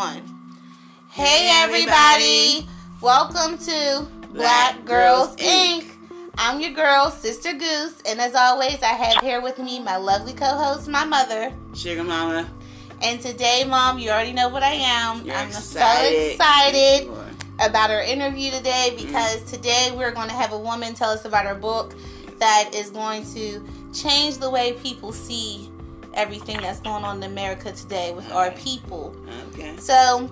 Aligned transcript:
one. 0.00 0.22
Hey, 1.10 1.50
everybody. 1.62 2.66
Welcome 3.02 3.58
to 3.58 4.08
Black, 4.32 4.82
Girls, 4.86 5.36
Inc. 5.36 5.90
I'm 6.38 6.58
your 6.58 6.72
girl, 6.72 7.10
Sister 7.10 7.52
Goose, 7.52 8.00
and 8.08 8.18
as 8.18 8.34
always, 8.34 8.82
I 8.82 8.94
have 8.94 9.22
here 9.22 9.42
with 9.42 9.58
me 9.58 9.78
my 9.78 9.98
lovely 9.98 10.32
co-host, 10.32 10.88
my 10.88 11.04
mother. 11.04 11.52
Sugar 11.74 12.02
Mama. 12.02 12.48
And 13.02 13.20
today, 13.20 13.64
Mom, 13.68 13.98
you 13.98 14.08
already 14.08 14.32
know 14.32 14.48
what 14.48 14.62
I 14.62 14.72
am. 14.72 15.26
You're 15.26 15.36
I'm 15.36 15.48
excited. 15.48 16.16
so 16.16 16.32
excited 16.32 17.10
about 17.58 17.90
our 17.90 18.00
interview 18.00 18.52
today 18.52 18.94
because 18.96 19.36
mm-hmm. 19.40 19.54
today 19.54 19.92
we're 19.94 20.12
going 20.12 20.28
to 20.28 20.34
have 20.34 20.52
a 20.52 20.58
woman 20.58 20.94
tell 20.94 21.10
us 21.10 21.26
about 21.26 21.44
her 21.44 21.54
book 21.54 21.94
that 22.38 22.70
is 22.74 22.88
going 22.88 23.22
to 23.34 23.62
change 23.92 24.38
the 24.38 24.48
way 24.48 24.72
people 24.82 25.12
see 25.12 25.69
everything 26.14 26.60
that's 26.60 26.80
going 26.80 27.04
on 27.04 27.22
in 27.22 27.30
America 27.30 27.72
today 27.72 28.12
with 28.12 28.30
our 28.32 28.50
people. 28.52 29.14
Okay. 29.52 29.76
So, 29.78 30.30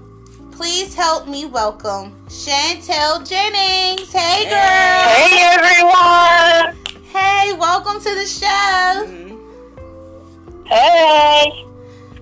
please 0.53 0.95
help 0.95 1.29
me 1.29 1.47
welcome 1.47 2.15
Chantel 2.29 3.29
Jennings. 3.29 4.13
Hey, 4.13 4.45
girl. 4.45 4.59
Hey. 4.59 5.29
Hey 5.29 5.43
everyone! 5.53 6.77
Hey, 7.13 7.53
welcome 7.55 8.01
to 8.01 8.15
the 8.15 8.27
show. 8.27 9.07
Mhm. 9.07 9.39
Hey! 10.67 11.65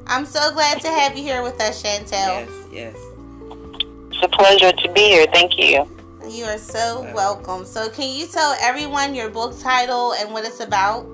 I'm 0.06 0.24
so 0.24 0.52
glad 0.52 0.80
to 0.82 0.88
have 0.88 1.16
you 1.16 1.24
here 1.24 1.42
with 1.42 1.60
us, 1.60 1.82
Chantel. 1.82 2.10
Yes, 2.12 2.50
yes. 2.70 2.96
It's 4.10 4.22
a 4.22 4.28
pleasure 4.28 4.72
to 4.72 4.92
be 4.92 5.00
here. 5.00 5.26
Thank 5.32 5.58
you. 5.58 5.86
You 6.28 6.44
are 6.44 6.58
so 6.58 7.02
welcome. 7.14 7.64
So, 7.64 7.88
can 7.88 8.08
you 8.14 8.26
tell 8.26 8.56
everyone 8.60 9.14
your 9.14 9.30
book 9.30 9.58
title 9.60 10.12
and 10.14 10.32
what 10.32 10.44
it's 10.44 10.60
about? 10.60 11.06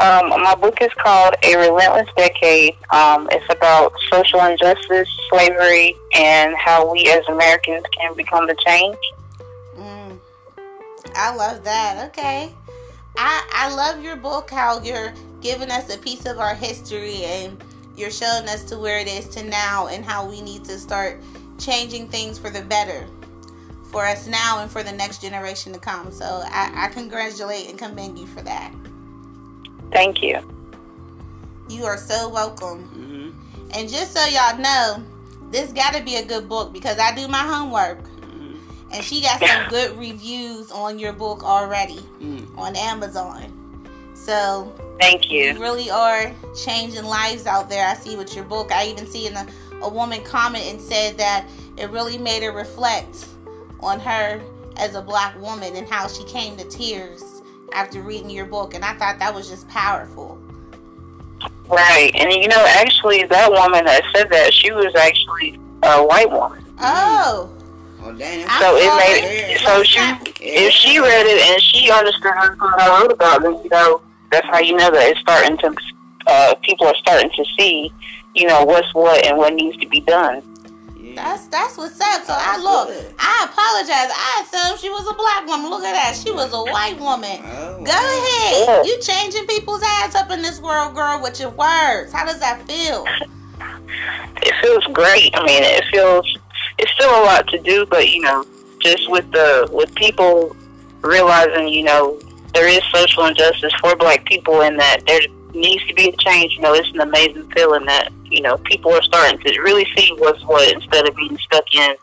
Um, 0.00 0.30
my 0.30 0.54
book 0.54 0.80
is 0.80 0.88
called 0.94 1.34
A 1.42 1.56
Relentless 1.56 2.08
Decade. 2.16 2.74
Um, 2.88 3.28
it's 3.30 3.44
about 3.50 3.92
social 4.10 4.40
injustice, 4.40 5.10
slavery, 5.28 5.94
and 6.14 6.56
how 6.56 6.90
we 6.90 7.06
as 7.10 7.22
Americans 7.28 7.84
can 7.98 8.16
become 8.16 8.46
the 8.46 8.56
change. 8.64 8.96
Mm, 9.76 10.18
I 11.14 11.34
love 11.34 11.64
that. 11.64 12.08
Okay. 12.08 12.50
I 13.18 13.46
I 13.52 13.74
love 13.74 14.02
your 14.02 14.16
book. 14.16 14.50
How 14.50 14.80
you're 14.80 15.12
giving 15.42 15.70
us 15.70 15.94
a 15.94 15.98
piece 15.98 16.24
of 16.24 16.38
our 16.38 16.54
history 16.54 17.24
and 17.24 17.62
you're 17.94 18.10
showing 18.10 18.48
us 18.48 18.64
to 18.64 18.78
where 18.78 19.00
it 19.00 19.06
is 19.06 19.28
to 19.28 19.44
now 19.44 19.88
and 19.88 20.02
how 20.02 20.26
we 20.26 20.40
need 20.40 20.64
to 20.64 20.78
start 20.78 21.20
changing 21.58 22.08
things 22.08 22.38
for 22.38 22.48
the 22.48 22.62
better 22.62 23.06
for 23.90 24.06
us 24.06 24.26
now 24.26 24.60
and 24.62 24.70
for 24.70 24.82
the 24.82 24.92
next 24.92 25.20
generation 25.20 25.74
to 25.74 25.78
come. 25.78 26.10
So 26.10 26.24
I, 26.46 26.86
I 26.86 26.88
congratulate 26.88 27.68
and 27.68 27.78
commend 27.78 28.18
you 28.18 28.26
for 28.26 28.40
that. 28.42 28.72
Thank 29.92 30.22
you. 30.22 30.38
You 31.68 31.84
are 31.84 31.96
so 31.98 32.28
welcome. 32.28 32.84
hmm 32.84 33.30
And 33.74 33.88
just 33.88 34.12
so 34.12 34.24
y'all 34.26 34.58
know, 34.58 35.04
this 35.50 35.72
got 35.72 35.94
to 35.94 36.02
be 36.02 36.16
a 36.16 36.24
good 36.24 36.48
book 36.48 36.72
because 36.72 36.98
I 36.98 37.14
do 37.14 37.28
my 37.28 37.38
homework. 37.42 38.06
hmm 38.06 38.56
And 38.92 39.04
she 39.04 39.20
got 39.20 39.40
some 39.40 39.66
good 39.68 39.96
reviews 39.98 40.70
on 40.70 40.98
your 40.98 41.12
book 41.12 41.44
already 41.44 42.00
Mm. 42.20 42.56
on 42.58 42.76
Amazon. 42.76 43.52
So 44.14 44.72
Thank 45.00 45.30
you 45.30 45.54
you. 45.54 45.58
really 45.58 45.90
are 45.90 46.32
changing 46.54 47.04
lives 47.04 47.46
out 47.46 47.70
there. 47.70 47.86
I 47.86 47.94
see 47.94 48.16
with 48.16 48.34
your 48.36 48.44
book. 48.44 48.70
I 48.72 48.86
even 48.88 49.06
see 49.06 49.26
in 49.26 49.34
a, 49.34 49.46
a 49.82 49.88
woman 49.88 50.22
comment 50.24 50.64
and 50.66 50.80
said 50.80 51.16
that 51.18 51.46
it 51.78 51.88
really 51.90 52.18
made 52.18 52.42
her 52.42 52.52
reflect 52.52 53.26
on 53.80 53.98
her 54.00 54.42
as 54.76 54.94
a 54.94 55.00
black 55.02 55.40
woman 55.40 55.74
and 55.76 55.88
how 55.88 56.06
she 56.06 56.22
came 56.24 56.56
to 56.58 56.64
tears 56.68 57.39
after 57.72 58.02
reading 58.02 58.30
your 58.30 58.46
book. 58.46 58.74
And 58.74 58.84
I 58.84 58.94
thought 58.94 59.18
that 59.18 59.34
was 59.34 59.48
just 59.48 59.68
powerful. 59.68 60.38
Right. 61.68 62.10
And 62.14 62.32
you 62.32 62.48
know, 62.48 62.64
actually, 62.68 63.24
that 63.24 63.50
woman 63.50 63.84
that 63.84 64.02
said 64.14 64.30
that, 64.30 64.52
she 64.52 64.72
was 64.72 64.94
actually 64.96 65.58
a 65.82 66.04
white 66.04 66.30
woman. 66.30 66.64
Oh, 66.80 67.54
Oh, 68.02 68.12
damn. 68.12 68.48
So 68.58 68.76
it 68.76 68.84
sorry. 68.84 69.20
made 69.20 69.58
so 69.58 69.82
she 69.82 70.00
if 70.40 70.72
she 70.72 70.98
read 70.98 71.26
it 71.26 71.42
and 71.52 71.60
she 71.62 71.90
understood 71.90 72.32
what 72.58 72.80
I 72.80 73.00
wrote 73.00 73.12
about, 73.12 73.42
then 73.42 73.60
you 73.62 73.68
know 73.70 74.00
that's 74.32 74.46
how 74.46 74.58
you 74.58 74.74
know 74.76 74.90
that 74.90 75.10
it's 75.10 75.20
starting 75.20 75.58
to 75.58 75.74
uh, 76.26 76.54
people 76.62 76.86
are 76.86 76.94
starting 76.96 77.30
to 77.30 77.44
see, 77.58 77.92
you 78.34 78.46
know, 78.46 78.64
what's 78.64 78.92
what 78.94 79.24
and 79.26 79.36
what 79.36 79.52
needs 79.54 79.76
to 79.78 79.88
be 79.88 80.00
done. 80.00 80.42
Yeah. 81.14 81.24
That's 81.24 81.46
that's 81.48 81.76
what's 81.76 82.00
up. 82.00 82.24
So 82.24 82.34
I 82.36 82.58
look. 82.58 82.88
good. 82.88 83.14
I 83.18 83.46
apologize. 83.50 84.10
I 84.14 84.42
assumed 84.44 84.80
she 84.80 84.90
was 84.90 85.06
a 85.08 85.14
black 85.14 85.46
woman. 85.46 85.70
Look 85.70 85.84
at 85.84 85.92
that. 85.92 86.16
She 86.16 86.30
was 86.30 86.52
a 86.52 86.62
white 86.72 86.98
woman. 86.98 87.40
Oh, 87.44 87.82
Go 87.84 87.90
wow. 87.90 88.18
ahead. 88.18 88.68
Yeah. 88.68 88.82
You 88.84 89.00
changing 89.00 89.46
people's 89.46 89.82
ass 89.84 90.14
up 90.14 90.30
in 90.30 90.42
this 90.42 90.60
world, 90.60 90.94
girl, 90.94 91.20
with 91.22 91.40
your 91.40 91.50
words. 91.50 92.12
How 92.12 92.24
does 92.24 92.40
that 92.40 92.62
feel? 92.66 93.04
It 94.42 94.54
feels 94.62 94.84
great. 94.92 95.30
I 95.36 95.44
mean, 95.44 95.62
it 95.62 95.84
feels 95.90 96.26
it's 96.78 96.90
still 96.92 97.10
a 97.10 97.22
lot 97.24 97.46
to 97.48 97.58
do, 97.58 97.86
but 97.86 98.08
you 98.08 98.22
know, 98.22 98.44
just 98.80 99.10
with 99.10 99.30
the 99.32 99.68
with 99.72 99.94
people 99.94 100.56
realizing, 101.02 101.68
you 101.68 101.84
know, 101.84 102.18
there 102.54 102.68
is 102.68 102.80
social 102.92 103.26
injustice 103.26 103.72
for 103.80 103.94
black 103.96 104.24
people 104.24 104.62
and 104.62 104.78
that 104.78 105.00
there 105.06 105.20
needs 105.54 105.86
to 105.86 105.94
be 105.94 106.08
a 106.08 106.16
change. 106.16 106.54
You 106.54 106.62
know, 106.62 106.74
it's 106.74 106.88
an 106.90 107.00
amazing 107.00 107.50
feeling 107.52 107.84
that 107.86 108.10
you 108.24 108.40
know 108.42 108.56
people 108.58 108.92
are 108.92 109.02
starting 109.02 109.38
to 109.40 109.60
really 109.60 109.86
see 109.96 110.12
what's 110.18 110.42
what 110.44 110.72
instead 110.72 111.08
of 111.08 111.14
being 111.16 111.36
stuck 111.38 111.64
in 111.74 111.94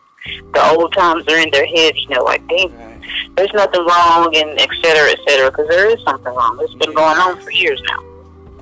the 0.54 0.64
old 0.72 0.94
times 0.94 1.26
are 1.28 1.38
in 1.38 1.50
their 1.52 1.66
heads. 1.66 1.98
You 2.02 2.10
know, 2.10 2.24
like 2.24 2.46
they, 2.50 2.66
Right. 2.68 3.02
there's 3.36 3.54
nothing 3.54 3.86
wrong 3.86 4.36
and 4.36 4.60
et 4.60 4.70
cetera, 4.84 5.10
et 5.12 5.20
cetera, 5.28 5.50
because 5.52 5.68
there 5.70 5.88
is 5.90 6.04
something 6.04 6.34
wrong. 6.34 6.58
It's 6.62 6.74
been 6.76 6.94
going 6.94 7.18
on 7.18 7.40
for 7.40 7.52
years 7.52 7.82
now. 7.88 8.04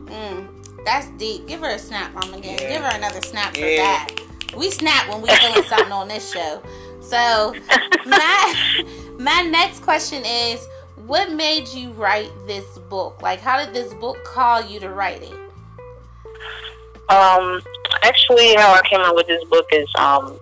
Mm, 0.06 0.47
that's 0.85 1.07
deep. 1.17 1.47
Give 1.47 1.62
her 1.62 1.69
a 1.69 1.79
snap, 1.79 2.13
Mama. 2.13 2.38
again. 2.38 2.57
Yeah. 2.62 2.69
Give 2.73 2.81
her 2.84 2.91
another 2.96 3.22
snap 3.22 3.53
for 3.56 3.66
Yeah. 3.66 3.78
that. 4.06 4.09
We 4.56 4.69
snap 4.72 5.09
when 5.09 5.22
we 5.22 5.29
feeling 5.29 5.63
something 5.63 5.91
on 5.91 6.07
this 6.07 6.31
show. 6.31 6.62
So 7.02 7.53
my 8.06 8.84
my 9.19 9.41
next 9.41 9.81
question 9.81 10.23
is 10.25 10.66
what 11.08 11.32
made 11.32 11.68
you 11.68 11.92
write 11.92 12.32
this 12.48 12.78
book? 12.90 13.22
Like 13.22 13.40
how 13.40 13.64
did 13.64 13.74
this 13.74 13.94
book 13.96 14.24
call 14.24 14.62
you 14.62 14.80
to 14.80 14.90
write 14.90 15.22
it? 15.22 15.34
Um, 17.10 17.62
actually, 18.02 18.56
how 18.56 18.74
I 18.74 18.82
came 18.88 19.02
up 19.02 19.16
with 19.16 19.28
this 19.28 19.44
book 19.46 19.68
is, 19.72 19.88
um, 19.96 20.40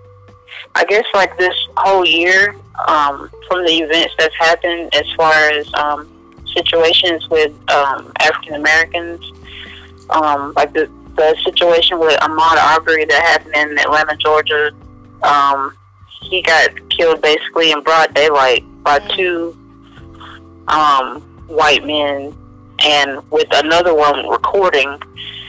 I 0.76 0.86
guess 0.86 1.04
like 1.14 1.38
this 1.38 1.56
whole 1.76 2.06
year, 2.06 2.56
um, 2.88 3.30
from 3.48 3.66
the 3.66 3.80
events 3.80 4.14
that's 4.18 4.36
happened 4.40 4.94
as 4.96 5.06
far 5.18 5.34
as 5.34 5.72
um, 5.74 6.10
situations 6.54 7.30
with 7.30 7.52
um, 7.70 8.12
African 8.22 8.56
Americans, 8.56 9.32
um, 10.10 10.54
like 10.56 10.74
the 10.74 10.90
the 11.16 11.38
situation 11.44 12.00
with 12.00 12.20
Ahmaud 12.22 12.58
Arbery 12.58 13.06
that 13.06 13.22
happened 13.22 13.56
in 13.56 13.78
Atlanta, 13.78 14.16
Georgia. 14.16 14.72
Um, 15.22 15.76
he 16.08 16.42
got 16.42 16.72
killed 16.90 17.22
basically 17.22 17.72
in 17.72 17.84
broad 17.84 18.14
daylight 18.16 18.64
by 18.84 19.00
two 19.16 19.56
um, 20.68 21.22
white 21.48 21.86
men, 21.86 22.36
and 22.80 23.22
with 23.32 23.48
another 23.52 23.94
one 23.94 24.28
recording 24.28 25.00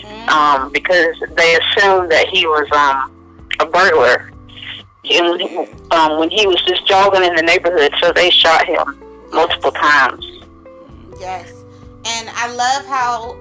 Mm, 0.04 0.28
um, 0.28 0.72
because 0.72 1.16
they 1.36 1.56
assumed 1.56 2.10
that 2.10 2.26
he 2.28 2.46
was 2.46 2.70
um, 2.72 3.10
a 3.60 3.66
burglar. 3.66 4.30
And 5.10 5.30
when 5.30 5.40
he, 5.40 5.56
um, 5.90 6.18
when 6.18 6.30
he 6.30 6.46
was 6.46 6.60
just 6.66 6.86
jogging 6.86 7.24
in 7.24 7.34
the 7.34 7.42
neighborhood, 7.42 7.92
so 8.02 8.12
they 8.12 8.30
shot 8.30 8.66
him 8.66 9.00
multiple 9.32 9.72
times. 9.72 10.24
Yes. 11.18 11.64
And 12.06 12.28
I 12.34 12.52
love 12.52 12.84
how 12.86 13.36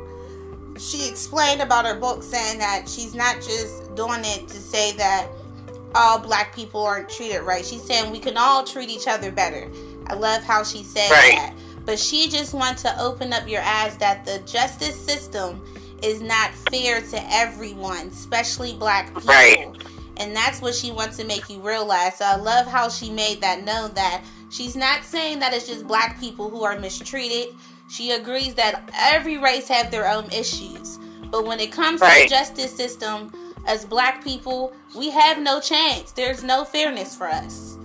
she 0.78 1.08
explained 1.10 1.62
about 1.62 1.86
her 1.86 1.96
book 2.00 2.24
saying 2.24 2.60
that 2.60 2.88
she's 2.88 3.14
not 3.14 3.36
just 3.36 3.94
doing 3.96 4.22
it 4.24 4.48
to 4.48 4.56
say 4.56 4.94
that 4.94 5.28
all 5.96 6.18
black 6.20 6.56
people 6.56 6.84
aren't 6.86 7.10
treated 7.10 7.42
right. 7.44 7.66
She's 7.66 7.84
saying 7.84 8.12
we 8.12 8.20
can 8.20 8.38
all 8.38 8.64
treat 8.64 8.90
each 8.90 9.08
other 9.08 9.32
better. 9.32 9.70
I 10.08 10.16
love 10.16 10.44
how 10.44 10.64
she 10.64 10.84
said 10.84 11.10
Right. 11.12 11.36
that. 11.36 11.54
But 11.86 12.00
she 12.00 12.30
just 12.30 12.54
wants 12.54 12.82
to 12.84 13.00
open 13.00 13.34
up 13.34 13.48
your 13.48 13.62
eyes 13.62 13.98
that 13.98 14.26
the 14.26 14.40
justice 14.46 15.00
system 15.00 15.62
is 16.02 16.22
not 16.22 16.52
fair 16.72 17.02
to 17.02 17.34
everyone, 17.34 18.08
especially 18.08 18.74
black 18.74 19.08
people. 19.08 19.22
Right. 19.24 19.68
And 20.18 20.36
that's 20.36 20.62
what 20.62 20.76
she 20.76 20.92
wants 20.92 21.18
to 21.18 21.26
make 21.26 21.50
you 21.50 21.60
realize. 21.60 22.18
So 22.18 22.26
I 22.26 22.36
love 22.36 22.68
how 22.68 22.90
she 22.90 23.10
made 23.10 23.42
that 23.42 23.64
known 23.64 23.94
that 23.96 24.24
she's 24.50 24.76
not 24.76 25.04
saying 25.04 25.40
that 25.40 25.54
it's 25.54 25.68
just 25.68 25.88
black 25.88 26.20
people 26.20 26.50
who 26.50 26.64
are 26.64 26.78
mistreated. 26.80 27.56
She 27.90 28.12
agrees 28.12 28.54
that 28.56 28.90
every 28.94 29.38
race 29.38 29.68
have 29.68 29.92
their 29.92 30.08
own 30.08 30.26
issues. 30.32 31.00
But 31.32 31.46
when 31.46 31.60
it 31.60 31.72
comes 31.72 32.00
to 32.00 32.06
the 32.06 32.28
justice 32.30 32.76
system, 32.76 33.32
as 33.66 33.86
black 33.86 34.24
people, 34.24 34.74
we 34.96 35.10
have 35.10 35.40
no 35.40 35.60
chance. 35.60 36.12
There's 36.12 36.44
no 36.44 36.64
fairness 36.64 37.16
for 37.16 37.28
us. 37.28 37.78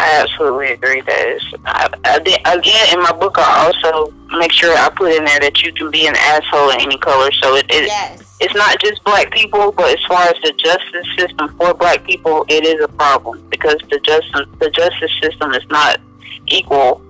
I 0.00 0.22
absolutely 0.22 0.72
agree. 0.72 1.02
That 1.02 1.28
is, 1.28 1.42
I, 1.66 1.88
I 2.04 2.16
again, 2.56 2.94
in 2.94 3.02
my 3.02 3.12
book, 3.12 3.36
I 3.38 3.66
also 3.66 4.10
make 4.38 4.50
sure 4.50 4.74
I 4.76 4.88
put 4.88 5.12
in 5.12 5.24
there 5.24 5.40
that 5.40 5.62
you 5.62 5.72
can 5.72 5.90
be 5.90 6.06
an 6.06 6.14
asshole 6.16 6.70
in 6.70 6.80
any 6.80 6.96
color. 6.98 7.30
So 7.32 7.54
it, 7.56 7.66
it 7.68 7.86
Yes. 7.86 8.22
it's 8.40 8.54
not 8.54 8.80
just 8.80 9.04
black 9.04 9.30
people, 9.30 9.72
but 9.72 9.98
as 9.98 10.04
far 10.06 10.22
as 10.22 10.34
the 10.42 10.52
justice 10.52 11.06
system 11.18 11.54
for 11.56 11.74
black 11.74 12.02
people, 12.04 12.46
it 12.48 12.64
is 12.64 12.82
a 12.82 12.88
problem 12.88 13.46
because 13.50 13.76
the 13.90 13.98
justice 14.00 14.46
the 14.58 14.70
justice 14.70 15.12
system 15.22 15.52
is 15.52 15.66
not 15.68 16.00
equal 16.48 17.02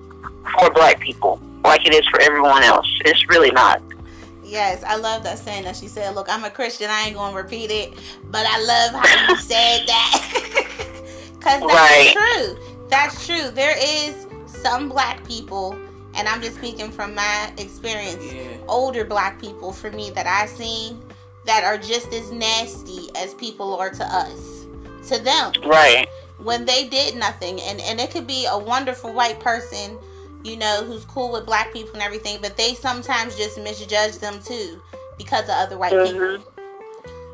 for 0.59 0.71
black 0.73 0.99
people 1.01 1.41
like 1.63 1.87
it 1.87 1.95
is 1.95 2.05
for 2.09 2.21
everyone 2.23 2.65
else. 2.65 2.89
It's 3.05 3.29
really 3.29 3.53
not. 3.53 3.81
Yes, 4.43 4.83
I 4.83 4.97
love 4.97 5.23
that 5.23 5.39
saying 5.39 5.63
that 5.63 5.77
she 5.77 5.87
said, 5.87 6.17
Look, 6.17 6.29
I'm 6.29 6.43
a 6.43 6.51
Christian, 6.51 6.91
I 6.91 7.03
ain't 7.03 7.15
gonna 7.15 7.37
repeat 7.37 7.71
it, 7.71 7.95
but 8.33 8.45
I 8.45 8.61
love 8.61 8.95
how 9.01 9.31
you 9.33 9.37
said 9.39 9.87
that. 9.87 10.27
Cause 11.41 11.61
that's 11.61 11.73
Right. 11.75 12.13
true. 12.13 12.70
That's 12.91 13.25
true. 13.27 13.51
There 13.51 13.77
is 13.79 14.27
some 14.47 14.89
black 14.89 15.25
people, 15.27 15.73
and 16.15 16.29
I'm 16.29 16.43
just 16.43 16.57
speaking 16.57 16.91
from 16.91 17.15
my 17.15 17.53
experience, 17.57 18.25
Yeah. 18.25 18.43
older 18.69 19.05
black 19.05 19.41
people 19.41 19.73
for 19.73 19.91
me 19.93 20.11
that 20.11 20.27
I've 20.27 20.51
seen 20.51 21.03
that 21.47 21.65
are 21.65 21.79
just 21.79 22.13
as 22.13 22.31
nasty 22.33 23.11
as 23.17 23.33
people 23.35 23.77
are 23.79 23.91
to 23.91 24.05
us. 24.05 24.67
To 25.09 25.19
them 25.19 25.53
Right. 25.65 26.09
when 26.39 26.65
they 26.67 26.87
did 26.89 27.17
nothing 27.17 27.61
and 27.63 27.81
and 27.81 27.99
it 28.01 28.11
could 28.11 28.27
be 28.27 28.47
a 28.47 28.57
wonderful 28.59 29.13
white 29.13 29.41
person 29.41 29.99
you 30.45 30.57
know 30.57 30.85
who's 30.85 31.05
cool 31.07 31.33
with 31.33 31.45
black 31.47 31.73
people 31.73 31.93
and 31.95 32.03
everything 32.03 32.39
but 32.43 32.57
they 32.57 32.75
sometimes 32.75 33.35
just 33.37 33.59
misjudge 33.59 34.19
them 34.19 34.41
too 34.43 34.81
because 35.19 35.45
of 35.45 35.51
other 35.51 35.77
white 35.79 35.91
people 35.91 36.21
Mhm. 36.21 36.43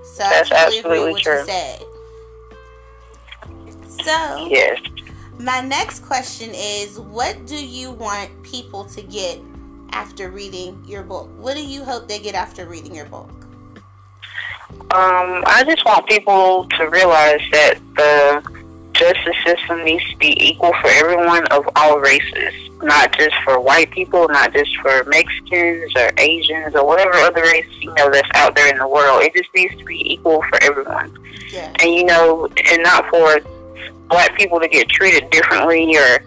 so 0.04 0.22
That's 0.24 0.50
i 0.52 0.56
totally 0.64 0.78
agree 0.78 0.98
absolutely 0.98 0.98
with 0.98 1.12
what 1.12 1.24
you 1.26 1.32
true. 1.32 1.44
said 1.46 1.82
so 4.04 4.48
Yes. 4.50 4.80
My 5.38 5.60
next 5.60 6.00
question 6.00 6.50
is 6.54 6.98
what 6.98 7.46
do 7.46 7.64
you 7.64 7.90
want 7.90 8.30
people 8.42 8.84
to 8.84 9.02
get 9.02 9.40
after 9.90 10.30
reading 10.30 10.82
your 10.86 11.02
book? 11.02 11.28
What 11.38 11.54
do 11.54 11.64
you 11.64 11.84
hope 11.84 12.08
they 12.08 12.18
get 12.18 12.34
after 12.34 12.66
reading 12.66 12.94
your 12.94 13.06
book? 13.06 13.30
Um, 14.90 15.42
I 15.46 15.64
just 15.66 15.84
want 15.84 16.06
people 16.06 16.66
to 16.76 16.88
realize 16.88 17.40
that 17.52 17.78
the 17.96 18.66
justice 18.92 19.36
system 19.44 19.84
needs 19.84 20.08
to 20.10 20.16
be 20.16 20.36
equal 20.42 20.72
for 20.80 20.88
everyone 20.88 21.46
of 21.48 21.68
all 21.76 22.00
races, 22.00 22.52
not 22.82 23.16
just 23.16 23.34
for 23.44 23.60
white 23.60 23.90
people, 23.90 24.26
not 24.28 24.52
just 24.52 24.74
for 24.78 25.04
Mexicans 25.04 25.92
or 25.96 26.10
Asians 26.18 26.74
or 26.74 26.86
whatever 26.86 27.12
other 27.14 27.42
race 27.42 27.66
you 27.80 27.92
know 27.94 28.10
that's 28.10 28.28
out 28.34 28.54
there 28.56 28.68
in 28.68 28.78
the 28.78 28.88
world. 28.88 29.22
It 29.22 29.34
just 29.34 29.50
needs 29.54 29.76
to 29.76 29.84
be 29.84 30.12
equal 30.12 30.42
for 30.42 30.62
everyone, 30.62 31.16
yeah 31.50 31.72
and 31.80 31.94
you 31.94 32.04
know, 32.04 32.48
and 32.70 32.82
not 32.82 33.08
for 33.08 33.40
black 34.08 34.36
people 34.36 34.60
to 34.60 34.68
get 34.68 34.88
treated 34.88 35.30
differently 35.30 35.96
or 35.96 36.22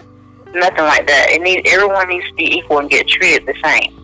nothing 0.53 0.83
like 0.83 1.07
that. 1.07 1.27
It 1.29 1.41
need 1.41 1.67
everyone 1.67 2.09
needs 2.09 2.27
to 2.27 2.33
be 2.35 2.57
equal 2.57 2.79
and 2.79 2.89
get 2.89 3.07
treated 3.07 3.45
the 3.45 3.55
same. 3.63 3.95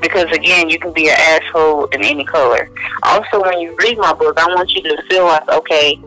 Because 0.00 0.30
again, 0.30 0.68
you 0.68 0.78
can 0.78 0.92
be 0.92 1.08
an 1.08 1.16
asshole 1.18 1.86
in 1.86 2.04
any 2.04 2.24
color. 2.24 2.70
Also, 3.02 3.42
when 3.42 3.58
you 3.60 3.74
read 3.80 3.98
my 3.98 4.12
book, 4.12 4.38
I 4.38 4.46
want 4.54 4.70
you 4.70 4.82
to 4.82 5.02
feel 5.08 5.24
like, 5.24 5.48
okay, 5.48 5.98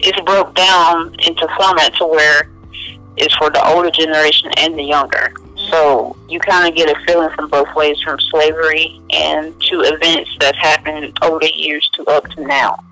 it's 0.00 0.20
broke 0.22 0.54
down 0.54 1.14
into 1.20 1.46
format 1.56 1.94
to 1.96 2.06
where 2.06 2.50
it's 3.16 3.34
for 3.36 3.50
the 3.50 3.64
older 3.68 3.90
generation 3.90 4.50
and 4.56 4.76
the 4.76 4.82
younger. 4.82 5.32
So 5.68 6.16
you 6.28 6.40
kind 6.40 6.66
of 6.66 6.74
get 6.74 6.88
a 6.88 6.98
feeling 7.06 7.30
from 7.36 7.50
both 7.50 7.72
ways, 7.76 8.00
from 8.02 8.18
slavery 8.18 9.00
and 9.10 9.58
to 9.62 9.82
events 9.82 10.30
that 10.40 10.56
happened 10.56 11.16
over 11.22 11.38
the 11.38 11.54
years 11.54 11.88
to 11.94 12.04
up 12.06 12.28
to 12.30 12.46
now. 12.46 12.82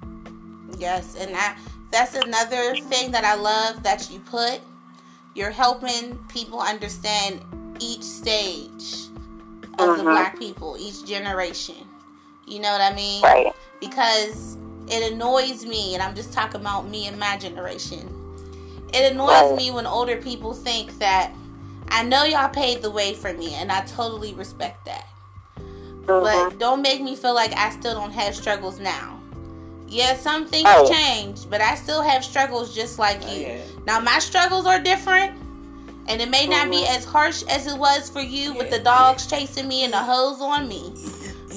Yes, 0.78 1.16
and 1.16 1.34
I, 1.34 1.56
that's 1.90 2.14
another 2.14 2.76
thing 2.76 3.10
that 3.12 3.24
I 3.24 3.34
love 3.34 3.82
that 3.82 4.10
you 4.10 4.20
put. 4.20 4.60
You're 5.34 5.50
helping 5.50 6.18
people 6.28 6.60
understand 6.60 7.40
each 7.80 8.02
stage 8.02 9.08
of 9.78 9.96
the 9.96 10.02
Mhm. 10.02 10.10
black 10.10 10.38
people, 10.38 10.76
each 10.78 11.04
generation. 11.04 11.88
You 12.46 12.60
know 12.60 12.72
what 12.72 12.80
I 12.80 12.92
mean? 12.92 13.22
Right. 13.22 13.52
Because 13.80 14.56
it 14.88 15.12
annoys 15.12 15.64
me, 15.64 15.94
and 15.94 16.02
I'm 16.02 16.14
just 16.14 16.32
talking 16.32 16.60
about 16.60 16.88
me 16.88 17.06
and 17.06 17.18
my 17.18 17.36
generation. 17.36 18.14
It 18.92 19.12
annoys 19.12 19.28
Right. 19.28 19.54
me 19.54 19.70
when 19.70 19.86
older 19.86 20.16
people 20.16 20.54
think 20.54 20.98
that 20.98 21.30
I 21.90 22.02
know 22.02 22.24
y'all 22.24 22.48
paved 22.48 22.82
the 22.82 22.90
way 22.90 23.14
for 23.14 23.32
me, 23.32 23.54
and 23.54 23.70
I 23.70 23.82
totally 23.82 24.34
respect 24.34 24.84
that 24.86 25.04
Mhm. 26.08 26.22
but 26.22 26.58
don't 26.58 26.82
make 26.82 27.00
me 27.02 27.14
feel 27.14 27.34
like 27.34 27.52
I 27.56 27.70
still 27.70 27.94
don't 27.94 28.12
have 28.12 28.34
struggles 28.34 28.80
now. 28.80 29.17
Yeah, 29.88 30.16
some 30.16 30.46
things 30.46 30.68
Oh. 30.70 30.86
change, 30.90 31.48
but 31.48 31.60
I 31.60 31.74
still 31.74 32.02
have 32.02 32.22
struggles 32.24 32.74
just 32.74 32.98
like 32.98 33.20
Oh, 33.24 33.32
you. 33.32 33.40
yeah. 33.40 33.56
Now 33.86 34.00
my 34.00 34.18
struggles 34.18 34.66
are 34.66 34.78
different, 34.78 35.32
and 36.08 36.20
it 36.20 36.28
may 36.30 36.46
not 36.46 36.70
be 36.70 36.82
Mhm. 36.82 36.96
as 36.96 37.04
harsh 37.04 37.42
as 37.48 37.66
it 37.66 37.76
was 37.76 38.10
for 38.10 38.20
you 38.20 38.52
with 38.52 38.70
the 38.70 38.78
dogs 38.78 39.26
chasing 39.26 39.66
me 39.66 39.84
and 39.84 39.92
the 39.92 39.98
hose 39.98 40.40
on 40.40 40.68
me. 40.68 40.92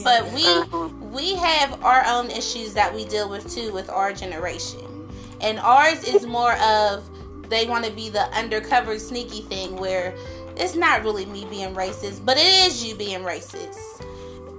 But 0.03 0.31
we 0.31 0.43
Mhm. 0.43 1.11
we 1.11 1.35
have 1.35 1.83
our 1.83 2.05
own 2.05 2.31
issues 2.31 2.73
that 2.73 2.93
we 2.95 3.03
deal 3.05 3.27
with 3.27 3.53
too 3.53 3.73
with 3.73 3.89
our 3.89 4.13
generation, 4.13 5.09
and 5.41 5.59
ours 5.59 6.03
is 6.05 6.25
more 6.25 6.53
of 6.53 7.03
they 7.49 7.65
want 7.65 7.83
to 7.83 7.91
be 7.91 8.07
the 8.09 8.23
undercover 8.33 8.97
sneaky 8.97 9.41
thing 9.41 9.75
where 9.75 10.13
it's 10.55 10.75
not 10.75 11.03
really 11.03 11.25
me 11.25 11.45
being 11.49 11.75
racist, 11.75 12.23
but 12.25 12.37
it 12.37 12.45
is 12.45 12.81
you 12.81 12.95
being 12.95 13.23
racist. 13.23 13.77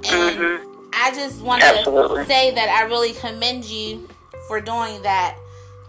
And 0.05 0.39
Mhm. 0.39 0.61
I 0.93 1.13
just 1.15 1.41
want 1.41 1.63
to 1.63 2.25
say 2.27 2.55
that 2.55 2.69
I 2.69 2.87
really 2.87 3.13
commend 3.13 3.65
you 3.65 4.09
for 4.49 4.61
doing 4.61 5.03
that 5.03 5.37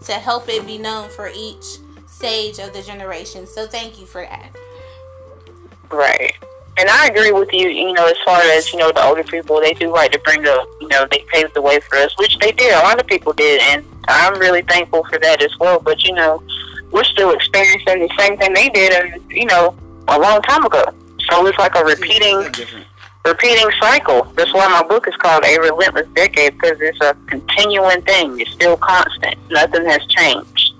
to 0.04 0.12
help 0.12 0.48
it 0.48 0.66
be 0.66 0.78
known 0.78 1.08
for 1.10 1.30
each 1.34 1.78
stage 2.06 2.58
of 2.58 2.72
the 2.72 2.82
generation. 2.82 3.46
So 3.46 3.66
thank 3.66 4.00
you 4.00 4.06
for 4.06 4.22
that. 4.22 4.50
Right. 5.90 6.34
And 6.76 6.88
I 6.88 7.06
agree 7.06 7.30
with 7.30 7.52
you, 7.52 7.68
you 7.68 7.92
know, 7.92 8.06
as 8.06 8.16
far 8.24 8.40
as, 8.40 8.72
you 8.72 8.78
know, 8.78 8.90
the 8.90 9.04
older 9.04 9.22
people, 9.22 9.60
they 9.60 9.74
do 9.74 9.92
like 9.92 10.10
to 10.12 10.18
bring 10.18 10.46
up, 10.46 10.66
you 10.80 10.88
know, 10.88 11.06
they 11.10 11.24
paved 11.32 11.54
the 11.54 11.62
way 11.62 11.78
for 11.80 11.96
us, 11.98 12.12
which 12.18 12.36
they 12.38 12.50
did. 12.50 12.74
A 12.74 12.80
lot 12.80 13.00
of 13.00 13.06
people 13.06 13.32
did. 13.32 13.60
And 13.62 13.84
I'm 14.08 14.38
really 14.40 14.62
thankful 14.62 15.04
for 15.04 15.18
that 15.20 15.40
as 15.40 15.56
well. 15.58 15.78
But, 15.78 16.02
you 16.02 16.14
know, 16.14 16.42
we're 16.94 17.04
still 17.04 17.32
experiencing 17.32 17.98
the 17.98 18.10
same 18.16 18.38
thing 18.38 18.54
they 18.54 18.68
did, 18.68 18.92
and 18.92 19.20
you 19.30 19.46
know, 19.46 19.76
a 20.06 20.18
long 20.18 20.40
time 20.42 20.64
ago. 20.64 20.84
So 21.28 21.44
it's 21.46 21.58
like 21.58 21.74
a 21.74 21.84
repeating, 21.84 22.40
It's 22.42 22.58
different. 22.58 22.86
Repeating 23.26 23.70
cycle. 23.80 24.24
That's 24.36 24.52
why 24.52 24.68
my 24.68 24.82
book 24.86 25.08
is 25.08 25.16
called 25.16 25.44
A 25.44 25.58
Relentless 25.58 26.06
Decade, 26.14 26.54
because 26.58 26.78
it's 26.80 27.00
a 27.00 27.16
continuing 27.26 28.02
thing. 28.02 28.38
It's 28.40 28.50
still 28.50 28.76
constant. 28.76 29.36
Nothing 29.50 29.84
has 29.86 30.04
changed. 30.06 30.74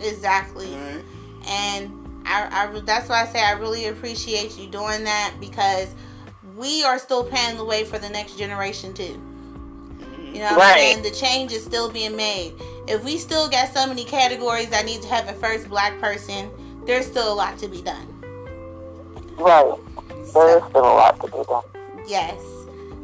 Exactly. 0.00 0.74
Alright. 0.74 1.04
And 1.46 1.92
I, 2.24 2.66
I, 2.68 2.80
that's 2.80 3.08
why 3.08 3.22
I 3.22 3.26
say 3.26 3.42
I 3.42 3.52
really 3.52 3.86
appreciate 3.86 4.58
you 4.58 4.68
doing 4.68 5.04
that 5.04 5.34
because 5.40 5.94
we 6.56 6.84
are 6.84 6.98
still 6.98 7.24
paving 7.24 7.56
the 7.58 7.64
way 7.64 7.84
for 7.84 7.98
the 7.98 8.08
next 8.08 8.36
generation 8.38 8.94
too. 8.94 9.20
You 10.32 10.38
know 10.38 10.50
what 10.52 10.58
Right. 10.58 10.70
I'm 10.72 10.78
saying? 10.78 11.02
The 11.02 11.10
change 11.10 11.52
is 11.52 11.62
still 11.62 11.90
being 11.90 12.16
made. 12.16 12.54
If 12.88 13.04
we 13.04 13.18
still 13.18 13.48
got 13.48 13.72
so 13.72 13.86
many 13.86 14.04
categories 14.04 14.70
that 14.70 14.86
need 14.86 15.02
to 15.02 15.08
have 15.08 15.28
a 15.28 15.34
first 15.34 15.68
black 15.68 16.00
person, 16.00 16.50
there's 16.86 17.06
still 17.06 17.32
a 17.32 17.34
lot 17.34 17.58
to 17.58 17.68
be 17.68 17.82
done. 17.82 18.06
Right. 19.36 19.74
There 20.32 20.58
is 20.58 20.64
still 20.70 20.84
a 20.84 20.94
lot 20.96 21.20
to 21.20 21.26
be 21.26 21.42
done. 21.48 21.62
Yes. 22.06 22.40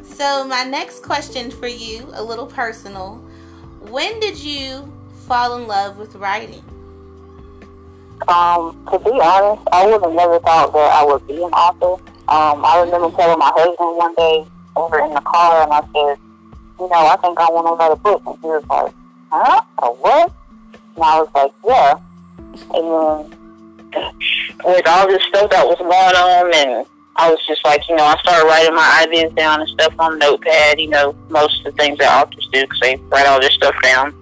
So 0.03 0.45
my 0.45 0.63
next 0.63 1.03
question 1.03 1.49
for 1.49 1.67
you, 1.67 2.09
a 2.13 2.23
little 2.23 2.45
personal. 2.45 3.23
When 3.81 4.19
did 4.19 4.37
you 4.37 4.91
fall 5.27 5.55
in 5.57 5.67
love 5.67 5.97
with 5.97 6.15
writing? 6.15 6.63
Um, 8.27 8.77
to 8.91 8.99
be 8.99 9.11
honest, 9.11 9.67
I 9.71 9.85
would 9.85 10.01
have 10.03 10.13
never 10.13 10.39
thought 10.39 10.73
that 10.73 10.93
I 10.93 11.05
would 11.05 11.25
be 11.25 11.35
an 11.35 11.53
author. 11.53 12.03
Um, 12.27 12.65
I 12.65 12.81
remember 12.81 13.15
telling 13.15 13.39
my 13.39 13.51
husband 13.55 13.97
one 13.97 14.13
day 14.15 14.45
over 14.75 14.99
in 14.99 15.13
the 15.13 15.21
car, 15.21 15.63
and 15.63 15.71
I 15.71 15.79
said, 15.81 16.19
you 16.79 16.89
know, 16.89 17.07
I 17.07 17.15
think 17.21 17.39
I 17.39 17.49
want 17.49 17.67
to 17.67 17.73
write 17.73 17.91
a 17.91 17.95
book. 17.95 18.21
And 18.25 18.37
he 18.41 18.47
was 18.47 18.65
like, 18.69 18.93
huh? 19.31 19.61
A 19.79 19.87
what? 19.87 20.33
And 20.95 21.03
I 21.03 21.21
was 21.21 21.29
like, 21.33 21.51
yeah. 21.65 21.95
And 22.75 23.31
then 23.93 24.13
with 24.65 24.87
all 24.87 25.07
this 25.07 25.23
stuff 25.23 25.49
that 25.51 25.65
was 25.65 25.77
going 25.79 25.91
on, 25.93 26.53
and 26.53 26.85
I 27.19 27.29
was 27.29 27.45
just 27.45 27.65
like, 27.65 27.87
you 27.89 27.97
know, 27.97 28.05
I 28.05 28.17
started 28.19 28.47
writing 28.47 28.73
my 28.73 29.05
ideas 29.05 29.33
down 29.33 29.59
and 29.59 29.69
stuff 29.69 29.93
on 29.99 30.19
Notepad, 30.19 30.79
you 30.79 30.87
know, 30.87 31.13
most 31.27 31.59
of 31.59 31.65
the 31.65 31.71
things 31.83 31.97
that 31.97 32.09
authors 32.09 32.47
do 32.53 32.61
because 32.61 32.79
they 32.79 32.95
write 33.09 33.27
all 33.27 33.41
their 33.41 33.51
stuff 33.51 33.75
down. 33.83 34.15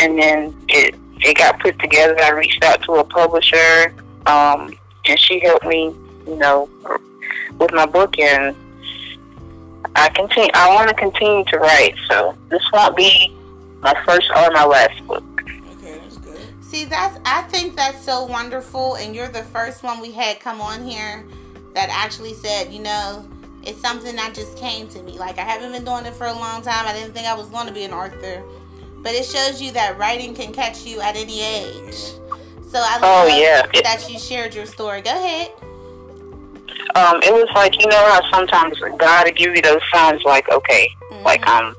And 0.00 0.16
then 0.16 0.56
it 0.68 0.94
it 1.16 1.36
got 1.36 1.58
put 1.58 1.76
together. 1.80 2.16
I 2.22 2.30
reached 2.30 2.62
out 2.62 2.80
to 2.84 2.92
a 2.92 3.04
publisher, 3.04 3.92
um, 4.26 4.72
and 5.04 5.18
she 5.18 5.40
helped 5.40 5.66
me, 5.66 5.92
you 6.28 6.36
know, 6.36 6.68
with 7.58 7.72
my 7.72 7.86
book. 7.86 8.16
And 8.20 8.54
I 9.96 10.08
continue. 10.10 10.52
I 10.54 10.72
want 10.76 10.88
to 10.90 10.94
continue 10.94 11.44
to 11.46 11.58
write, 11.58 11.96
so 12.08 12.36
this 12.50 12.62
won't 12.72 12.96
be 12.96 13.36
my 13.80 14.00
first 14.06 14.30
or 14.30 14.48
my 14.52 14.64
last 14.64 15.04
book. 15.08 15.24
Okay, 15.42 15.98
that's 15.98 16.18
good. 16.18 16.40
See, 16.62 16.84
that's 16.84 17.18
I 17.24 17.42
think 17.48 17.74
that's 17.74 18.04
so 18.04 18.26
wonderful, 18.26 18.94
and 18.94 19.12
you're 19.12 19.26
the 19.26 19.42
first 19.42 19.82
one 19.82 20.00
we 20.00 20.12
had 20.12 20.38
come 20.38 20.60
on 20.60 20.86
here 20.86 21.24
that 21.78 21.90
actually 21.90 22.34
said, 22.34 22.72
you 22.72 22.80
know, 22.80 23.24
it's 23.62 23.80
something 23.80 24.16
that 24.16 24.34
just 24.34 24.58
came 24.58 24.88
to 24.88 25.00
me. 25.04 25.16
Like 25.16 25.38
I 25.38 25.42
haven't 25.42 25.70
been 25.70 25.84
doing 25.84 26.06
it 26.06 26.14
for 26.14 26.26
a 26.26 26.32
long 26.32 26.60
time. 26.60 26.84
I 26.86 26.92
didn't 26.92 27.12
think 27.14 27.28
I 27.28 27.34
was 27.34 27.48
going 27.50 27.68
to 27.68 27.72
be 27.72 27.84
an 27.84 27.92
author, 27.92 28.42
but 28.96 29.12
it 29.14 29.24
shows 29.24 29.62
you 29.62 29.70
that 29.72 29.96
writing 29.96 30.34
can 30.34 30.52
catch 30.52 30.84
you 30.84 31.00
at 31.00 31.14
any 31.14 31.40
age. 31.40 31.94
So 32.66 32.80
I 32.80 32.98
Oh, 33.00 33.28
love 33.28 33.38
yeah. 33.38 33.62
That 33.82 34.04
you 34.10 34.18
shared 34.18 34.56
your 34.56 34.66
story. 34.66 35.02
Go 35.02 35.10
ahead. 35.12 35.52
Um, 36.96 37.20
it 37.22 37.32
was 37.32 37.48
like 37.54 37.78
you 37.80 37.86
know 37.86 38.04
how 38.10 38.28
sometimes 38.32 38.80
God 38.96 39.26
will 39.26 39.32
give 39.34 39.54
you 39.54 39.62
those 39.62 39.80
signs, 39.92 40.24
like 40.24 40.48
okay, 40.50 40.90
like 41.24 41.42
Mhm. 41.42 41.48
um, 41.48 41.76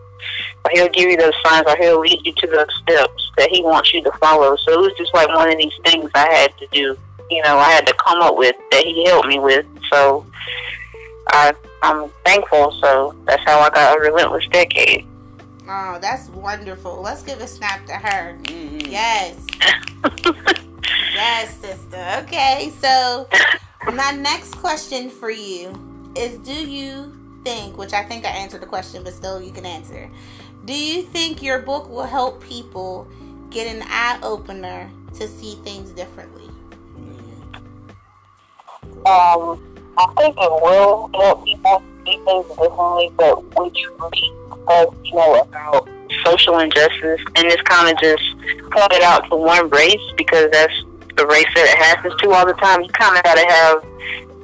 He'll 0.72 0.90
give 0.90 1.10
you 1.10 1.18
those 1.18 1.34
signs, 1.46 1.66
or 1.68 1.76
He'll 1.76 2.00
lead 2.00 2.26
you 2.26 2.32
to 2.34 2.48
those 2.48 2.74
steps 2.84 3.32
that 3.36 3.50
He 3.50 3.62
wants 3.64 3.94
you 3.94 4.02
to 4.04 4.12
follow. 4.14 4.56
So 4.56 4.72
it 4.72 4.80
was 4.80 4.94
just 4.98 5.14
like 5.14 5.28
one 5.28 5.52
of 5.52 5.58
these 5.58 5.74
things 5.84 6.10
I 6.16 6.32
had 6.34 6.58
to 6.60 6.68
do. 6.72 6.98
You 7.30 7.42
know, 7.44 7.58
I 7.58 7.72
had 7.72 7.86
to 7.88 7.94
come 7.94 8.22
up 8.22 8.38
with 8.38 8.56
that 8.72 8.86
He 8.86 9.06
helped 9.06 9.28
me 9.28 9.40
with. 9.40 9.66
So 9.92 10.26
I 11.28 11.54
I'm 11.82 12.10
thankful. 12.26 12.72
So 12.82 13.16
that's 13.26 13.44
how 13.46 13.60
I 13.60 13.70
got 13.70 13.98
a 13.98 14.02
relentless 14.02 14.48
decade. 14.48 15.06
Oh, 15.68 16.00
that's 16.02 16.30
wonderful. 16.30 17.00
Let's 17.02 17.22
give 17.22 17.42
a 17.42 17.48
snap 17.48 17.86
to 17.86 17.94
her. 17.94 18.38
Mm-hmm. 18.44 18.92
Yes. 18.92 19.46
yes, 21.14 21.56
sister. 21.58 22.24
Okay, 22.24 22.72
so 22.80 23.28
my 23.94 24.12
next 24.12 24.56
question 24.56 25.12
for 25.12 25.30
you 25.30 25.72
is 26.16 26.38
do 26.40 26.54
you 26.54 27.16
think, 27.44 27.78
which 27.78 27.94
I 27.94 28.04
think 28.04 28.26
I 28.26 28.30
answered 28.30 28.62
the 28.62 28.66
question, 28.66 29.04
but 29.04 29.14
still 29.14 29.42
you 29.42 29.52
can 29.52 29.66
answer. 29.66 30.10
Do 30.66 30.74
you 30.74 31.04
think 31.04 31.44
your 31.44 31.60
book 31.60 31.88
will 31.88 32.04
help 32.04 32.44
people 32.44 33.08
get 33.52 33.74
an 33.74 33.84
eye 33.88 34.20
opener 34.24 34.90
to 35.16 35.28
see 35.28 35.56
things 35.64 35.92
differently? 35.92 36.49
Um, 39.06 39.60
I 39.98 40.06
think 40.18 40.36
it 40.38 40.52
will 40.52 41.10
help 41.14 41.46
people 41.46 41.84
see 42.06 42.18
things 42.26 42.46
differently, 42.48 43.12
but 43.18 43.44
would 43.58 43.76
you 43.78 43.92
read 44.00 44.14
you 45.04 45.16
know 45.16 45.42
about 45.42 45.90
social 46.26 46.60
injustice 46.60 47.22
and 47.36 47.48
it's 47.48 47.62
kind 47.64 47.90
of 47.92 48.00
just 48.02 48.24
pointed 48.72 49.02
out 49.02 49.28
to 49.30 49.36
one 49.36 49.70
race 49.70 50.02
because 50.16 50.52
that's 50.52 50.74
the 51.16 51.26
race 51.26 51.48
that 51.56 51.66
it 51.66 51.78
happens 51.78 52.14
to 52.22 52.32
all 52.32 52.46
the 52.46 52.54
time. 52.54 52.82
You 52.82 52.90
kind 52.90 53.18
of 53.18 53.24
got 53.24 53.36
to 53.36 53.46
have 53.46 53.84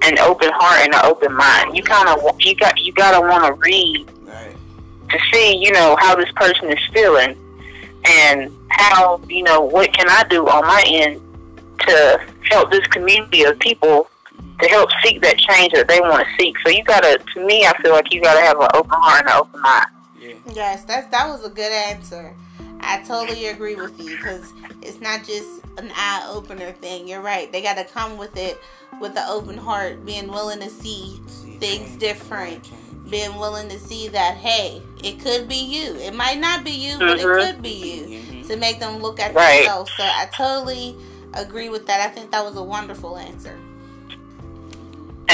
an 0.03 0.19
open 0.19 0.49
heart 0.53 0.81
and 0.83 0.93
an 0.93 1.01
open 1.03 1.33
mind. 1.33 1.75
You 1.77 1.83
kind 1.83 2.09
of 2.09 2.19
you 2.39 2.55
got 2.55 2.79
you 2.79 2.91
got 2.93 3.19
to 3.19 3.21
want 3.27 3.45
to 3.45 3.53
read 3.61 4.07
Right. 4.25 4.55
to 5.09 5.19
see 5.31 5.57
you 5.57 5.71
know 5.71 5.95
how 5.99 6.15
this 6.15 6.31
person 6.35 6.71
is 6.71 6.79
feeling 6.93 7.37
and 8.05 8.51
how 8.69 9.21
you 9.29 9.43
know 9.43 9.61
what 9.61 9.93
can 9.93 10.07
I 10.09 10.23
do 10.29 10.47
on 10.47 10.63
my 10.65 10.83
end 10.87 11.21
to 11.81 12.19
help 12.49 12.71
this 12.71 12.85
community 12.87 13.43
of 13.43 13.59
people 13.59 14.09
to 14.61 14.67
help 14.69 14.89
seek 15.03 15.21
that 15.21 15.37
change 15.37 15.73
that 15.73 15.87
they 15.87 15.99
want 15.99 16.25
to 16.25 16.43
seek. 16.43 16.55
So 16.65 16.71
you 16.71 16.83
gotta, 16.83 17.19
to 17.33 17.45
me, 17.45 17.65
I 17.65 17.73
feel 17.81 17.91
like 17.91 18.13
you 18.13 18.21
gotta 18.21 18.41
have 18.41 18.59
an 18.59 18.67
open 18.73 18.91
heart 18.99 19.21
and 19.21 19.29
an 19.29 19.35
open 19.37 19.61
mind. 19.61 19.85
Yeah. 20.19 20.33
Yes, 20.53 20.83
that's 20.85 21.07
that 21.11 21.27
was 21.27 21.43
a 21.45 21.49
good 21.49 21.71
answer. 21.71 22.33
I 22.79 23.01
totally 23.01 23.47
agree 23.47 23.75
with 23.75 23.99
you 23.99 24.15
because 24.15 24.53
it's 24.81 25.01
not 25.01 25.23
just 25.23 25.47
an 25.77 25.91
eye 25.95 26.27
opener 26.31 26.71
thing. 26.73 27.07
You're 27.07 27.21
right. 27.21 27.51
They 27.51 27.61
got 27.61 27.77
to 27.77 27.83
come 27.85 28.17
with 28.17 28.37
it 28.37 28.57
with 29.01 29.17
an 29.17 29.25
open 29.27 29.57
heart, 29.57 30.05
being 30.05 30.27
willing 30.27 30.59
to 30.59 30.69
see 30.69 31.19
See, 31.27 31.57
things 31.57 31.89
change, 31.89 31.99
different, 31.99 32.63
change. 32.63 33.09
being 33.09 33.35
willing 33.37 33.67
to 33.69 33.79
see 33.79 34.07
that 34.09 34.35
hey, 34.35 34.81
it 35.03 35.19
could 35.19 35.47
be 35.49 35.55
you. 35.55 35.95
It 35.95 36.13
might 36.13 36.39
not 36.39 36.63
be 36.63 36.71
you, 36.71 36.97
but 36.99 37.19
it 37.19 37.25
Mhm. 37.25 37.45
could 37.45 37.61
be 37.61 37.69
you. 37.69 38.19
Mhm. 38.19 38.47
To 38.47 38.55
make 38.57 38.79
them 38.79 39.01
look 39.01 39.19
at 39.19 39.33
Right. 39.33 39.57
themselves. 39.59 39.91
So 39.97 40.03
I 40.03 40.27
totally 40.35 40.95
agree 41.33 41.69
with 41.69 41.87
that. 41.87 41.99
I 41.99 42.07
think 42.13 42.31
that 42.31 42.45
was 42.45 42.55
a 42.55 42.63
wonderful 42.63 43.17
answer. 43.17 43.57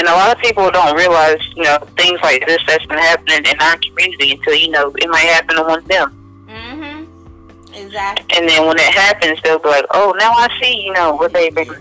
And 0.02 0.08
a 0.08 0.14
lot 0.14 0.34
of 0.34 0.42
people 0.42 0.68
don't 0.68 0.96
realize, 0.96 1.38
you 1.54 1.62
know, 1.62 1.78
things 1.96 2.18
like 2.24 2.44
this 2.44 2.60
that's 2.66 2.84
been 2.86 2.98
happening 2.98 3.46
in 3.46 3.60
our 3.60 3.76
community 3.76 4.32
until, 4.32 4.56
you 4.56 4.68
know, 4.68 4.90
it 4.96 5.08
might 5.08 5.20
happen 5.20 5.54
to 5.54 5.62
one 5.62 5.78
of 5.78 5.86
them. 5.86 6.44
Mm-hmm. 6.48 7.72
Exactly. 7.72 8.36
And 8.36 8.48
then 8.48 8.66
when 8.66 8.78
it 8.78 8.92
happens, 8.92 9.40
they'll 9.42 9.60
be 9.60 9.68
like, 9.68 9.84
oh, 9.92 10.12
now 10.18 10.32
I 10.32 10.48
see, 10.60 10.82
you 10.82 10.92
know, 10.92 11.14
what 11.14 11.32
they've 11.32 11.54
been, 11.54 11.72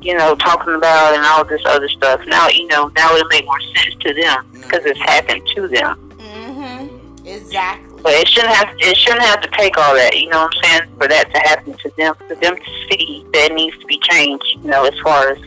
you 0.00 0.16
know, 0.16 0.34
talking 0.34 0.74
about 0.74 1.14
and 1.14 1.24
all 1.26 1.44
this 1.44 1.62
other 1.64 1.88
stuff. 1.88 2.20
Now, 2.26 2.48
you 2.48 2.66
know, 2.66 2.90
now 2.96 3.14
it'll 3.14 3.28
make 3.28 3.44
more 3.44 3.60
sense 3.60 3.94
to 4.00 4.14
them 4.14 4.44
because 4.54 4.84
it's 4.84 4.98
happened 4.98 5.46
to 5.54 5.68
them. 5.68 6.10
Mm-hmm. 6.18 7.24
Exactly. 7.24 8.02
But 8.02 8.14
it 8.14 8.26
shouldn't 8.26 8.52
have 8.52 8.74
it 8.80 8.96
shouldn't 8.96 9.22
have 9.22 9.40
to 9.42 9.50
take 9.50 9.78
all 9.78 9.94
that, 9.94 10.16
you 10.16 10.28
know 10.28 10.42
what 10.42 10.56
I'm 10.56 10.80
saying, 10.80 10.90
for 10.98 11.06
that 11.06 11.32
to 11.32 11.38
happen 11.38 11.74
to 11.74 11.92
them, 11.96 12.16
for 12.26 12.34
them 12.34 12.56
to 12.56 12.70
see 12.90 13.24
that 13.32 13.52
it 13.52 13.54
needs 13.54 13.78
to 13.78 13.86
be 13.86 14.00
changed, 14.00 14.58
you 14.60 14.70
know, 14.70 14.84
as 14.86 14.98
far 15.04 15.28
as 15.28 15.38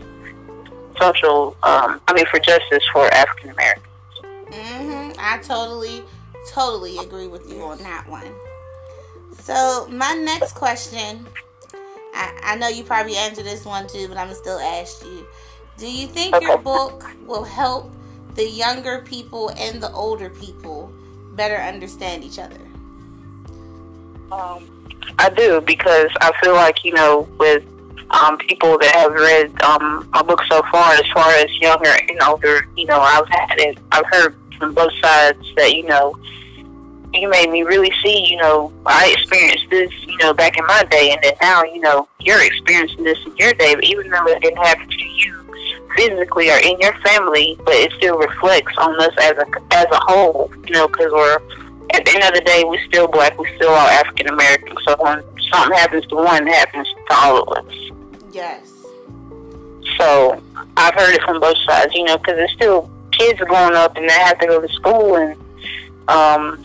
social, 1.01 1.57
um, 1.63 1.99
I 2.07 2.13
mean, 2.13 2.25
for 2.27 2.39
justice 2.39 2.83
for 2.93 3.11
African 3.13 3.49
Americans. 3.49 3.85
Mm-hmm. 4.51 5.13
I 5.19 5.39
totally, 5.41 6.03
totally 6.47 6.97
agree 6.97 7.27
with 7.27 7.51
you 7.51 7.63
on 7.63 7.79
that 7.79 8.07
one. 8.07 8.31
So 9.39 9.87
my 9.89 10.13
next 10.13 10.53
question, 10.53 11.25
I, 12.13 12.39
I 12.43 12.55
know 12.55 12.67
you 12.67 12.83
probably 12.83 13.15
answered 13.15 13.45
this 13.45 13.65
one 13.65 13.87
too, 13.87 14.07
but 14.07 14.17
I'm 14.17 14.33
still 14.33 14.59
ask 14.59 15.03
you. 15.03 15.25
Do 15.77 15.91
you 15.91 16.05
think 16.05 16.39
your 16.41 16.57
book 16.59 17.03
will 17.25 17.43
help 17.43 17.91
the 18.35 18.47
younger 18.47 18.99
people 18.99 19.49
and 19.57 19.81
the 19.81 19.91
older 19.93 20.29
people 20.29 20.91
better 21.31 21.55
understand 21.55 22.23
each 22.23 22.37
other? 22.37 22.59
Um, 24.31 24.69
I 25.17 25.29
do 25.29 25.59
because 25.61 26.09
I 26.21 26.31
feel 26.43 26.53
like 26.53 26.83
you 26.83 26.93
know 26.93 27.27
with 27.39 27.63
um, 28.13 28.37
people 28.37 28.77
that 28.79 28.95
have 28.95 29.13
read 29.13 29.61
um, 29.61 30.09
my 30.11 30.21
book 30.21 30.41
so 30.49 30.61
far, 30.71 30.93
as 30.93 31.07
far 31.13 31.29
as 31.31 31.49
younger 31.59 31.91
and 32.09 32.21
older, 32.21 32.67
you 32.75 32.85
know, 32.85 32.99
I've 32.99 33.27
had 33.27 33.59
it. 33.59 33.77
I've 33.91 34.05
heard 34.07 34.35
from 34.57 34.73
both 34.73 34.93
sides 35.01 35.45
that 35.55 35.73
you 35.73 35.85
know 35.85 36.15
you 37.13 37.29
made 37.29 37.49
me 37.49 37.63
really 37.63 37.91
see. 38.03 38.25
You 38.25 38.37
know, 38.37 38.71
I 38.85 39.13
experienced 39.17 39.69
this, 39.69 39.91
you 40.05 40.17
know, 40.17 40.33
back 40.33 40.57
in 40.57 40.65
my 40.65 40.83
day, 40.89 41.11
and 41.11 41.19
then 41.23 41.33
now, 41.41 41.63
you 41.63 41.79
know, 41.79 42.07
you're 42.19 42.43
experiencing 42.43 43.03
this 43.03 43.17
in 43.25 43.35
your 43.37 43.53
day. 43.53 43.75
But 43.75 43.83
even 43.85 44.09
though 44.09 44.27
it 44.27 44.41
didn't 44.41 44.63
happen 44.63 44.87
to 44.89 45.03
you 45.03 45.37
physically 45.95 46.49
or 46.49 46.57
in 46.57 46.79
your 46.79 46.93
family, 46.99 47.57
but 47.65 47.73
it 47.73 47.91
still 47.93 48.17
reflects 48.17 48.73
on 48.77 48.99
us 49.01 49.13
as 49.19 49.37
a 49.37 49.45
as 49.71 49.85
a 49.91 49.99
whole. 50.07 50.51
You 50.65 50.73
know, 50.73 50.87
because 50.87 51.11
we're 51.11 51.39
at 51.93 52.05
the 52.05 52.11
end 52.13 52.23
of 52.23 52.33
the 52.33 52.41
day, 52.45 52.63
we're 52.65 52.83
still 52.85 53.07
black. 53.07 53.37
We're 53.37 53.53
still 53.55 53.69
all 53.69 53.87
African 53.87 54.27
American. 54.27 54.77
So 54.87 54.95
when 54.99 55.23
something 55.51 55.77
happens 55.77 56.07
to 56.07 56.15
one, 56.15 56.47
it 56.47 56.53
happens 56.53 56.87
to 57.09 57.15
all 57.15 57.43
of 57.43 57.65
us. 57.65 57.91
Yes. 58.31 58.71
So 59.97 60.41
I've 60.77 60.93
heard 60.93 61.13
it 61.15 61.21
from 61.23 61.39
both 61.39 61.57
sides, 61.65 61.93
you 61.93 62.03
know, 62.03 62.17
because 62.17 62.37
it's 62.37 62.53
still 62.53 62.89
kids 63.11 63.39
are 63.41 63.45
growing 63.45 63.75
up 63.75 63.95
and 63.97 64.09
they 64.09 64.13
have 64.13 64.39
to 64.39 64.47
go 64.47 64.61
to 64.61 64.67
school 64.69 65.15
and, 65.15 65.37
um, 66.07 66.57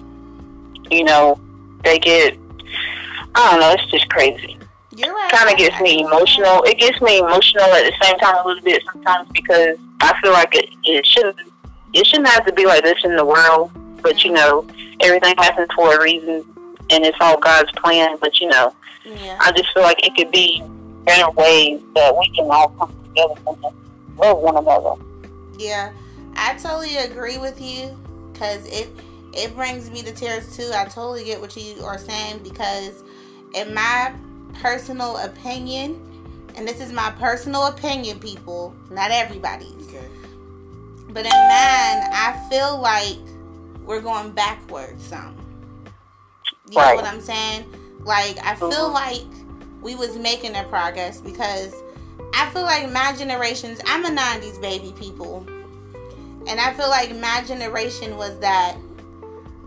you 0.90 1.04
know, 1.04 1.38
they 1.82 1.98
get, 1.98 2.36
I 3.34 3.50
don't 3.50 3.60
know, 3.60 3.70
it's 3.72 3.90
just 3.90 4.08
crazy. 4.08 4.58
You're 4.94 5.14
right. 5.14 5.30
Kind 5.30 5.50
of 5.50 5.58
gets 5.58 5.78
me 5.80 6.02
emotional. 6.02 6.62
It 6.62 6.78
gets 6.78 7.00
me 7.02 7.18
emotional 7.18 7.64
at 7.64 7.84
the 7.84 7.92
same 8.02 8.16
time 8.18 8.36
a 8.42 8.46
little 8.46 8.62
bit 8.62 8.82
sometimes 8.90 9.28
because 9.32 9.76
I 10.00 10.18
feel 10.22 10.32
like 10.32 10.54
it, 10.54 10.70
it 10.84 11.04
shouldn't, 11.04 11.36
it 11.92 12.06
shouldn't 12.06 12.28
have 12.28 12.46
to 12.46 12.52
be 12.52 12.64
like 12.64 12.82
this 12.84 12.98
in 13.04 13.16
the 13.16 13.24
world. 13.24 13.70
But 14.02 14.24
you 14.24 14.32
know, 14.32 14.66
everything 15.00 15.34
happens 15.36 15.68
for 15.74 15.96
a 15.96 16.02
reason, 16.02 16.44
and 16.90 17.04
it's 17.04 17.16
all 17.20 17.38
God's 17.38 17.70
plan. 17.72 18.16
But 18.20 18.40
you 18.40 18.48
know, 18.48 18.74
Yeah. 19.04 19.36
I 19.40 19.52
just 19.52 19.72
feel 19.74 19.82
like 19.82 20.02
it 20.06 20.14
could 20.14 20.30
be 20.30 20.62
better 21.06 21.30
ways 21.32 21.80
that 21.94 22.14
we 22.18 22.28
can 22.36 22.50
all 22.50 22.68
come 22.78 22.92
together 23.08 23.34
and 23.46 23.56
just 23.62 23.74
love 24.18 24.38
one 24.38 24.56
another. 24.56 24.90
Yeah, 25.58 25.92
I 26.34 26.54
totally 26.54 26.96
agree 26.98 27.38
with 27.38 27.60
you 27.60 27.96
because 28.32 28.66
it 28.66 28.88
it 29.32 29.54
brings 29.54 29.90
me 29.90 30.02
to 30.02 30.12
tears 30.12 30.54
too. 30.56 30.70
I 30.74 30.84
totally 30.84 31.24
get 31.24 31.40
what 31.40 31.56
you 31.56 31.82
are 31.84 31.98
saying 31.98 32.40
because 32.42 33.02
in 33.54 33.72
my 33.72 34.12
personal 34.54 35.16
opinion, 35.18 36.00
and 36.56 36.66
this 36.66 36.80
is 36.80 36.92
my 36.92 37.10
personal 37.18 37.66
opinion, 37.66 38.18
people, 38.18 38.74
not 38.90 39.10
everybody's, 39.10 39.88
Okay. 39.88 40.08
but 41.08 41.24
in 41.24 41.30
mine, 41.32 42.02
I 42.12 42.46
feel 42.50 42.78
like 42.78 43.18
we're 43.84 44.00
going 44.00 44.32
backwards 44.32 45.04
some. 45.04 45.36
You 46.68 46.76
know 46.78 46.94
what 46.96 47.04
I'm 47.04 47.20
saying? 47.20 47.64
Like 48.04 48.38
I 48.44 48.54
feel 48.56 48.70
Mhm. 48.90 48.92
like 48.94 49.45
we 49.82 49.94
was 49.94 50.16
making 50.16 50.56
a 50.56 50.64
progress 50.64 51.20
because 51.20 51.74
I 52.34 52.48
feel 52.50 52.62
like 52.62 52.90
my 52.90 53.14
generations, 53.16 53.80
I'm 53.86 54.04
a 54.04 54.10
90s 54.10 54.60
baby 54.60 54.92
people. 54.98 55.46
And 56.48 56.60
I 56.60 56.72
feel 56.74 56.88
like 56.88 57.14
my 57.16 57.42
generation 57.46 58.16
was 58.16 58.38
that 58.38 58.76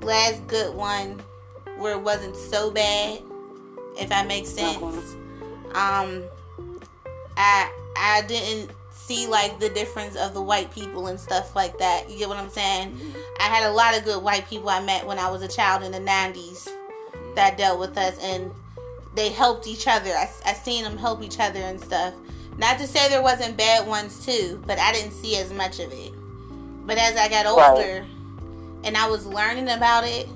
last 0.02 0.46
good 0.48 0.74
one 0.76 1.22
where 1.78 1.94
it 1.94 2.02
wasn't 2.02 2.36
so 2.36 2.72
bad, 2.72 3.22
if 3.98 4.10
that 4.10 4.28
makes 4.28 4.50
sense. 4.50 5.16
Um 5.74 6.24
I 7.38 7.72
I 7.96 8.24
didn't 8.28 8.72
see 8.92 9.28
like 9.28 9.60
the 9.60 9.70
difference 9.70 10.16
of 10.16 10.34
the 10.34 10.42
white 10.42 10.72
people 10.72 11.08
and 11.08 11.20
stuff 11.20 11.56
like 11.56 11.78
that. 11.80 12.10
You 12.10 12.18
get 12.18 12.30
what 12.30 12.38
I'm 12.38 12.50
saying? 12.50 12.98
I 13.40 13.44
had 13.44 13.68
a 13.68 13.72
lot 13.72 13.98
of 13.98 14.04
good 14.04 14.24
white 14.24 14.48
people 14.48 14.70
I 14.70 14.84
met 14.84 15.06
when 15.06 15.18
I 15.18 15.30
was 15.30 15.42
a 15.42 15.48
child 15.48 15.84
in 15.84 15.92
the 15.92 16.00
90s 16.00 16.68
that 17.36 17.58
dealt 17.58 17.80
with 17.80 17.98
us 17.98 18.18
and 18.20 18.52
they 19.16 19.30
helped 19.30 19.68
each 19.68 19.88
other. 19.88 20.12
I, 20.12 20.30
I 20.46 20.54
seen 20.54 20.84
them 20.84 20.98
help 20.98 21.22
each 21.24 21.40
other 21.40 21.60
and 21.60 21.80
stuff. 21.82 22.14
Not 22.58 22.78
to 22.80 22.88
say 22.88 23.08
there 23.10 23.22
wasn't 23.22 23.58
bad 23.58 23.88
ones 23.88 24.26
too, 24.26 24.62
but 24.68 24.78
I 24.80 24.92
didn't 24.92 25.12
see 25.14 25.38
as 25.38 25.52
much 25.54 25.80
of 25.80 25.92
it. 25.92 26.14
But 26.86 26.98
as 26.98 27.16
I 27.16 27.30
got 27.30 27.46
Right. 27.46 27.70
older 27.70 28.06
and 28.84 28.98
I 28.98 29.08
was 29.10 29.26
learning 29.26 29.70
about 29.70 30.06
it, 30.06 30.28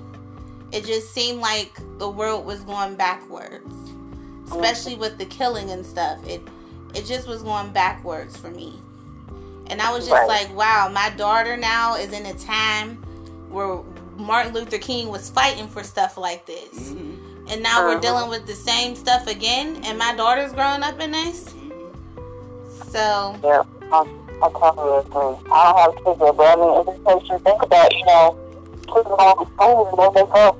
it 0.72 0.84
just 0.84 1.12
seemed 1.12 1.40
like 1.40 1.78
the 1.98 2.08
world 2.08 2.44
was 2.46 2.60
going 2.62 2.94
backwards. 2.96 3.72
Especially 4.50 4.94
with 4.96 5.18
the 5.18 5.24
killing 5.26 5.70
and 5.70 5.84
stuff. 5.84 6.18
It 6.26 6.42
it 6.94 7.06
just 7.06 7.26
was 7.26 7.42
going 7.42 7.72
backwards 7.72 8.36
for 8.36 8.50
me. 8.50 8.78
And 9.66 9.80
I 9.82 9.90
was 9.90 10.06
just 10.06 10.12
Right. 10.12 10.28
like, 10.46 10.54
wow, 10.56 10.88
my 10.92 11.10
daughter 11.10 11.56
now 11.56 11.96
is 11.96 12.12
in 12.12 12.24
a 12.26 12.34
time 12.34 12.96
where 13.50 13.80
Martin 14.16 14.52
Luther 14.52 14.78
King 14.78 15.08
was 15.08 15.28
fighting 15.30 15.66
for 15.66 15.82
stuff 15.82 16.16
like 16.16 16.46
this. 16.46 16.68
Mm-hmm. 16.74 17.23
And 17.48 17.62
now 17.62 17.82
we're 17.84 17.92
Uh-huh. 17.92 18.00
dealing 18.00 18.30
with 18.30 18.46
the 18.46 18.54
same 18.54 18.94
stuff 18.96 19.26
again, 19.26 19.80
and 19.84 19.98
my 19.98 20.14
daughter's 20.14 20.52
growing 20.52 20.82
up 20.82 20.98
in 21.00 21.12
this. 21.12 21.52
So, 22.92 23.34
Yeah, 23.44 23.62
most, 23.90 24.08
I 24.42 24.48
totally 24.50 24.98
agree. 25.00 25.36
I 25.52 25.64
don't 25.64 25.78
have 25.78 26.04
kids 26.04 26.18
but 26.36 26.40
I 26.40 26.56
mean, 26.56 26.80
it 26.80 26.86
just 26.86 27.04
makes 27.06 27.28
you 27.28 27.38
think 27.40 27.62
about, 27.62 27.92
you 27.92 28.04
know, 28.06 28.36
kids 28.86 29.06
on 29.10 29.34
the 29.38 29.46
school 29.54 29.88
and 29.88 29.98
they 30.16 30.22
wake 30.22 30.34
up 30.34 30.58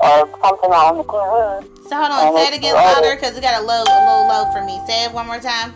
or 0.00 0.28
something 0.42 0.70
on 0.72 0.96
the 0.98 1.04
TV. 1.04 1.88
So 1.88 1.96
hold 1.96 2.10
on, 2.10 2.34
say 2.36 2.48
it 2.48 2.54
again 2.54 2.74
louder 2.74 3.14
because 3.14 3.36
it 3.36 3.42
got 3.42 3.60
a 3.62 3.64
low, 3.64 3.82
a 3.82 3.84
little 3.84 4.26
low 4.28 4.50
for 4.52 4.64
me. 4.64 4.80
Say 4.86 5.04
it 5.04 5.12
one 5.12 5.26
more 5.26 5.38
time. 5.38 5.74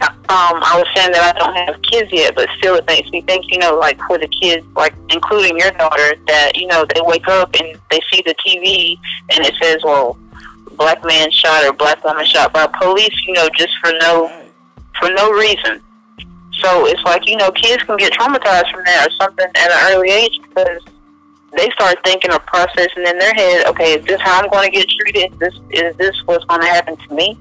Um, 0.00 0.10
I 0.28 0.74
was 0.76 0.86
saying 0.94 1.12
that 1.12 1.36
I 1.36 1.38
don't 1.38 1.54
have 1.54 1.80
kids 1.82 2.10
yet, 2.12 2.34
but 2.34 2.48
still 2.58 2.74
it 2.76 2.86
makes 2.86 3.10
me 3.10 3.20
think, 3.22 3.50
you 3.50 3.58
know, 3.58 3.76
like 3.76 3.98
for 4.06 4.18
the 4.18 4.28
kids, 4.28 4.66
like 4.74 4.94
including 5.10 5.58
your 5.58 5.70
daughter, 5.72 6.16
that, 6.26 6.52
you 6.56 6.66
know, 6.66 6.84
they 6.94 7.00
wake 7.02 7.28
up 7.28 7.54
and 7.54 7.78
they 7.90 8.00
see 8.12 8.22
the 8.24 8.34
TV 8.44 8.98
and 9.34 9.46
it 9.46 9.54
says, 9.60 9.82
well, 9.84 10.18
black 10.76 11.04
man 11.04 11.30
shot 11.30 11.64
or 11.64 11.72
black 11.72 12.02
woman 12.04 12.26
shot 12.26 12.52
by 12.52 12.66
police, 12.66 13.14
you 13.26 13.34
know, 13.34 13.48
just 13.56 13.72
for 13.82 13.92
no 14.00 14.28
for 14.98 15.10
no 15.10 15.30
reason. 15.30 15.80
So 16.60 16.86
it's 16.86 17.02
like, 17.02 17.28
you 17.28 17.36
know, 17.36 17.50
kids 17.50 17.82
can 17.82 17.96
get 17.96 18.12
traumatized 18.12 18.70
from 18.70 18.84
that 18.84 19.08
or 19.08 19.10
something 19.14 19.46
at 19.54 19.70
an 19.70 19.94
early 19.94 20.10
age 20.10 20.40
because 20.48 20.82
they 21.56 21.68
start 21.70 21.98
thinking 22.04 22.32
or 22.32 22.38
processing 22.40 23.06
in 23.06 23.18
their 23.18 23.34
head, 23.34 23.66
okay, 23.66 23.94
is 23.94 24.04
this 24.06 24.20
how 24.20 24.40
I'm 24.40 24.50
going 24.50 24.70
to 24.70 24.76
get 24.76 24.88
treated? 24.88 25.32
Is 25.32 25.38
this, 25.38 25.54
is 25.70 25.96
this 25.96 26.22
what's 26.26 26.44
going 26.44 26.60
to 26.60 26.66
happen 26.66 26.96
to 26.96 27.14
me? 27.14 27.38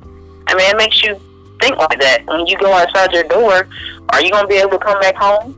I 0.48 0.56
mean, 0.56 0.70
it 0.70 0.78
makes 0.78 1.04
you 1.04 1.20
think 1.64 1.78
like 1.78 2.00
that. 2.00 2.26
When 2.26 2.46
you 2.46 2.58
go 2.58 2.74
outside 2.74 3.12
your 3.14 3.24
door, 3.24 3.68
are 4.10 4.22
you 4.22 4.30
going 4.30 4.44
to 4.44 4.48
be 4.48 4.56
able 4.56 4.72
to 4.72 4.80
come 4.80 5.00
back 5.00 5.16
home? 5.16 5.56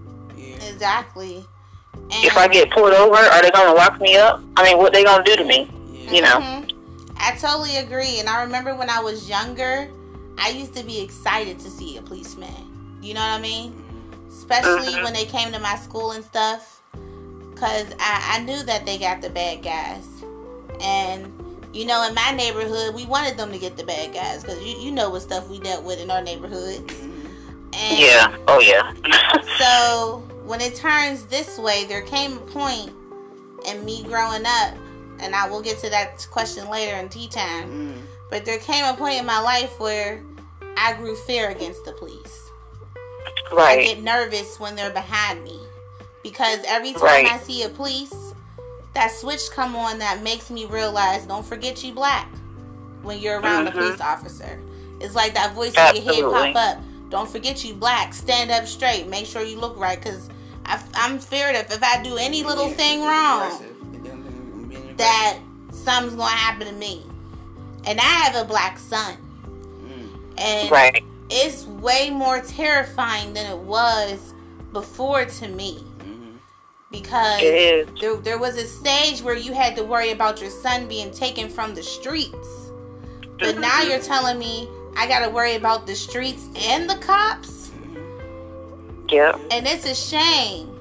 Exactly. 0.62 1.46
And, 1.96 2.24
If 2.24 2.38
I 2.38 2.48
get 2.48 2.72
pulled 2.72 2.94
over, 2.94 3.16
are 3.16 3.42
they 3.42 3.52
going 3.52 3.68
to 3.68 3.74
lock 3.74 4.00
me 4.00 4.16
up? 4.16 4.42
I 4.58 4.64
mean, 4.64 4.78
what 4.78 4.94
they 4.94 5.04
going 5.04 5.24
to 5.24 5.30
do 5.30 5.36
to 5.38 5.44
me? 5.46 5.70
You 6.12 6.22
know? 6.22 6.40
Mhm. 6.40 6.72
I 7.18 7.36
totally 7.36 7.78
agree. 7.78 8.20
And 8.20 8.30
I 8.30 8.44
remember 8.44 8.76
when 8.76 8.90
I 8.90 9.00
was 9.00 9.28
younger, 9.28 9.90
I 10.38 10.50
used 10.50 10.76
to 10.76 10.84
be 10.84 11.02
excited 11.02 11.60
to 11.60 11.70
see 11.70 11.98
a 11.98 12.02
policeman. 12.02 13.00
You 13.02 13.14
know 13.16 13.22
what 13.22 13.30
I 13.32 13.40
mean? 13.40 13.74
Especially 14.30 14.94
Mhm. 14.94 15.04
when 15.04 15.14
they 15.14 15.26
came 15.26 15.52
to 15.52 15.60
my 15.60 15.76
school 15.78 16.12
and 16.12 16.24
stuff. 16.24 16.82
Because 17.54 17.88
I, 18.00 18.36
I 18.36 18.40
knew 18.44 18.62
that 18.64 18.86
they 18.86 18.98
got 18.98 19.22
the 19.22 19.30
bad 19.30 19.64
guys. 19.64 20.06
And, 20.82 21.32
you 21.76 21.86
know, 21.86 22.08
in 22.08 22.16
my 22.16 22.32
neighborhood, 22.32 22.96
we 22.96 23.06
wanted 23.06 23.36
them 23.38 23.52
to 23.52 23.60
get 23.60 23.76
the 23.76 23.84
bad 23.84 24.14
guys. 24.14 24.44
Because 24.44 24.64
you, 24.64 24.78
you 24.78 24.92
know 24.92 25.10
what 25.10 25.22
stuff 25.22 25.50
we 25.50 25.60
dealt 25.60 25.84
with 25.84 26.00
in 26.00 26.10
our 26.10 26.22
neighborhood. 26.22 26.90
And 27.74 28.00
Yeah. 28.00 28.36
Oh, 28.48 28.62
yeah. 28.62 28.94
so 29.60 30.24
when 30.46 30.62
it 30.62 30.76
turns 30.76 31.26
this 31.26 31.60
way, 31.60 31.84
there 31.86 32.02
came 32.02 32.38
a 32.38 32.42
point 32.42 32.92
in 33.68 33.84
me 33.84 34.04
growing 34.04 34.46
up, 34.46 34.74
and 35.20 35.36
I 35.36 35.50
will 35.50 35.62
get 35.62 35.78
to 35.80 35.90
that 35.90 36.26
question 36.32 36.70
later 36.70 36.96
in 36.96 37.10
tea 37.10 37.28
time. 37.28 37.70
Mhm. 37.70 38.02
But 38.30 38.46
there 38.46 38.58
came 38.58 38.86
a 38.86 38.94
point 38.96 39.20
in 39.20 39.26
my 39.26 39.42
life 39.42 39.78
where 39.78 40.24
I 40.78 40.94
grew 40.94 41.16
fear 41.16 41.50
against 41.50 41.84
the 41.84 41.92
police. 41.92 42.52
Right. 43.52 43.80
I 43.80 43.84
get 43.84 44.02
nervous 44.02 44.60
when 44.60 44.76
they're 44.76 44.92
behind 44.92 45.44
me 45.44 45.60
because 46.24 46.60
every 46.68 46.94
time 46.94 47.02
Right. 47.04 47.26
I 47.32 47.38
see 47.40 47.64
a 47.64 47.70
police, 47.70 48.25
that 48.96 49.12
switch 49.12 49.42
come 49.52 49.76
on 49.76 50.00
that 50.00 50.24
makes 50.24 50.50
me 50.50 50.66
realize 50.66 51.26
don't 51.26 51.46
forget 51.46 51.84
you 51.84 51.94
black 51.94 52.28
when 53.04 53.20
you're 53.20 53.40
around 53.40 53.66
Mhm. 53.66 53.70
a 53.70 53.72
police 53.72 54.02
officer. 54.02 54.60
It's 55.00 55.14
like 55.14 55.34
that 55.36 55.54
voice 55.54 55.74
in 55.76 56.04
your 56.04 56.14
head 56.34 56.54
pop 56.56 56.56
up. 56.56 56.84
Don't 57.10 57.30
forget 57.30 57.64
you 57.64 57.74
black. 57.76 58.14
Stand 58.14 58.50
up 58.50 58.66
straight. 58.68 59.08
Make 59.08 59.26
sure 59.28 59.44
you 59.44 59.60
look 59.60 59.78
right 59.78 60.02
because 60.02 60.30
I'm 60.96 61.20
feared 61.20 61.56
of 61.56 61.70
if 61.72 61.84
I 61.84 62.02
do 62.02 62.18
any 62.18 62.44
little 62.44 62.70
Yeah, 62.70 62.74
thing 62.76 63.04
wrong 63.04 63.42
aggressive. 63.44 63.66
It 63.94 64.04
don't- 64.04 64.26
it 64.26 64.70
being 64.70 64.82
aggressive. 64.82 64.98
that 64.98 65.38
something's 65.72 66.16
gonna 66.16 66.32
happen 66.32 66.68
to 66.68 66.74
me. 66.74 67.06
And 67.86 68.00
I 68.00 68.04
have 68.04 68.36
a 68.36 68.46
black 68.46 68.80
son, 68.80 69.18
Mm. 69.84 70.10
and 70.40 70.72
Right. 70.72 71.04
it's 71.30 71.66
way 71.66 72.10
more 72.10 72.40
terrifying 72.40 73.34
than 73.34 73.46
it 73.46 73.58
was 73.60 74.18
before 74.74 75.26
to 75.26 75.48
me. 75.48 75.86
Because 77.02 77.42
there, 78.00 78.16
there 78.18 78.38
was 78.38 78.58
a 78.58 78.66
stage 78.66 79.22
where 79.22 79.36
you 79.36 79.54
had 79.54 79.76
to 79.76 79.84
worry 79.84 80.12
about 80.12 80.42
your 80.42 80.50
son 80.50 80.88
being 80.88 81.12
taken 81.12 81.50
from 81.50 81.76
the 81.76 81.84
streets. 81.84 82.72
But 83.40 83.58
now 83.58 83.82
you're 83.82 84.00
telling 84.00 84.40
me 84.40 84.70
I 84.96 85.08
gotta 85.08 85.30
worry 85.30 85.56
about 85.56 85.88
the 85.88 85.96
streets 85.96 86.48
and 86.56 86.90
the 86.90 86.96
cops? 86.96 87.72
Yep. 89.10 89.40
And 89.52 89.68
it's 89.68 89.86
a 89.86 89.94
shame 89.96 90.80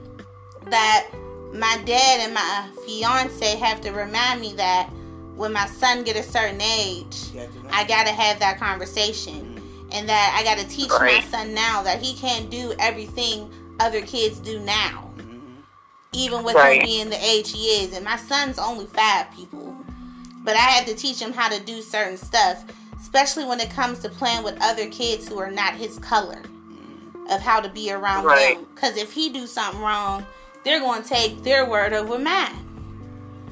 that 0.71 1.09
my 1.53 1.81
dad 1.85 2.21
and 2.21 2.35
my 2.35 2.69
fiance 2.87 3.57
have 3.57 3.81
to 3.83 3.91
remind 3.91 4.41
me 4.41 4.55
that 4.55 4.89
when 5.37 5.53
my 5.53 5.67
son 5.67 6.05
get 6.05 6.17
a 6.17 6.23
certain 6.23 6.61
age, 6.61 7.17
You 7.33 7.41
have 7.41 7.53
to 7.53 7.63
know. 7.63 7.69
I 7.73 7.85
gotta 7.85 8.11
have 8.11 8.39
that 8.39 8.59
conversation. 8.59 9.35
Mhm. 9.35 9.97
And 9.97 10.09
that 10.09 10.37
I 10.39 10.45
gotta 10.45 10.67
teach 10.69 10.91
my 10.91 11.25
son 11.31 11.55
now 11.55 11.83
that 11.83 12.01
he 12.01 12.15
can't 12.15 12.51
do 12.51 12.73
everything 12.79 13.51
other 13.81 14.01
kids 14.01 14.39
do 14.39 14.61
now. 14.61 15.11
Even 16.15 16.45
with 16.45 16.55
Right. 16.55 16.81
him 16.81 16.87
being 16.87 17.11
the 17.11 17.23
age 17.25 17.51
he 17.51 17.67
is. 17.83 17.93
And 17.95 18.05
my 18.05 18.17
son's 18.17 18.59
only 18.59 18.87
five 18.87 19.27
people. 19.35 19.75
But 20.45 20.55
I 20.57 20.61
had 20.61 20.87
to 20.87 20.95
teach 20.95 21.21
him 21.21 21.33
how 21.33 21.49
to 21.49 21.61
do 21.61 21.83
certain 21.83 22.17
stuff. 22.17 22.65
Especially 23.01 23.45
when 23.45 23.61
it 23.61 23.71
comes 23.71 23.99
to 24.01 24.09
playing 24.09 24.43
with 24.45 24.57
other 24.63 24.87
kids 24.87 25.29
who 25.29 25.39
are 25.39 25.51
not 25.51 25.75
his 25.75 25.99
color. 25.99 26.41
Of 27.31 27.41
how 27.41 27.61
to 27.61 27.69
be 27.69 27.91
around 27.91 28.25
Right. 28.25 28.57
them. 28.57 28.67
Because 28.75 28.97
if 28.97 29.13
he 29.13 29.31
do 29.31 29.47
something 29.47 29.81
wrong, 29.81 30.27
they're 30.63 30.81
going 30.81 31.03
to 31.03 31.09
take 31.09 31.43
their 31.43 31.65
word 31.69 31.93
over 31.93 32.19
mine. 32.19 32.61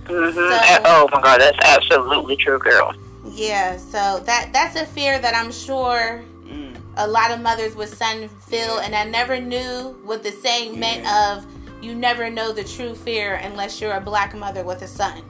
hmm 0.07 0.31
So- 0.31 0.83
oh 0.85 1.09
my 1.13 1.21
God, 1.21 1.41
that's 1.41 1.59
absolutely 1.63 2.37
true, 2.37 2.59
girl. 2.59 2.93
Yeah, 3.25 3.77
so 3.79 4.21
that 4.27 4.53
that's 4.53 4.75
a 4.77 4.85
fear 4.85 5.19
that 5.19 5.35
I'm 5.35 5.53
sure 5.53 6.25
Mm. 6.45 6.77
a 6.97 7.07
lot 7.07 7.31
of 7.31 7.41
mothers 7.41 7.75
with 7.77 7.97
son 7.97 8.29
feel, 8.49 8.79
and 8.79 8.95
I 8.97 9.05
never 9.05 9.39
knew 9.41 9.97
what 10.05 10.23
the 10.25 10.33
saying 10.33 10.79
meant 10.81 11.07
of 11.07 11.47
you 11.83 11.95
never 11.95 12.31
know 12.31 12.53
the 12.53 12.65
true 12.65 12.95
fear 12.95 13.35
unless 13.35 13.81
you're 13.81 13.93
a 13.95 14.01
black 14.01 14.35
mother 14.35 14.63
with 14.63 14.83
a 14.83 14.87
son. 14.89 15.23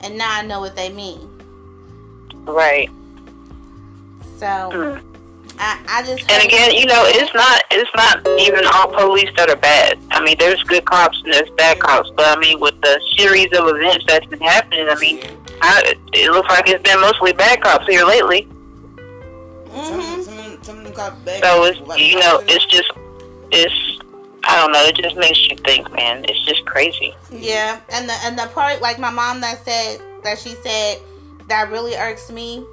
And 0.00 0.18
now 0.18 0.28
I 0.32 0.42
know 0.42 0.58
what 0.60 0.74
they 0.74 0.90
mean. 0.90 1.28
Right. 2.44 2.90
So 4.38 4.46
Mm. 4.72 5.02
I, 5.58 5.78
I 5.86 6.02
just 6.02 6.28
And 6.30 6.42
again, 6.42 6.72
you 6.72 6.86
know, 6.86 7.04
it's 7.06 7.32
not 7.34 7.62
it's 7.70 7.90
not 7.94 8.26
even 8.40 8.64
all 8.74 8.88
police 8.88 9.30
that 9.36 9.50
are 9.50 9.56
bad. 9.56 9.98
I 10.10 10.24
mean, 10.24 10.36
there's 10.38 10.62
good 10.64 10.84
cops 10.86 11.20
and 11.24 11.32
there's 11.32 11.50
bad 11.50 11.78
cops. 11.78 12.10
But 12.16 12.36
I 12.36 12.40
mean, 12.40 12.58
with 12.58 12.80
the 12.80 13.00
series 13.16 13.48
of 13.52 13.68
events 13.68 14.04
that's 14.08 14.26
been 14.26 14.40
happening, 14.40 14.88
I 14.88 14.94
mean, 14.98 15.20
I, 15.60 15.94
it 16.14 16.30
looks 16.32 16.48
like 16.48 16.68
it's 16.68 16.82
been 16.82 17.00
mostly 17.00 17.32
bad 17.32 17.60
cops 17.62 17.86
here 17.86 18.04
lately. 18.04 18.48
Some, 19.84 20.00
Mhm. 20.00 20.24
some, 20.24 20.38
of 20.38 20.44
them- 20.44 20.58
some 20.62 20.78
of 20.78 20.84
them 20.84 20.92
got 20.94 21.24
bad. 21.24 21.42
So 21.44 21.64
it's 21.64 21.78
you 22.00 22.18
know, 22.18 22.42
it's 22.48 22.64
just 22.66 22.90
it's 23.52 24.01
I 24.44 24.56
don't 24.56 24.72
know. 24.72 24.84
It 24.84 24.96
just 24.96 25.16
makes 25.16 25.48
you 25.48 25.56
think, 25.56 25.90
man. 25.92 26.24
It's 26.28 26.44
just 26.44 26.64
crazy. 26.64 27.14
Yeah, 27.30 27.80
and 27.90 28.08
the 28.08 28.14
and 28.24 28.38
the 28.38 28.46
part 28.48 28.80
like 28.82 28.98
my 28.98 29.10
mom 29.10 29.40
that 29.40 29.64
said 29.64 30.00
that 30.24 30.38
she 30.38 30.50
said 30.62 30.98
that 31.48 31.70
really 31.70 31.94
irks 31.96 32.30
me 32.30 32.64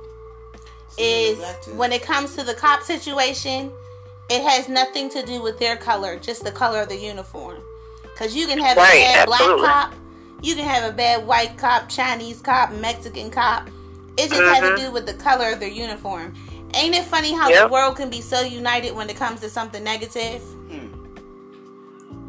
is 0.97 1.39
when 1.75 1.91
it 1.91 2.01
comes 2.01 2.35
to 2.35 2.43
the 2.43 2.53
cop 2.53 2.81
situation, 2.83 3.71
it 4.29 4.41
has 4.43 4.67
nothing 4.67 5.09
to 5.09 5.25
do 5.25 5.41
with 5.41 5.59
their 5.59 5.77
color, 5.77 6.17
just 6.19 6.43
the 6.43 6.51
color 6.51 6.81
of 6.81 6.89
the 6.89 6.97
uniform. 6.97 7.61
Cause 8.17 8.35
you 8.35 8.47
can 8.47 8.59
have 8.59 8.75
Right, 8.75 8.95
a 8.95 9.13
bad 9.13 9.29
absolutely. 9.29 9.61
black 9.61 9.91
cop, 9.91 9.93
you 10.41 10.55
can 10.55 10.65
have 10.65 10.91
a 10.91 10.93
bad 10.93 11.25
white 11.25 11.57
cop, 11.57 11.87
Chinese 11.87 12.41
cop, 12.41 12.71
Mexican 12.73 13.31
cop. 13.31 13.69
It 14.17 14.29
just 14.29 14.41
has 14.41 14.59
Mhm. 14.61 14.75
to 14.75 14.81
do 14.81 14.91
with 14.91 15.05
the 15.05 15.13
color 15.13 15.51
of 15.53 15.61
their 15.61 15.69
uniform. 15.69 16.33
Ain't 16.73 16.93
it 16.95 17.05
funny 17.05 17.33
how 17.33 17.47
Yep. 17.49 17.61
the 17.63 17.67
world 17.73 17.95
can 17.95 18.09
be 18.09 18.19
so 18.21 18.41
united 18.41 18.93
when 18.93 19.09
it 19.09 19.15
comes 19.15 19.39
to 19.39 19.49
something 19.49 19.83
negative? 19.83 20.41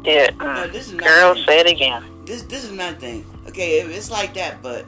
Yeah. 0.03 0.31
No, 0.39 0.45
Mm. 0.45 0.71
this 0.71 0.87
is 0.87 0.93
not 0.93 1.03
Girl, 1.03 1.33
thing. 1.35 1.43
say 1.45 1.59
it 1.59 1.67
again. 1.67 2.03
This 2.25 2.43
this 2.43 2.63
is 2.63 2.71
my 2.71 2.93
thing. 2.93 3.25
Okay, 3.47 3.79
if 3.79 3.89
it's 3.89 4.09
like 4.11 4.33
that, 4.35 4.61
but 4.61 4.85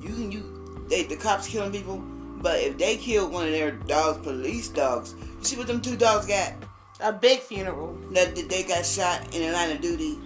you 0.00 0.08
can 0.08 0.30
you 0.32 0.42
they 0.88 1.04
the 1.04 1.16
cops 1.16 1.46
killing 1.48 1.72
people, 1.72 1.98
but 2.40 2.60
if 2.60 2.78
they 2.78 2.96
killed 2.96 3.32
one 3.32 3.46
of 3.46 3.52
their 3.52 3.72
dogs, 3.72 4.18
police 4.24 4.68
dogs, 4.68 5.14
you 5.38 5.44
see 5.44 5.56
what 5.56 5.66
them 5.66 5.80
two 5.80 5.96
dogs 5.96 6.26
got? 6.26 6.52
A 7.00 7.12
big 7.12 7.40
funeral. 7.40 7.96
That 8.12 8.34
that 8.36 8.48
they 8.48 8.62
got 8.62 8.84
shot 8.86 9.34
in 9.34 9.42
the 9.46 9.52
line 9.52 9.70
of 9.72 9.80
duty, 9.80 10.18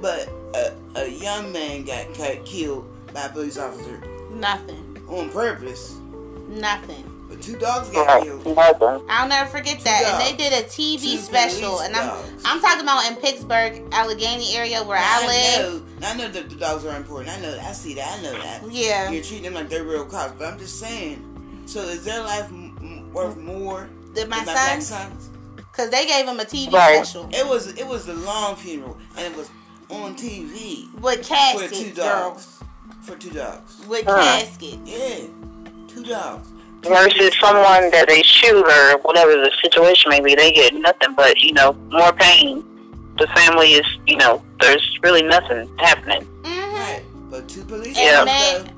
but 0.00 0.28
a, 0.54 0.72
a 0.96 1.08
young 1.08 1.52
man 1.52 1.84
got 1.84 2.12
got 2.16 2.44
killed 2.44 2.86
by 3.12 3.22
a 3.22 3.28
police 3.30 3.58
officer 3.58 4.00
Nothing. 4.30 4.96
on 5.08 5.30
purpose. 5.30 5.96
Nothing. 6.48 7.04
But 7.28 7.42
two 7.42 7.56
dogs 7.58 7.90
got 7.90 8.06
Right. 8.06 8.22
killed. 8.22 8.46
Nothing. 8.56 9.04
I'll 9.08 9.28
never 9.28 9.50
forget 9.50 9.80
that. 9.84 10.02
And 10.02 10.18
dogs. 10.18 10.30
they 10.30 10.36
did 10.36 10.52
a 10.64 10.66
TV 10.66 11.16
Two 11.16 11.22
special, 11.22 11.80
and 11.80 11.94
I'm 11.94 12.06
dogs. 12.06 12.42
I'm 12.44 12.60
talking 12.60 12.82
about 12.82 13.06
in 13.10 13.16
Pittsburgh, 13.16 13.82
Allegheny 13.92 14.56
area 14.56 14.82
where 14.82 14.98
I 14.98 15.26
live. 15.26 15.82
know, 16.00 16.06
I 16.08 16.14
know 16.14 16.28
that 16.28 16.48
the 16.48 16.56
dogs 16.56 16.86
are 16.86 16.96
important. 16.96 17.36
I 17.36 17.40
know 17.40 17.50
that. 17.50 17.64
I 17.64 17.72
see 17.72 17.94
that. 17.94 18.18
I 18.18 18.22
know 18.22 18.32
that. 18.32 18.62
Yeah, 18.70 19.10
You're 19.10 19.22
treating 19.22 19.42
them 19.44 19.54
like 19.54 19.68
they're 19.68 19.84
real 19.84 20.06
cops, 20.06 20.32
but 20.38 20.46
I'm 20.50 20.58
just 20.58 20.80
saying. 20.80 21.22
So 21.66 21.80
is 21.80 22.02
their 22.04 22.22
life 22.22 22.46
m- 22.46 22.76
m- 22.80 23.12
worth 23.12 23.36
more 23.36 23.90
did 24.14 24.28
my 24.30 24.36
than 24.38 24.46
my 24.46 24.52
black 24.54 24.80
sons, 24.82 24.88
sons? 24.88 25.28
because 25.56 25.90
they 25.90 26.06
gave 26.06 26.26
him 26.26 26.40
a 26.40 26.44
TV 26.46 26.72
Right. 26.72 27.04
special 27.06 27.28
It 27.30 27.46
was 27.46 27.66
it 27.66 27.86
was 27.86 28.08
a 28.08 28.14
long 28.14 28.56
funeral, 28.56 28.96
and 29.18 29.26
it 29.26 29.36
was 29.36 29.50
on 29.90 30.14
TV 30.16 30.88
with 30.98 31.18
for 31.18 31.34
caskets, 31.34 31.78
two 31.78 31.90
girl, 31.90 32.04
dogs. 32.30 32.46
For 33.02 33.16
two 33.16 33.30
dogs. 33.30 33.74
with 33.86 34.06
Huh. 34.06 34.16
caskets. 34.16 34.78
Yeah, 34.86 35.16
two 35.88 36.04
dogs. 36.04 36.48
Versus 36.88 37.36
someone 37.40 37.90
that 37.90 38.06
they 38.08 38.22
shoot 38.22 38.64
or 38.66 38.98
whatever 38.98 39.32
the 39.32 39.50
situation 39.62 40.10
may 40.10 40.20
be, 40.20 40.34
they 40.34 40.52
get 40.52 40.74
nothing 40.74 41.14
but 41.14 41.38
you 41.40 41.52
know 41.52 41.72
more 41.90 42.12
pain. 42.12 42.64
The 43.18 43.26
family 43.28 43.72
is 43.74 43.86
you 44.06 44.16
know 44.16 44.42
there's 44.60 44.98
really 45.02 45.22
nothing 45.22 45.68
happening. 45.78 46.22
Mm-hmm. 46.42 46.76
Right. 46.76 47.02
But 47.30 47.48
two 47.48 47.64
police 47.64 47.98
Yeah. 47.98 48.24
dogs, 48.24 48.30
And 48.30 48.66
though, 48.68 48.72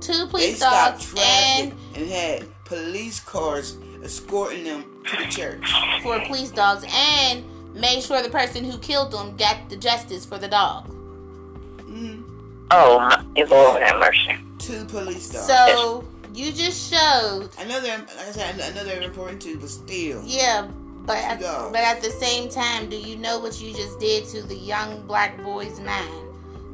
Two 0.00 0.24
they 0.26 0.30
police 0.30 0.56
stopped 0.58 1.00
dogs 1.00 1.12
traffic 1.14 1.58
and 1.58 1.72
and 1.96 2.10
had 2.10 2.64
police 2.64 3.20
cars 3.20 3.76
escorting 4.02 4.64
them 4.64 4.84
to 5.04 5.16
the 5.16 5.24
church. 5.30 5.64
for 6.02 6.20
police 6.20 6.50
dogs 6.50 6.84
and 6.92 7.44
made 7.74 8.02
sure 8.02 8.22
the 8.22 8.28
person 8.30 8.64
who 8.64 8.78
killed 8.78 9.12
them 9.12 9.36
got 9.36 9.68
the 9.68 9.76
justice 9.76 10.24
for 10.24 10.38
the 10.38 10.48
dog. 10.48 10.86
hmm 11.84 12.22
Oh, 12.70 12.98
my 12.98 13.42
Lord 13.44 13.80
have 13.82 14.00
mercy. 14.00 14.36
Two 14.58 14.84
police 14.86 15.30
dogs. 15.30 15.46
So 15.46 16.04
you 16.36 16.52
just 16.52 16.90
showed, 16.90 17.48
I 17.58 17.64
know 17.64 17.80
they're, 17.80 17.98
like 17.98 18.28
I 18.28 18.30
said, 18.32 18.60
I 18.60 18.74
know 18.74 18.84
they're 18.84 19.02
important 19.02 19.40
too, 19.42 19.58
but 19.58 19.68
still. 19.70 20.22
yeah, 20.24 20.68
but 21.06 21.16
at, 21.18 21.40
but 21.40 21.80
at 21.80 22.02
the 22.02 22.10
same 22.10 22.48
time, 22.48 22.88
do 22.90 22.96
you 22.96 23.16
know 23.16 23.38
what 23.38 23.60
you 23.60 23.72
just 23.72 23.98
did 23.98 24.26
to 24.26 24.42
the 24.42 24.54
young 24.56 25.06
black 25.06 25.42
boy's 25.42 25.80
mind 25.80 26.10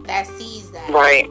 that 0.05 0.27
sees 0.27 0.71
that? 0.73 0.91
Right. 0.91 1.31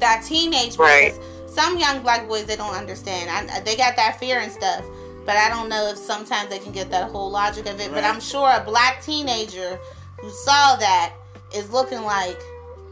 That 0.00 0.22
teenage 0.24 0.76
boy. 0.76 0.84
Right. 0.84 1.12
'cause 1.14 1.54
Some 1.54 1.78
young 1.78 2.00
black 2.02 2.28
boys 2.28 2.44
they 2.46 2.56
don't 2.56 2.74
understand. 2.74 3.30
I, 3.30 3.60
they 3.60 3.76
got 3.76 3.96
that 3.96 4.18
fear 4.20 4.38
and 4.40 4.52
stuff, 4.52 4.84
but 5.26 5.36
I 5.36 5.48
don't 5.48 5.68
know 5.68 5.88
if 5.88 5.96
sometimes 5.98 6.48
they 6.50 6.58
can 6.58 6.72
get 6.72 6.90
that 6.90 7.10
whole 7.10 7.30
logic 7.30 7.66
of 7.66 7.80
it. 7.80 7.92
But 7.92 8.04
I'm 8.04 8.20
sure 8.20 8.50
a 8.50 8.62
black 8.64 9.02
teenager 9.02 9.78
who 10.20 10.30
saw 10.30 10.76
that 10.76 11.12
is 11.54 11.70
looking 11.70 12.02
like 12.02 12.40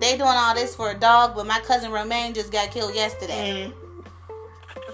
they 0.00 0.16
doing 0.16 0.30
all 0.30 0.54
this 0.54 0.74
for 0.76 0.90
a 0.90 0.94
dog, 0.94 1.34
but 1.34 1.46
my 1.46 1.60
cousin 1.60 1.90
Romaine 1.92 2.32
just 2.34 2.50
got 2.52 2.70
killed 2.70 2.94
yesterday. 2.94 3.68
Mhm. 3.68 3.87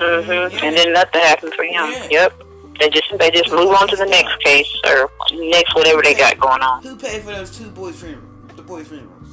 Yeah. 0.00 0.48
And 0.62 0.76
then 0.76 0.92
nothing 0.92 1.20
happened 1.20 1.54
for 1.54 1.64
him. 1.64 1.92
Yep. 2.10 2.42
They 2.80 2.88
just 2.90 3.06
they 3.18 3.30
just 3.30 3.50
move 3.50 3.70
on 3.70 3.86
to 3.88 3.96
the 3.96 4.06
next 4.06 4.38
case 4.40 4.68
or 4.84 5.10
next 5.32 5.74
whatever 5.74 6.02
they 6.02 6.14
got 6.14 6.38
going 6.40 6.62
on. 6.62 6.82
Who 6.82 6.96
paid 6.96 7.22
for 7.22 7.30
those 7.30 7.56
two 7.56 7.70
boys' 7.70 8.00
funerals? 8.00 8.24
The 8.56 8.62
boys' 8.62 8.88
funerals. 8.88 9.28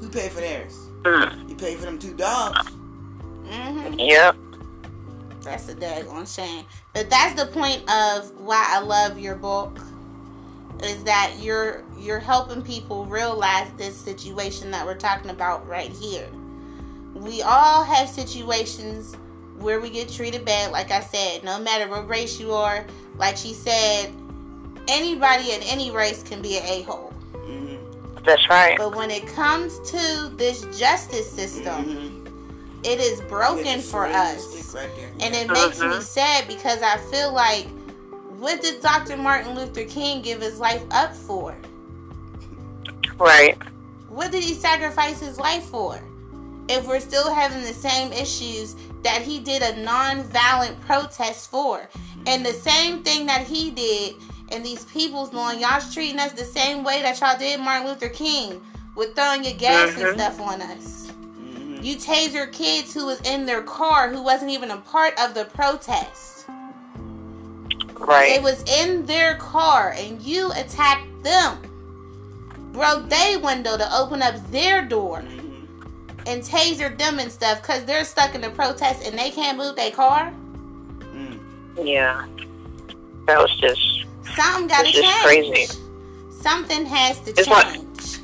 Who 0.00 0.08
paid 0.10 0.30
for 0.32 0.40
theirs? 0.40 0.88
Mm. 1.02 1.48
You 1.48 1.54
paid 1.54 1.78
for 1.78 1.86
them 1.86 1.98
two 1.98 2.14
dogs. 2.14 2.68
hmm 2.68 3.94
Yep. 3.98 4.36
That's 5.40 5.68
a 5.68 5.74
daggone 5.74 6.32
shame. 6.32 6.64
But 6.92 7.08
that's 7.08 7.40
the 7.40 7.46
point 7.46 7.88
of 7.90 8.30
why 8.40 8.64
I 8.68 8.80
love 8.80 9.18
your 9.18 9.36
book. 9.36 9.78
Is 10.82 11.02
that 11.04 11.36
you're 11.40 11.82
you're 11.96 12.18
helping 12.18 12.60
people 12.60 13.06
realize 13.06 13.70
this 13.78 13.96
situation 13.96 14.70
that 14.72 14.84
we're 14.84 14.96
talking 14.98 15.30
about 15.30 15.66
right 15.66 15.90
here. 15.90 16.28
We 17.14 17.40
all 17.40 17.82
have 17.82 18.10
situations 18.10 19.16
where 19.58 19.80
we 19.80 19.90
get 19.90 20.08
treated 20.08 20.44
bad, 20.44 20.72
like 20.72 20.90
I 20.90 21.00
said, 21.00 21.44
no 21.44 21.58
matter 21.58 21.88
what 21.88 22.08
race 22.08 22.38
you 22.40 22.52
are. 22.52 22.86
Like 23.16 23.36
she 23.36 23.54
said, 23.54 24.12
anybody 24.88 25.52
in 25.52 25.62
any 25.62 25.90
race 25.90 26.22
can 26.22 26.42
be 26.42 26.58
an 26.58 26.64
a-hole. 26.66 27.12
hmm 27.32 27.76
That's 28.24 28.48
right. 28.50 28.76
But 28.76 28.94
when 28.94 29.10
it 29.10 29.26
comes 29.28 29.78
to 29.90 30.30
this 30.36 30.62
justice 30.78 31.30
system, 31.30 31.84
hmm 31.84 32.22
it 32.84 33.00
is 33.00 33.20
broken 33.22 33.80
for 33.80 34.04
us. 34.06 34.72
Right. 34.72 34.88
And 35.18 35.34
it 35.34 35.50
makes 35.50 35.80
me 35.80 35.86
Mhm. 35.86 36.02
sad 36.02 36.46
because 36.46 36.82
I 36.82 36.98
feel 37.10 37.32
like 37.32 37.66
what 38.38 38.62
did 38.62 38.80
Dr. 38.80 39.16
Martin 39.16 39.56
Luther 39.56 39.82
King 39.84 40.22
give 40.22 40.40
his 40.40 40.60
life 40.60 40.84
up 40.92 41.12
for? 41.16 41.56
Right. 43.18 43.58
What 44.08 44.30
did 44.30 44.44
he 44.44 44.54
sacrifice 44.54 45.18
his 45.18 45.36
life 45.38 45.64
for? 45.64 45.98
If 46.68 46.86
we're 46.86 47.00
still 47.00 47.32
having 47.34 47.62
the 47.62 47.74
same 47.74 48.12
issues 48.12 48.76
that 49.06 49.22
he 49.22 49.38
did 49.38 49.62
a 49.62 49.80
non-violent 49.82 50.80
protest 50.80 51.48
for. 51.48 51.88
And 52.26 52.44
the 52.44 52.52
same 52.52 53.04
thing 53.04 53.26
that 53.26 53.46
he 53.46 53.70
did 53.70 54.16
and 54.50 54.66
these 54.66 54.84
people's 54.86 55.32
knowing 55.32 55.60
y'all's 55.60 55.94
treating 55.94 56.18
us 56.18 56.32
the 56.32 56.44
same 56.44 56.82
way 56.82 57.02
that 57.02 57.20
y'all 57.20 57.38
did 57.38 57.60
Martin 57.60 57.86
Luther 57.86 58.08
King 58.08 58.60
with 58.96 59.14
throwing 59.14 59.44
your 59.44 59.54
gas 59.54 59.90
Mhm. 59.90 60.08
and 60.08 60.20
stuff 60.20 60.40
on 60.40 60.60
us. 60.60 61.06
hmm 61.10 61.80
You 61.82 61.94
taser 61.96 62.52
kids 62.52 62.92
who 62.92 63.06
was 63.06 63.20
in 63.20 63.46
their 63.46 63.62
car 63.62 64.08
who 64.08 64.22
wasn't 64.22 64.50
even 64.50 64.72
a 64.72 64.78
part 64.78 65.16
of 65.20 65.34
the 65.34 65.44
protest. 65.44 66.46
They 66.48 67.94
Right. 67.94 68.42
was 68.42 68.62
in 68.62 69.06
their 69.06 69.36
car 69.36 69.94
and 69.96 70.20
you 70.20 70.50
attacked 70.52 71.22
them. 71.22 71.58
Broke 72.72 73.08
their 73.08 73.38
window 73.38 73.76
to 73.76 73.96
open 73.96 74.20
up 74.20 74.34
their 74.50 74.82
door 74.82 75.22
and 76.26 76.42
tasered 76.42 76.98
them 76.98 77.18
and 77.18 77.30
stuff 77.30 77.62
because 77.62 77.84
they're 77.84 78.04
stuck 78.04 78.34
in 78.34 78.40
the 78.40 78.50
protest 78.50 79.06
and 79.06 79.18
they 79.18 79.30
can't 79.30 79.56
move 79.56 79.76
their 79.76 79.90
car. 79.92 80.32
mm 81.00 81.38
Yeah. 81.82 82.26
That 83.26 83.38
was 83.38 83.54
just 83.60 83.80
Something 84.36 84.66
gotta 84.68 84.88
It's 84.88 84.98
just 84.98 85.24
change. 85.24 85.24
crazy. 85.54 85.80
Something 86.42 86.84
has 86.86 87.18
to 87.20 87.30
It's 87.30 87.48
like- 87.48 87.72
change. 87.72 88.18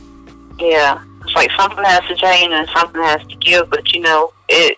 yeah. 0.58 0.98
It's 1.24 1.34
like 1.34 1.50
something 1.58 1.84
has 1.84 2.02
to 2.08 2.16
change 2.16 2.52
and 2.52 2.68
something 2.76 3.02
has 3.02 3.20
to 3.28 3.36
give, 3.36 3.70
but 3.70 3.92
you 3.92 4.00
know, 4.00 4.32
it 4.48 4.76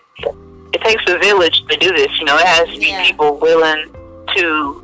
it 0.73 0.81
takes 0.81 1.03
a 1.07 1.17
village 1.17 1.63
to 1.69 1.77
do 1.77 1.91
this. 1.93 2.11
You 2.19 2.25
know, 2.25 2.37
it 2.37 2.45
has 2.45 2.67
to 2.69 2.77
be 2.79 2.87
Yeah. 2.87 3.03
people 3.03 3.37
willing 3.37 3.85
to. 4.35 4.83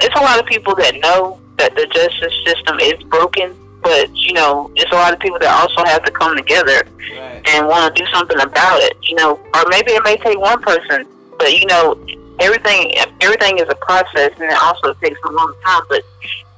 It's 0.00 0.14
a 0.14 0.20
lot 0.22 0.38
of 0.38 0.46
people 0.46 0.74
that 0.76 1.00
know 1.00 1.40
that 1.56 1.74
the 1.76 1.86
justice 1.86 2.34
system 2.46 2.78
is 2.80 3.02
broken, 3.04 3.54
but 3.84 4.10
you 4.16 4.32
know, 4.32 4.70
it's 4.74 4.90
a 4.90 4.94
lot 4.96 5.12
of 5.12 5.20
people 5.20 5.38
that 5.38 5.52
also 5.54 5.84
have 5.84 6.02
to 6.04 6.10
come 6.10 6.36
together 6.36 6.82
Right. 7.16 7.42
and 7.48 7.68
want 7.68 7.94
to 7.94 8.02
do 8.02 8.08
something 8.10 8.40
about 8.40 8.82
it. 8.82 8.96
You 9.02 9.14
know, 9.16 9.34
or 9.54 9.64
maybe 9.68 9.92
it 9.92 10.02
may 10.02 10.16
take 10.16 10.38
one 10.38 10.60
person, 10.62 11.06
but 11.38 11.52
you 11.52 11.66
know, 11.66 11.94
everything 12.40 12.94
everything 13.20 13.58
is 13.58 13.68
a 13.68 13.76
process, 13.76 14.32
and 14.40 14.50
it 14.50 14.58
also 14.60 14.94
takes 14.94 15.20
a 15.24 15.30
long 15.30 15.54
time. 15.64 15.82
But 15.88 16.02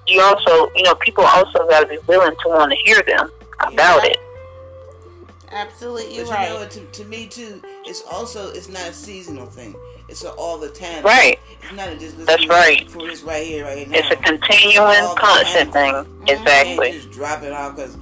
you 0.07 0.23
also, 0.23 0.71
you 0.77 0.85
know, 0.85 0.95
people 0.95 1.25
also 1.25 1.67
got 1.69 1.81
to 1.81 1.87
be 1.89 1.99
willing 2.07 2.35
to 2.45 2.49
want 2.49 2.71
to 2.71 2.79
hear 2.85 3.03
them 3.03 3.31
about 3.61 4.05
Yeah. 4.05 4.11
it. 4.13 4.19
Absolutely 5.51 6.19
But 6.19 6.31
right. 6.31 6.49
you 6.49 6.55
know, 6.59 6.69
to, 6.69 6.81
to 6.81 7.05
me 7.05 7.27
too, 7.27 7.63
it's 7.85 8.03
also 8.11 8.51
it's 8.51 8.69
not 8.69 8.89
a 8.89 8.93
seasonal 8.93 9.47
thing. 9.47 9.75
It's 10.09 10.25
a 10.25 10.31
all 10.33 10.59
the 10.59 10.69
time. 10.69 11.03
Right. 11.03 11.39
It's 11.63 11.73
not 11.73 11.89
a 11.89 11.97
just 11.97 12.17
That's 12.19 12.43
listen 12.43 12.49
right. 12.49 12.89
for 12.91 13.03
this 13.03 13.23
right 13.23 13.45
here, 13.47 13.65
right 13.65 13.89
now. 13.89 13.99
It's 13.99 14.11
a 14.11 14.17
continuing, 14.17 14.79
All 14.79 15.17
constant 15.17 15.73
thing. 15.73 15.93
time. 15.93 16.05
Mhm. 16.05 16.31
Exactly. 16.31 16.91
can't 16.91 17.03
just 17.03 17.11
drop 17.11 17.43
it 17.43 17.53
off 17.53 17.75
because 17.77 17.97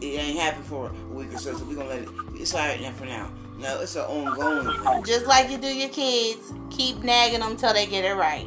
it 0.00 0.04
ain't 0.04 0.38
happened 0.38 0.66
for 0.66 0.86
a 0.90 1.14
week 1.14 1.32
or 1.34 1.38
so. 1.38 1.56
So 1.56 1.64
we're 1.64 1.74
gonna 1.74 1.88
let 1.88 1.98
it. 2.02 2.08
It's 2.36 2.54
alright 2.54 2.80
now 2.80 2.92
for 2.92 3.06
now. 3.06 3.28
No, 3.58 3.80
it's 3.80 3.96
an 3.96 4.02
ongoing 4.02 4.66
thing. 4.84 5.04
Just 5.04 5.26
like 5.26 5.50
you 5.50 5.58
do 5.58 5.66
your 5.66 5.88
kids, 5.88 6.52
keep 6.70 7.02
nagging 7.02 7.40
them 7.40 7.56
till 7.56 7.72
they 7.72 7.86
get 7.86 8.04
it 8.04 8.14
right. 8.14 8.46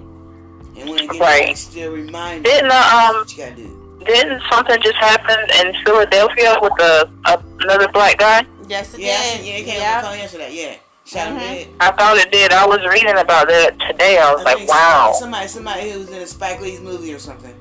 And 0.78 0.90
when 0.90 1.00
it 1.00 1.08
gets 1.10 1.20
Right. 1.20 1.46
right, 1.48 1.58
still 1.58 1.92
remind 1.92 2.46
you 2.46 2.52
Didn't 2.52 2.72
uh, 2.72 2.76
um 3.10 3.16
what 3.18 3.32
you 3.38 3.44
gotta 3.44 3.56
do. 3.56 4.00
didn't 4.06 4.42
something 4.50 4.82
just 4.82 4.96
happen 4.96 5.38
in 5.60 5.74
Philadelphia 5.86 6.56
with 6.62 6.72
a, 6.80 7.10
a 7.26 7.44
another 7.60 7.90
black 7.90 8.20
guy? 8.20 8.46
Yes, 8.70 8.94
it 8.94 9.02
Yeah, 9.02 9.36
did. 9.38 9.46
yeah, 9.46 9.54
it 9.56 9.66
came 9.66 9.76
on 9.76 9.82
Yep. 9.82 10.02
the 10.02 10.08
phone 10.08 10.18
yesterday. 10.20 10.50
Yeah, 10.54 10.76
shot 11.12 11.28
him 11.28 11.38
Mhm. 11.38 11.68
I 11.80 11.92
thought 11.92 12.18
it 12.18 12.32
did. 12.32 12.54
I 12.54 12.66
was 12.66 12.80
reading 12.88 13.18
about 13.18 13.48
that 13.50 13.78
today. 13.80 14.18
I 14.18 14.32
was 14.32 14.42
I 14.42 14.44
like, 14.46 14.58
think 14.60 14.70
wow. 14.70 15.14
Somebody, 15.18 15.48
somebody 15.48 15.92
who 15.92 16.00
was 16.00 16.10
in 16.10 16.16
a 16.22 16.28
Spike 16.28 16.62
Lee's 16.62 16.80
movie 16.82 17.14
or 17.14 17.20
something. 17.20 17.54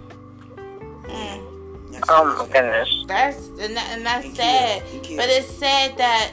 Mm. 1.05 1.93
That's 1.93 2.09
Oh 2.09 2.25
my 2.25 2.47
goodness. 2.53 3.05
That's 3.09 3.49
and, 3.59 3.77
that, 3.77 3.89
and 3.91 4.07
that's 4.07 4.27
And 4.27 4.37
sad. 4.37 4.83
killed. 4.91 5.07
And. 5.07 5.17
But 5.17 5.29
it's 5.31 5.49
sad 5.53 5.97
that 5.99 6.31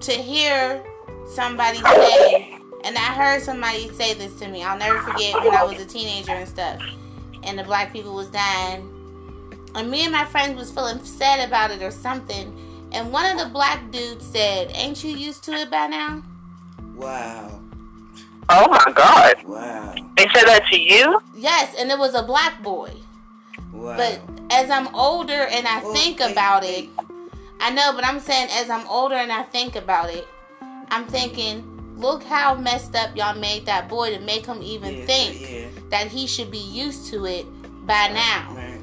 to 0.00 0.12
hear 0.12 0.84
somebody 1.32 1.78
say, 1.78 2.58
and 2.84 2.96
I 2.98 3.14
heard 3.14 3.42
somebody 3.42 3.88
say 3.94 4.12
this 4.14 4.34
to 4.40 4.48
me. 4.48 4.62
I'll 4.62 4.78
never 4.78 4.98
forget 5.00 5.34
when 5.42 5.54
I 5.54 5.64
was 5.64 5.80
a 5.80 5.86
teenager 5.86 6.32
and 6.32 6.48
stuff, 6.48 6.80
and 7.42 7.58
the 7.58 7.64
black 7.64 7.92
people 7.92 8.14
was 8.14 8.26
dying, 8.28 8.86
and 9.74 9.90
me 9.90 10.02
and 10.04 10.12
my 10.12 10.26
friends 10.26 10.58
was 10.58 10.70
feeling 10.70 11.02
sad 11.02 11.46
about 11.48 11.70
it 11.70 11.80
or 11.82 11.90
something. 11.90 12.54
And 12.94 13.12
one 13.12 13.26
of 13.26 13.38
the 13.38 13.52
black 13.52 13.90
dudes 13.90 14.24
said, 14.24 14.70
"Ain't 14.74 15.02
you 15.04 15.16
used 15.16 15.42
to 15.44 15.52
it 15.52 15.70
by 15.70 15.86
now?" 15.88 16.22
Wow. 16.94 17.60
Oh 18.48 18.68
my 18.68 18.92
God. 18.94 19.42
Wow. 19.44 19.94
They 20.16 20.28
said 20.34 20.44
that 20.46 20.62
to 20.70 20.78
you? 20.78 21.20
Yes, 21.34 21.74
and 21.78 21.90
it 21.90 21.98
was 21.98 22.14
a 22.14 22.22
black 22.22 22.62
boy. 22.62 22.92
Wow. 23.72 23.96
But 23.96 24.20
as 24.50 24.70
I'm 24.70 24.94
older 24.94 25.32
and 25.50 25.66
I 25.66 25.82
Well, 25.82 25.92
think 25.94 26.18
they- 26.18 26.30
about 26.30 26.62
they- 26.62 26.74
it, 26.84 26.88
I 27.60 27.70
know, 27.70 27.92
but 27.94 28.04
I'm 28.06 28.20
saying 28.20 28.48
as 28.52 28.70
I'm 28.70 28.86
older 28.88 29.14
and 29.16 29.32
I 29.32 29.42
think 29.42 29.74
about 29.76 30.10
it, 30.10 30.28
I'm 30.90 31.06
thinking, 31.06 31.64
look 31.96 32.22
how 32.22 32.54
messed 32.54 32.94
up 32.94 33.16
y'all 33.16 33.34
made 33.34 33.66
that 33.66 33.88
boy 33.88 34.14
to 34.14 34.20
make 34.20 34.46
him 34.46 34.60
even 34.62 34.98
yeah, 34.98 35.06
think 35.06 35.40
Yeah. 35.40 35.66
that 35.90 36.08
he 36.08 36.26
should 36.26 36.50
be 36.50 36.58
used 36.58 37.06
to 37.10 37.24
it 37.24 37.46
by 37.86 38.08
now. 38.08 38.52
Right. 38.54 38.80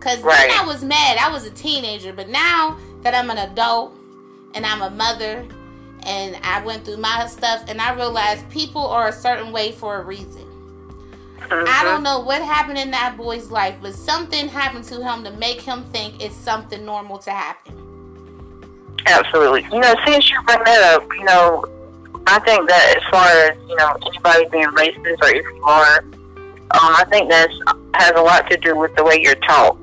Cause 0.00 0.18
Right. 0.20 0.48
then 0.48 0.58
I 0.58 0.64
was 0.66 0.82
mad. 0.82 1.18
I 1.18 1.28
was 1.30 1.44
a 1.44 1.50
teenager, 1.50 2.12
but 2.14 2.28
now 2.28 2.76
that 3.02 3.14
I'm 3.14 3.30
an 3.30 3.38
adult 3.38 3.94
and 4.54 4.66
I'm 4.66 4.82
a 4.82 4.90
mother 4.90 5.46
and 6.04 6.36
I 6.42 6.64
went 6.64 6.84
through 6.84 6.96
my 6.96 7.26
stuff 7.26 7.64
and 7.68 7.80
I 7.80 7.94
realized 7.94 8.48
people 8.50 8.86
are 8.86 9.08
a 9.08 9.12
certain 9.12 9.52
way 9.52 9.72
for 9.72 10.00
a 10.00 10.04
reason. 10.04 10.46
I 11.50 11.82
don't 11.82 12.02
know 12.02 12.20
what 12.20 12.42
happened 12.42 12.78
in 12.78 12.92
that 12.92 13.16
boy's 13.16 13.50
life, 13.50 13.74
but 13.82 13.94
something 13.94 14.48
happened 14.48 14.84
to 14.84 15.02
him 15.02 15.24
to 15.24 15.32
make 15.32 15.60
him 15.60 15.84
think 15.86 16.22
it's 16.22 16.36
something 16.36 16.84
normal 16.84 17.18
to 17.18 17.30
happen. 17.30 17.76
Absolutely. 19.06 19.64
You 19.72 19.80
know, 19.80 19.94
since 20.06 20.30
you 20.30 20.40
bring 20.42 20.62
that 20.64 20.94
up, 20.94 21.08
you 21.12 21.24
know, 21.24 21.64
I 22.26 22.38
think 22.40 22.68
that 22.68 22.94
as 22.96 23.02
far 23.10 23.26
as 23.26 23.58
you 23.68 23.76
know, 23.76 23.96
anybody 24.06 24.48
being 24.50 24.68
racist 24.68 25.22
or 25.22 25.34
if 25.34 25.44
you 25.44 25.64
are, 25.64 25.98
um, 25.98 26.94
I 26.94 27.04
think 27.10 27.28
that 27.30 27.50
has 27.94 28.12
a 28.12 28.22
lot 28.22 28.48
to 28.50 28.56
do 28.56 28.76
with 28.76 28.94
the 28.94 29.02
way 29.02 29.20
you're 29.20 29.34
taught. 29.36 29.76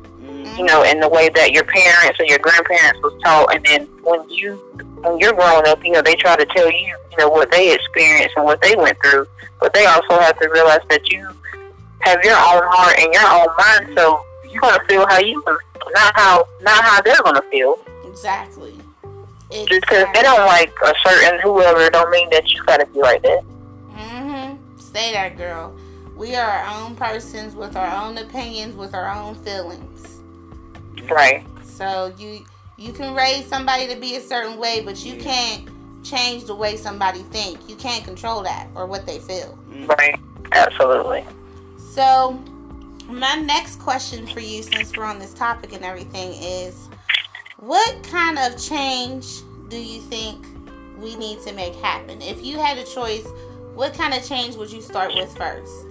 You 0.57 0.65
know, 0.65 0.83
in 0.83 0.99
the 0.99 1.07
way 1.07 1.29
that 1.29 1.51
your 1.51 1.63
parents 1.63 2.19
or 2.19 2.25
your 2.25 2.39
grandparents 2.39 2.99
was 3.03 3.13
taught, 3.23 3.53
and 3.53 3.63
then 3.65 3.85
when 4.01 4.27
you 4.29 4.55
when 5.01 5.19
you're 5.19 5.33
growing 5.33 5.67
up, 5.67 5.83
you 5.85 5.91
know, 5.91 6.01
they 6.01 6.15
try 6.15 6.35
to 6.35 6.45
tell 6.45 6.71
you, 6.71 6.97
you 7.11 7.17
know, 7.17 7.29
what 7.29 7.51
they 7.51 7.73
experienced 7.73 8.35
and 8.35 8.45
what 8.45 8.61
they 8.61 8.75
went 8.75 8.97
through, 9.03 9.27
but 9.59 9.73
they 9.73 9.85
also 9.85 10.19
have 10.19 10.37
to 10.39 10.49
realize 10.49 10.81
that 10.89 11.11
you 11.11 11.29
have 11.99 12.23
your 12.23 12.33
own 12.33 12.63
heart 12.65 12.97
and 12.99 13.13
your 13.13 13.27
own 13.27 13.47
mind, 13.57 13.97
so 13.97 14.23
you're 14.49 14.61
gonna 14.61 14.83
feel 14.87 15.05
how 15.07 15.19
you 15.19 15.43
not 15.93 16.15
how 16.15 16.47
not 16.61 16.83
how 16.83 17.01
they're 17.01 17.21
gonna 17.23 17.41
feel. 17.51 17.77
Exactly. 18.05 18.73
Just 19.51 19.81
because 19.81 20.07
they 20.13 20.21
don't 20.23 20.45
like 20.45 20.73
a 20.83 20.93
certain 21.05 21.39
whoever, 21.39 21.89
don't 21.89 22.09
mean 22.09 22.29
that 22.31 22.51
you 22.51 22.63
gotta 22.65 22.85
be 22.87 22.99
like 22.99 23.21
that. 23.21 23.43
Mm-hmm. 23.95 24.79
Say 24.79 25.13
that, 25.13 25.37
girl. 25.37 25.75
We 26.17 26.35
are 26.35 26.49
our 26.49 26.81
own 26.81 26.95
persons 26.95 27.55
with 27.55 27.75
our 27.75 28.03
own 28.03 28.17
opinions, 28.17 28.75
with 28.75 28.95
our 28.95 29.09
own 29.09 29.35
feelings. 29.35 30.06
Right. 31.09 31.45
So 31.63 32.13
you 32.17 32.45
you 32.77 32.93
can 32.93 33.15
raise 33.15 33.45
somebody 33.47 33.87
to 33.87 33.99
be 33.99 34.15
a 34.15 34.21
certain 34.21 34.57
way, 34.57 34.81
but 34.81 35.03
you 35.03 35.15
can't 35.17 35.67
change 36.03 36.45
the 36.45 36.55
way 36.55 36.77
somebody 36.77 37.19
think. 37.23 37.67
You 37.67 37.75
can't 37.75 38.03
control 38.03 38.43
that 38.43 38.67
or 38.75 38.85
what 38.85 39.05
they 39.05 39.19
feel. 39.19 39.57
Right. 39.87 40.15
Absolutely. 40.51 41.25
So 41.77 42.39
my 43.07 43.35
next 43.35 43.79
question 43.79 44.27
for 44.27 44.39
you, 44.39 44.61
since 44.61 44.95
we're 44.95 45.05
on 45.05 45.19
this 45.19 45.33
topic 45.33 45.73
and 45.73 45.83
everything, 45.83 46.33
is 46.33 46.89
what 47.57 48.03
kind 48.03 48.37
of 48.37 48.61
change 48.61 49.41
do 49.69 49.77
you 49.77 50.01
think 50.01 50.45
we 50.99 51.15
need 51.15 51.41
to 51.41 51.53
make 51.53 51.75
happen? 51.75 52.21
If 52.21 52.43
you 52.43 52.59
had 52.59 52.77
a 52.77 52.83
choice, 52.83 53.27
what 53.73 53.93
kind 53.93 54.13
of 54.13 54.23
change 54.23 54.55
would 54.55 54.71
you 54.71 54.81
start 54.81 55.13
with 55.15 55.35
first? 55.35 55.85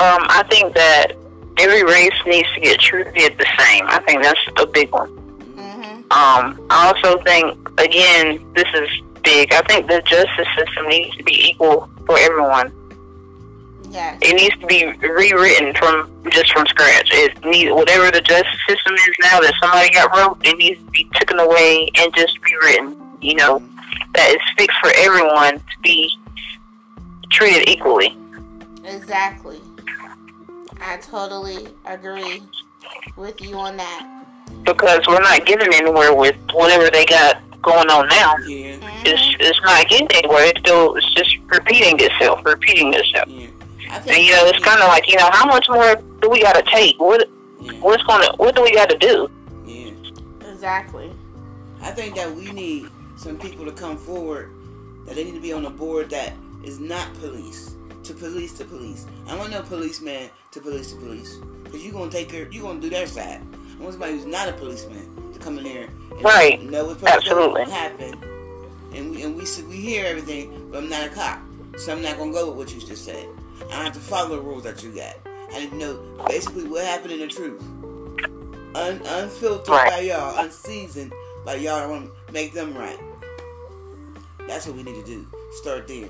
Um, 0.00 0.24
I 0.28 0.44
think 0.48 0.74
that 0.74 1.17
every 1.58 1.84
race 1.84 2.12
needs 2.26 2.48
to 2.54 2.60
get 2.60 2.80
treated 2.80 3.38
the 3.38 3.46
same. 3.58 3.84
I 3.86 4.00
think 4.06 4.22
that's 4.22 4.40
a 4.56 4.66
big 4.66 4.90
one. 4.92 5.10
Mm-hmm. 5.10 5.96
Um, 6.12 6.66
I 6.70 6.92
also 6.94 7.22
think, 7.22 7.68
again, 7.78 8.44
this 8.54 8.68
is 8.74 8.88
big. 9.22 9.52
I 9.52 9.62
think 9.62 9.88
the 9.88 10.00
justice 10.02 10.48
system 10.56 10.88
needs 10.88 11.16
to 11.16 11.24
be 11.24 11.48
equal 11.48 11.88
for 12.06 12.18
everyone. 12.18 12.72
Yes. 13.90 14.18
It 14.20 14.34
needs 14.34 14.56
to 14.58 14.66
be 14.66 14.84
rewritten 15.06 15.74
from 15.74 16.12
just 16.30 16.52
from 16.52 16.66
scratch. 16.66 17.10
It 17.12 17.42
needs 17.44 17.72
whatever 17.72 18.10
the 18.10 18.20
justice 18.20 18.60
system 18.68 18.94
is 18.94 19.14
now 19.20 19.40
that 19.40 19.54
somebody 19.60 19.90
got 19.90 20.14
wrote. 20.14 20.38
It 20.46 20.58
needs 20.58 20.78
to 20.78 20.90
be 20.90 21.08
taken 21.14 21.38
away 21.38 21.88
and 21.96 22.14
just 22.14 22.38
rewritten. 22.44 22.96
You 23.20 23.36
know, 23.36 23.62
that 24.14 24.30
is 24.30 24.40
fixed 24.56 24.78
for 24.80 24.92
everyone 24.96 25.54
to 25.54 25.78
be 25.82 26.10
treated 27.30 27.68
equally. 27.68 28.16
Exactly. 28.84 29.60
I 30.80 30.96
totally 30.98 31.68
agree 31.84 32.42
with 33.16 33.40
you 33.40 33.56
on 33.56 33.76
that. 33.76 34.24
Because 34.64 35.00
we're 35.06 35.20
not 35.20 35.44
getting 35.46 35.72
anywhere 35.74 36.14
with 36.14 36.36
whatever 36.52 36.90
they 36.90 37.04
got 37.04 37.40
going 37.62 37.88
on 37.90 38.08
now. 38.08 38.36
Yeah. 38.46 38.78
It's 39.04 39.36
it's 39.40 39.60
not 39.62 39.88
getting 39.88 40.08
anywhere. 40.12 40.44
It's 40.46 40.60
still 40.60 40.94
it's 40.96 41.14
just 41.14 41.36
repeating 41.46 41.96
itself, 41.98 42.44
repeating 42.44 42.94
itself. 42.94 43.28
Yeah. 43.28 43.48
And 44.06 44.18
you 44.24 44.32
know, 44.32 44.46
it's 44.46 44.62
kind 44.64 44.80
of 44.80 44.88
like 44.88 45.08
you 45.08 45.16
know, 45.16 45.28
how 45.32 45.46
much 45.46 45.68
more 45.68 45.96
do 46.20 46.30
we 46.30 46.42
got 46.42 46.54
to 46.54 46.62
take? 46.70 46.98
What 46.98 47.28
Yeah. 47.60 47.72
what's 47.80 48.02
gonna 48.04 48.28
what 48.36 48.54
do 48.54 48.62
we 48.62 48.72
got 48.72 48.88
to 48.90 48.98
do? 48.98 49.30
Yeah. 49.66 49.92
Exactly. 50.50 51.12
I 51.82 51.90
think 51.90 52.14
that 52.16 52.34
we 52.34 52.50
need 52.52 52.88
some 53.16 53.38
people 53.38 53.64
to 53.64 53.72
come 53.72 53.96
forward 53.96 54.50
that 55.06 55.14
they 55.14 55.24
need 55.24 55.34
to 55.34 55.40
be 55.40 55.52
on 55.52 55.64
a 55.66 55.70
board 55.70 56.10
that 56.10 56.34
is 56.64 56.78
not 56.80 57.12
police 57.14 57.74
to 58.08 58.14
police 58.14 58.54
to 58.54 58.64
police. 58.64 59.06
I 59.28 59.36
want 59.36 59.50
no 59.50 59.60
policeman 59.62 60.30
to 60.52 60.60
police 60.60 60.92
to 60.92 60.98
police 60.98 61.36
because 61.64 61.84
you're 61.84 61.92
gonna 61.92 62.10
take 62.10 62.30
care. 62.30 62.48
You're 62.50 62.62
gonna 62.62 62.80
do 62.80 62.88
their 62.88 63.06
side. 63.06 63.42
I 63.78 63.82
want 63.82 63.92
somebody 63.92 64.14
who's 64.14 64.24
not 64.24 64.48
a 64.48 64.52
policeman 64.54 65.32
to 65.32 65.38
come 65.38 65.58
in 65.58 65.64
there 65.64 65.88
and 66.10 66.22
Right. 66.22 66.62
know 66.62 66.86
what's 66.86 67.02
Absolutely. 67.02 67.64
And 68.94 69.10
we 69.10 69.22
and 69.22 69.36
we 69.36 69.44
we 69.68 69.76
hear 69.76 70.06
everything, 70.06 70.68
but 70.72 70.78
I'm 70.78 70.88
not 70.88 71.06
a 71.06 71.10
cop, 71.10 71.38
so 71.76 71.92
I'm 71.92 72.00
not 72.00 72.16
gonna 72.16 72.32
go 72.32 72.48
with 72.48 72.56
what 72.56 72.74
you 72.74 72.80
just 72.80 73.04
said. 73.04 73.28
I 73.70 73.84
have 73.84 73.92
to 73.92 74.00
follow 74.00 74.36
the 74.36 74.40
rules 74.40 74.62
that 74.64 74.82
you 74.82 74.90
got. 74.90 75.14
I 75.52 75.60
need 75.60 75.70
to 75.70 75.76
know 75.76 76.24
basically 76.26 76.64
what 76.64 76.84
happened 76.86 77.12
in 77.12 77.20
the 77.20 77.26
truth. 77.28 77.60
Un- 78.74 79.02
unfiltered 79.04 79.68
Right. 79.68 79.90
by 79.90 80.00
y'all, 80.00 80.38
unseasoned 80.42 81.12
by 81.44 81.56
y'all. 81.56 81.74
I 81.76 81.86
want 81.86 82.10
to 82.26 82.32
make 82.32 82.54
them 82.54 82.74
right. 82.74 82.98
That's 84.46 84.66
what 84.66 84.76
we 84.76 84.82
need 84.82 84.94
to 84.94 85.04
do. 85.04 85.26
Start 85.52 85.86
there. 85.88 86.08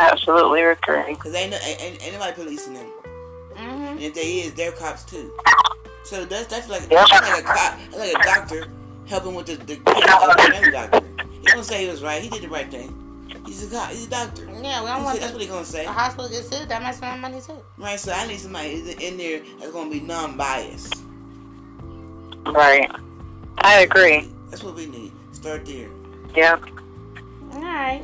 Absolutely 0.00 0.62
recurring. 0.62 1.14
Because 1.14 1.34
ain't, 1.34 1.50
no, 1.50 1.58
ain't, 1.62 1.82
ain't 1.82 2.02
ain't 2.02 2.12
nobody 2.14 2.32
policing 2.32 2.74
them. 2.74 2.86
Mm-hmm. 3.54 3.60
And 3.60 4.00
if 4.00 4.14
they 4.14 4.40
is, 4.40 4.54
they're 4.54 4.72
cops 4.72 5.04
too. 5.04 5.30
So 6.04 6.24
that's 6.24 6.46
that's 6.46 6.68
like, 6.68 6.82
Yeah. 6.90 7.04
that's 7.08 7.28
like 7.28 7.40
a 7.40 7.46
cop, 7.46 7.78
that's 7.90 7.98
like 7.98 8.12
a 8.12 8.24
doctor 8.24 8.66
helping 9.06 9.34
with 9.34 9.46
the, 9.46 9.56
the 9.56 9.76
case 9.76 10.04
of 10.04 10.34
another 10.38 10.70
doctor. 10.70 11.06
He 11.40 11.46
gonna 11.46 11.62
say 11.62 11.84
he 11.84 11.90
was 11.90 12.02
right. 12.02 12.22
He 12.22 12.28
did 12.30 12.42
the 12.42 12.48
right 12.48 12.70
thing. 12.70 12.96
He's 13.46 13.70
a 13.70 13.74
cop. 13.76 13.90
He's 13.90 14.06
a 14.06 14.10
doctor. 14.10 14.44
Yeah, 14.44 14.54
we 14.54 14.60
don't 14.62 14.84
That's, 14.86 15.04
want 15.04 15.20
that's 15.20 15.32
what 15.32 15.42
he 15.42 15.48
gonna 15.48 15.64
say. 15.64 15.84
the 15.84 15.92
hospital 15.92 16.28
to 16.28 16.32
get 16.34 16.44
sued. 16.44 16.68
That 16.68 16.82
mess 16.82 17.00
around 17.02 17.20
money 17.20 17.40
too. 17.40 17.60
Right. 17.76 17.98
So 18.00 18.12
I 18.12 18.26
need 18.26 18.38
somebody 18.40 18.94
in 19.00 19.16
there 19.18 19.42
that's 19.58 19.72
gonna 19.72 19.90
be 19.90 20.00
non-biased. 20.00 21.02
Right. 22.46 22.90
I 23.58 23.80
agree. 23.80 24.30
That's 24.48 24.62
what 24.64 24.74
we 24.74 24.86
need. 24.86 25.12
Start 25.32 25.66
there. 25.66 25.88
Yeah. 26.34 26.58
All 27.52 27.60
right. 27.62 28.02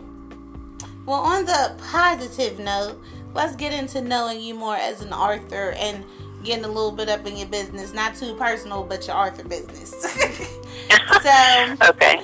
Well, 1.07 1.21
on 1.21 1.45
the 1.45 1.75
positive 1.91 2.59
note, 2.59 3.01
let's 3.35 3.55
get 3.57 3.73
into 3.73 4.01
knowing 4.01 4.41
you 4.41 4.55
more 4.55 4.77
as 4.77 5.03
an 5.03 5.13
author 5.13 5.71
and 5.79 6.05
getting 6.43 6.65
a 6.65 6.69
little 6.69 6.93
bit 6.93 7.09
up 7.09 7.27
in 7.27 7.37
your 7.37 7.49
business. 7.49 7.95
Not 7.95 8.17
too 8.17 8.35
personal, 8.35 8.83
but 8.83 9.07
your 9.07 9.17
author 9.17 9.45
business. 9.45 9.91
so, 11.23 11.77
Okay. 11.89 12.19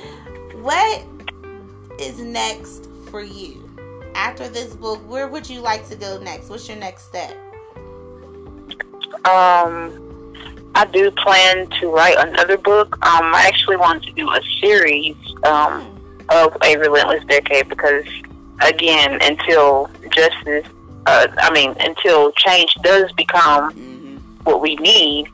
what 0.60 1.04
is 1.98 2.20
next 2.20 2.88
for 3.10 3.22
you? 3.22 3.68
After 4.14 4.48
this 4.48 4.74
book, 4.74 4.98
where 5.08 5.28
would 5.28 5.48
you 5.48 5.60
like 5.60 5.88
to 5.88 5.96
go 5.96 6.18
next? 6.18 6.50
What's 6.50 6.68
your 6.68 6.76
next 6.76 7.04
step? 7.04 7.36
Um, 9.24 10.02
I 10.74 10.86
do 10.86 11.10
plan 11.10 11.68
to 11.80 11.88
write 11.88 12.16
another 12.18 12.56
book. 12.58 12.94
Um, 13.06 13.34
I 13.34 13.44
actually 13.46 13.76
want 13.76 14.02
to 14.04 14.12
do 14.12 14.28
a 14.30 14.40
series 14.60 15.16
um, 15.44 15.98
of 16.28 16.56
a 16.64 16.76
relentless 16.76 17.24
decade 17.26 17.68
because, 17.68 18.04
again, 18.60 19.18
until 19.22 19.90
justice, 20.10 20.66
uh, 21.06 21.26
I 21.38 21.50
mean, 21.52 21.74
until 21.80 22.32
change 22.32 22.74
does 22.82 23.10
become 23.12 23.72
Mm-hmm. 23.72 24.16
what 24.44 24.60
we 24.60 24.76
need, 24.76 25.28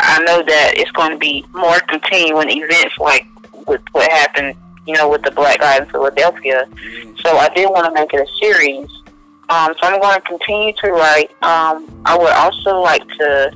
I 0.00 0.22
know 0.24 0.42
that 0.42 0.74
it's 0.76 0.90
going 0.92 1.10
to 1.10 1.18
be 1.18 1.44
more 1.52 1.78
continuing 1.80 2.50
events 2.50 2.96
like 2.98 3.26
with 3.66 3.82
what 3.92 4.10
happened, 4.10 4.56
you 4.86 4.94
know, 4.94 5.08
with 5.08 5.22
the 5.22 5.30
black 5.30 5.60
guy 5.60 5.76
in 5.78 5.86
Philadelphia. 5.86 6.66
Yeah. 6.82 7.12
So 7.22 7.36
I 7.36 7.48
did 7.50 7.68
want 7.70 7.86
to 7.86 7.92
make 7.92 8.12
it 8.12 8.20
a 8.20 8.32
series. 8.38 8.90
Um, 9.48 9.74
so 9.74 9.88
I'm 9.88 10.00
going 10.00 10.14
to 10.14 10.20
continue 10.22 10.72
to 10.82 10.90
write. 10.90 11.30
Um, 11.42 12.02
I 12.04 12.16
would 12.16 12.32
also 12.32 12.80
like 12.80 13.06
to 13.18 13.52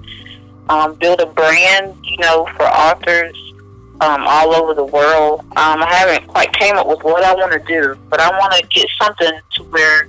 um, 0.68 0.94
build 0.94 1.20
a 1.20 1.26
brand, 1.26 1.96
you 2.04 2.18
know, 2.18 2.46
for 2.56 2.64
authors 2.64 3.36
um, 4.00 4.24
all 4.26 4.54
over 4.54 4.74
the 4.74 4.84
world. 4.84 5.40
Um, 5.56 5.82
I 5.82 5.92
haven't 5.92 6.28
quite 6.28 6.52
came 6.52 6.76
up 6.76 6.86
with 6.86 7.02
what 7.02 7.22
I 7.24 7.34
want 7.34 7.52
to 7.52 7.58
do, 7.60 7.96
but 8.08 8.20
I 8.20 8.30
want 8.30 8.52
to 8.54 8.66
get 8.68 8.88
something 9.00 9.32
to 9.56 9.62
where 9.64 10.08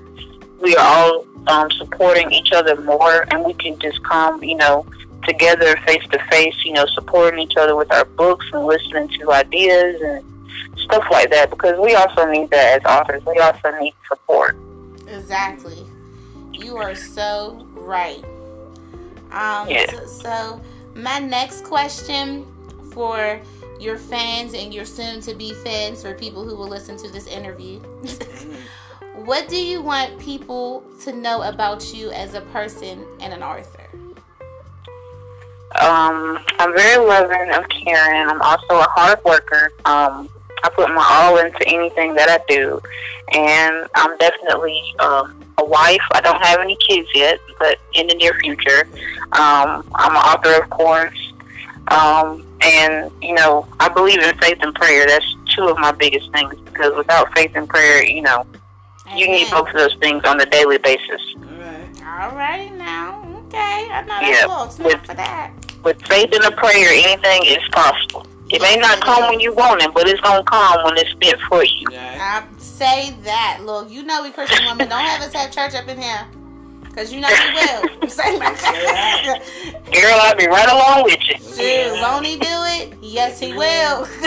we 0.62 0.75
are 0.75 0.86
all 0.86 1.25
um, 1.47 1.71
supporting 1.71 2.32
each 2.32 2.52
other 2.52 2.80
more, 2.82 3.25
and 3.32 3.43
we 3.43 3.54
can 3.54 3.80
just 3.80 4.04
come, 4.04 4.43
you 4.43 4.56
know, 4.56 4.86
together 5.23 5.75
face 5.86 6.06
to 6.12 6.19
face, 6.30 6.56
you 6.63 6.73
know, 6.73 6.86
supporting 6.88 7.39
each 7.39 7.58
other 7.58 7.75
with 7.75 7.91
our 7.91 8.06
books 8.06 8.45
and 8.54 8.65
listening 8.65 9.08
to 9.19 9.32
ideas 9.32 9.99
and 10.02 10.23
stuff 10.78 11.06
like 11.12 11.30
that. 11.32 11.49
Because 11.49 11.80
we 11.80 11.95
also 11.95 12.30
need 12.30 12.49
that 12.52 12.82
as 12.82 12.86
authors. 12.86 13.25
We 13.25 13.38
also 13.39 13.71
need 13.80 13.93
support. 14.08 14.56
Exactly. 15.08 15.86
You 16.54 16.78
are 16.78 16.95
so 16.95 17.65
right. 17.73 18.23
Um, 19.32 19.69
Yeah. 19.69 19.89
so, 19.91 20.06
so, 20.06 20.62
my 20.95 21.19
next 21.19 21.63
question 21.63 22.45
for 22.91 23.39
your 23.79 23.97
fans 23.97 24.53
and 24.53 24.73
your 24.73 24.85
soon 24.85 25.21
to 25.21 25.33
be 25.33 25.53
fans, 25.53 26.01
for 26.01 26.13
people 26.13 26.43
who 26.43 26.55
will 26.55 26.67
listen 26.67 26.97
to 26.97 27.09
this 27.09 27.27
interview, 27.27 27.79
Mm-hmm. 27.79 28.55
what 29.25 29.47
do 29.47 29.61
you 29.61 29.81
want 29.81 30.17
people 30.19 30.83
to 31.01 31.11
know 31.11 31.43
about 31.43 31.93
you 31.93 32.09
as 32.11 32.33
a 32.33 32.41
person 32.41 33.05
and 33.19 33.33
an 33.33 33.43
author? 33.43 33.89
Um, 35.79 36.39
I'm 36.57 36.73
very 36.73 37.05
loving. 37.05 37.51
I'm 37.51 37.65
caring. 37.65 38.27
I'm 38.27 38.41
also 38.41 38.79
a 38.79 38.87
hard 38.89 39.19
worker. 39.23 39.71
Um, 39.85 40.29
I 40.63 40.69
put 40.69 40.89
my 40.89 41.05
all 41.09 41.37
into 41.37 41.67
anything 41.67 42.15
that 42.15 42.27
I 42.27 42.43
do, 42.47 42.81
and 43.33 43.87
I'm 43.95 44.17
definitely 44.17 44.81
um, 44.99 45.39
a 45.57 45.63
wife. 45.63 46.01
I 46.11 46.21
don't 46.21 46.43
have 46.43 46.59
any 46.59 46.75
kids 46.75 47.07
yet, 47.13 47.39
but 47.59 47.77
in 47.93 48.07
the 48.07 48.15
near 48.15 48.33
future, 48.39 48.87
um, 49.33 49.87
I'm 49.95 50.11
an 50.11 50.17
author, 50.17 50.61
of 50.61 50.69
course. 50.69 51.28
Um, 51.89 52.45
and 52.62 53.12
you 53.21 53.34
know, 53.34 53.67
I 53.80 53.89
believe 53.89 54.19
in 54.21 54.38
faith 54.38 54.58
and 54.62 54.73
prayer. 54.75 55.06
That's 55.08 55.25
two 55.56 55.67
of 55.67 55.78
my 55.78 55.91
biggest 55.91 56.32
things 56.32 56.56
because 56.65 56.93
without 56.95 57.34
faith 57.36 57.52
and 57.56 57.67
prayer, 57.67 58.04
you 58.04 58.21
know, 58.21 58.45
you 59.15 59.28
need 59.28 59.49
both 59.52 59.67
of 59.69 59.73
those 59.75 59.95
things 59.95 60.23
on 60.25 60.39
a 60.39 60.45
daily 60.45 60.78
basis. 60.78 61.21
All 61.36 61.41
right. 61.43 61.89
All 62.30 62.36
righty 62.36 62.69
now. 62.71 63.21
Okay, 63.47 63.88
I 63.91 64.02
know 64.02 64.08
that's 64.19 64.41
Yeah, 64.41 64.45
a 64.45 64.49
little 64.49 64.69
snap 64.69 64.86
with- 64.88 65.06
for 65.06 65.13
that. 65.15 65.52
With 65.84 66.06
faith 66.08 66.32
and 66.34 66.43
a 66.43 66.52
prayer, 66.52 66.89
anything 66.91 67.45
is 67.45 67.63
possible. 67.71 68.28
It 68.49 68.62
may 68.62 68.75
not 68.75 68.99
come 68.99 69.30
when 69.30 69.39
you 69.39 69.54
want 69.54 69.82
it, 69.82 69.93
but 69.93 70.08
it's 70.08 70.19
gonna 70.21 70.43
come 70.43 70.84
when 70.84 70.97
it's 70.97 71.13
meant 71.21 71.39
for 71.47 71.63
you. 71.63 71.88
Right. 71.88 72.17
I 72.19 72.43
say 72.58 73.15
that. 73.23 73.60
Look, 73.62 73.89
you 73.89 74.04
know 74.04 74.23
we 74.23 74.32
Christian 74.32 74.65
women 74.65 74.89
don't 74.89 74.99
have 75.06 75.21
us 75.21 75.34
have 75.34 75.52
church 75.52 75.73
up 75.75 75.88
in 75.88 76.02
here. 76.02 76.28
Cause 76.99 77.13
you 77.13 77.21
know 77.21 77.29
we 77.29 77.53
will. 77.53 78.09
Say 78.09 78.38
my 78.38 78.49
Girl, 79.93 80.19
I'll 80.21 80.35
be 80.35 80.47
right 80.47 80.67
along 80.67 81.05
with 81.05 81.17
you. 81.29 81.35
Dude, 81.55 81.93
won't 82.01 82.25
he 82.25 82.38
do 82.38 82.45
it? 82.49 82.93
Yes, 83.01 83.39
he 83.39 83.53
will. 83.53 84.05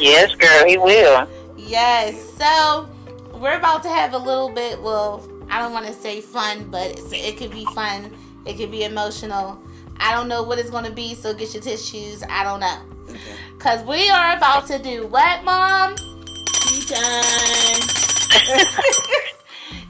Yes, 0.00 0.32
girl, 0.36 0.64
he 0.66 0.78
will. 0.78 1.28
yes. 1.56 2.14
So 2.38 2.88
we're 3.34 3.56
about 3.56 3.82
to 3.82 3.88
have 3.88 4.14
a 4.14 4.18
little 4.18 4.50
bit. 4.50 4.80
Well, 4.80 5.28
I 5.50 5.58
don't 5.60 5.72
want 5.72 5.86
to 5.86 5.92
say 5.92 6.20
fun, 6.20 6.70
but 6.70 6.92
it's, 6.92 7.12
it 7.12 7.36
could 7.38 7.50
be 7.50 7.64
fun. 7.74 8.16
It 8.46 8.56
could 8.56 8.70
be 8.70 8.84
emotional. 8.84 9.60
I 9.98 10.14
don't 10.14 10.28
know 10.28 10.44
what 10.44 10.60
it's 10.60 10.70
going 10.70 10.84
to 10.84 10.92
be. 10.92 11.14
So 11.16 11.34
get 11.34 11.52
your 11.54 11.62
tissues. 11.62 12.22
I 12.28 12.44
don't 12.44 12.60
know. 12.60 12.82
Okay. 13.10 13.18
Cause 13.58 13.84
we 13.84 14.08
are 14.10 14.36
about 14.36 14.68
to 14.68 14.78
do 14.78 15.08
what, 15.08 15.42
mom? 15.42 15.96
Tea 15.96 16.82
time. 16.86 17.82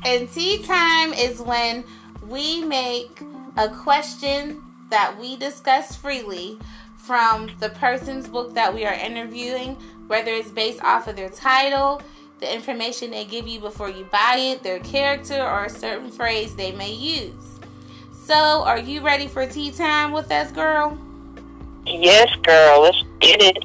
and 0.07 0.33
tea 0.33 0.63
time 0.63 1.13
is 1.13 1.43
when 1.43 1.85
we 2.33 2.65
make 2.65 3.21
a 3.59 3.69
question 3.69 4.63
that 4.89 5.17
we 5.21 5.37
discuss 5.37 5.95
freely 5.95 6.59
from 6.97 7.51
the 7.61 7.69
person's 7.69 8.27
book 8.27 8.55
that 8.55 8.73
we 8.73 8.87
are 8.87 8.95
interviewing, 8.95 9.77
whether 10.07 10.33
it's 10.33 10.51
based 10.51 10.83
off 10.83 11.07
of 11.07 11.15
their 11.15 11.29
title, 11.29 12.01
the 12.41 12.53
information 12.53 13.11
they 13.11 13.27
give 13.27 13.47
you 13.47 13.61
before 13.61 13.91
you 13.91 14.05
buy 14.05 14.37
it, 14.39 14.63
their 14.63 14.79
character, 14.81 15.43
or 15.43 15.67
a 15.67 15.71
certain 15.71 16.11
phrase 16.11 16.57
they 16.57 16.73
may 16.73 16.93
use. 16.93 17.61
So, 18.25 18.35
are 18.35 18.79
you 18.79 19.03
ready 19.03 19.29
for 19.29 19.47
tea 19.47 19.71
time 19.71 20.13
with 20.13 20.33
us, 20.33 20.51
girl? 20.53 20.99
Yes, 21.85 22.35
girl, 22.43 22.81
let's 22.81 23.03
get 23.21 23.43
it. 23.43 23.65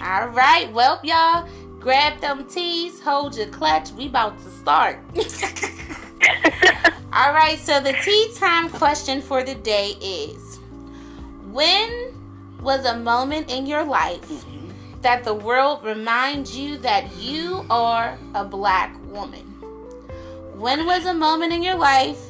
All 0.00 0.28
right, 0.28 0.72
well, 0.72 0.98
y'all, 1.04 1.46
grab 1.78 2.20
them 2.20 2.46
teas, 2.48 3.02
hold 3.02 3.36
your 3.36 3.48
clutch. 3.48 3.90
We 3.92 4.06
about 4.06 4.38
to 4.38 4.50
start. 4.50 4.98
All 7.12 7.32
right, 7.32 7.58
so 7.58 7.80
the 7.80 7.92
tea 8.04 8.30
time 8.36 8.70
question 8.70 9.20
for 9.20 9.42
the 9.42 9.56
day 9.56 9.96
is 10.00 10.60
When 11.50 12.14
was 12.62 12.84
a 12.84 12.96
moment 12.96 13.50
in 13.50 13.66
your 13.66 13.82
life 13.82 14.44
that 15.02 15.24
the 15.24 15.34
world 15.34 15.82
reminds 15.82 16.56
you 16.56 16.78
that 16.78 17.16
you 17.16 17.66
are 17.68 18.16
a 18.32 18.44
black 18.44 18.94
woman? 19.08 19.42
When 20.54 20.86
was 20.86 21.04
a 21.04 21.12
moment 21.12 21.52
in 21.52 21.64
your 21.64 21.74
life 21.74 22.20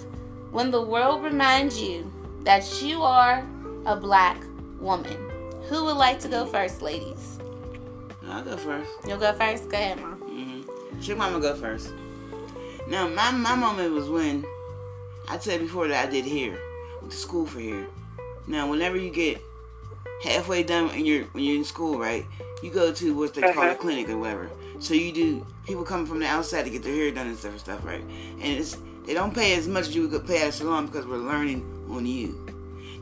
when 0.51 0.71
the 0.71 0.81
world 0.81 1.25
reminds 1.25 1.79
you 1.79 2.11
that 2.45 2.83
you 2.83 3.03
are 3.03 3.47
a 3.85 3.97
black 3.97 4.43
woman? 4.79 5.19
Who 5.69 5.85
would 5.85 5.99
like 5.99 6.21
to 6.21 6.29
go 6.29 6.47
first, 6.47 6.81
ladies? 6.81 7.39
I'll 8.27 8.43
go 8.43 8.57
first. 8.57 8.91
You'll 9.07 9.19
go 9.19 9.35
first? 9.35 9.69
Go 9.69 9.77
ahead, 9.77 10.01
Mom. 10.01 10.21
Mm-hmm. 10.21 11.01
Chick 11.03 11.19
Mama 11.19 11.39
go 11.39 11.55
first. 11.55 11.93
Now, 12.89 13.09
my, 13.09 13.31
my 13.31 13.55
moment 13.55 13.93
was 13.93 14.09
when 14.09 14.43
I 15.31 15.39
said 15.39 15.61
before 15.61 15.87
that 15.89 16.09
I 16.09 16.11
did 16.11 16.25
hair, 16.25 16.59
went 17.01 17.13
to 17.13 17.17
school 17.17 17.47
for 17.47 17.61
hair. 17.61 17.87
Now, 18.49 18.69
whenever 18.69 18.97
you 18.97 19.11
get 19.11 19.41
halfway 20.25 20.65
done 20.65 20.89
when 20.89 21.07
you're 21.07 21.25
when 21.27 21.45
you're 21.45 21.57
in 21.57 21.65
school, 21.65 21.99
right? 21.99 22.27
You 22.65 22.71
go 22.71 22.93
to 22.93 23.15
what 23.15 23.35
they 23.35 23.43
call 23.43 23.71
a 23.71 23.75
Mhm. 23.75 23.79
clinic 23.79 24.09
or 24.09 24.19
whatever. 24.19 24.51
So 24.81 24.93
you 24.95 25.13
do 25.13 25.47
people 25.67 25.85
come 25.85 26.05
from 26.05 26.19
the 26.19 26.27
outside 26.27 26.65
to 26.65 26.71
get 26.71 26.83
their 26.83 26.95
hair 26.95 27.13
done 27.13 27.29
and 27.29 27.39
stuff 27.39 27.53
and 27.53 27.61
stuff, 27.61 27.85
right? 27.85 28.03
And 28.03 28.43
it's 28.43 28.77
they 29.07 29.15
don't 29.15 29.33
pay 29.33 29.55
as 29.55 29.69
much 29.69 29.87
as 29.89 29.95
you 29.95 30.09
would 30.09 30.27
pay 30.27 30.43
at 30.43 30.49
a 30.49 30.53
salon 30.53 30.87
because 30.87 31.07
we're 31.07 31.17
learning 31.19 31.63
on 31.91 32.07
you. 32.07 32.35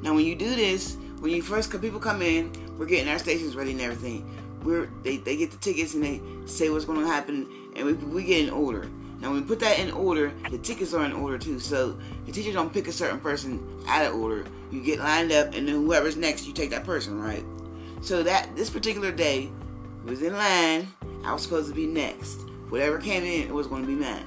Now, 0.03 0.15
when 0.15 0.27
you 0.27 0.35
do 0.37 0.55
this, 0.55 0.97
when 1.21 1.33
you 1.33 1.41
first 1.43 1.71
come, 1.71 1.81
people 1.81 1.99
come 1.99 2.21
in, 2.23 2.53
we're 2.79 2.87
getting 2.87 3.09
our 3.09 3.19
stations 3.19 3.57
ready 3.57 3.73
and 3.73 3.81
everything. 3.81 4.23
We're 4.63 4.91
they, 5.03 5.17
they 5.17 5.37
get 5.37 5.51
the 5.51 5.57
tickets 5.57 5.95
and 5.95 6.05
they 6.05 6.21
say 6.45 6.69
what's 6.69 6.85
going 6.85 7.01
to 7.01 7.07
happen, 7.07 7.49
and 7.75 7.87
we, 7.87 7.93
we 7.95 8.23
get 8.25 8.45
in 8.45 8.51
order. 8.51 8.87
Now, 9.21 9.33
when 9.33 9.43
we 9.43 9.47
put 9.47 9.61
that 9.61 9.79
in 9.79 9.91
order, 9.91 10.33
the 10.51 10.59
tickets 10.59 10.95
are 10.95 11.05
in 11.05 11.13
order 11.13 11.39
too. 11.39 11.59
So 11.59 11.99
the 12.27 12.33
teacher 12.33 12.53
don't 12.53 12.73
pick 12.73 12.87
a 12.87 12.93
certain 12.93 13.19
person 13.19 13.67
out 13.89 14.07
of 14.07 14.15
order. 14.15 14.45
You 14.71 14.81
get 14.81 15.01
lined 15.01 15.33
up, 15.33 15.55
and 15.55 15.67
then 15.67 15.75
whoever's 15.75 16.17
next, 16.17 16.47
you 16.47 16.53
take 16.53 16.71
that 16.71 16.85
person, 16.85 17.21
right? 17.21 17.45
So 18.01 18.23
that 18.23 18.55
this 18.55 18.71
particular 18.71 19.11
day 19.11 19.51
was 20.05 20.23
in 20.23 20.35
line. 20.35 20.89
I 21.25 21.33
was 21.33 21.43
supposed 21.43 21.69
to 21.69 21.75
be 21.75 21.87
next. 21.87 22.41
Whatever 22.69 22.99
came 22.99 23.25
in, 23.25 23.49
it 23.49 23.53
was 23.53 23.67
going 23.67 23.83
to 23.83 23.89
be 23.89 23.95
mine. 23.95 24.25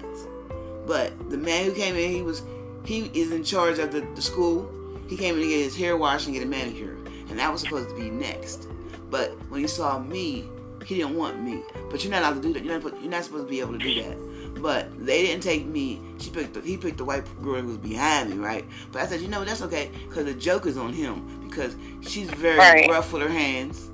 But 0.85 1.29
the 1.29 1.37
man 1.37 1.65
who 1.65 1.73
came 1.73 1.95
in, 1.95 2.11
he 2.11 2.21
was 2.21 2.41
he 2.83 3.11
is 3.13 3.31
in 3.31 3.43
charge 3.43 3.79
of 3.79 3.91
the, 3.91 4.01
the 4.15 4.21
school. 4.21 4.69
He 5.07 5.15
came 5.15 5.35
in 5.35 5.41
to 5.41 5.47
get 5.47 5.59
his 5.59 5.75
hair 5.75 5.95
washed 5.95 6.25
and 6.25 6.33
get 6.33 6.43
a 6.43 6.47
manicure, 6.47 6.97
and 7.29 7.37
that 7.39 7.51
was 7.51 7.61
supposed 7.61 7.89
to 7.89 7.95
be 7.95 8.09
next. 8.09 8.67
But 9.09 9.31
when 9.49 9.61
he 9.61 9.67
saw 9.67 9.99
me, 9.99 10.49
he 10.85 10.95
didn't 10.95 11.15
want 11.15 11.41
me. 11.41 11.63
But 11.89 12.03
you're 12.03 12.11
not 12.11 12.23
allowed 12.23 12.41
to 12.41 12.41
do 12.41 12.53
that. 12.53 12.63
You're 12.65 12.79
not, 12.79 13.01
you're 13.01 13.11
not 13.11 13.23
supposed 13.23 13.45
to 13.45 13.49
be 13.49 13.59
able 13.59 13.73
to 13.73 13.77
do 13.77 14.01
that. 14.01 14.17
But 14.59 14.87
they 15.05 15.23
didn't 15.25 15.43
take 15.43 15.65
me. 15.65 15.99
She 16.19 16.29
picked. 16.29 16.53
The, 16.53 16.61
he 16.61 16.77
picked 16.77 16.97
the 16.97 17.05
white 17.05 17.23
girl 17.41 17.61
who 17.61 17.67
was 17.69 17.77
behind 17.77 18.29
me, 18.29 18.37
right? 18.37 18.65
But 18.91 19.01
I 19.01 19.07
said, 19.07 19.21
you 19.21 19.27
know, 19.27 19.43
that's 19.43 19.61
okay, 19.63 19.89
because 20.07 20.25
the 20.25 20.33
joke 20.33 20.65
is 20.65 20.77
on 20.77 20.93
him 20.93 21.47
because 21.47 21.75
she's 22.01 22.29
very 22.29 22.57
Right. 22.59 22.89
rough 22.89 23.11
with 23.11 23.21
her 23.23 23.29
hands. 23.29 23.89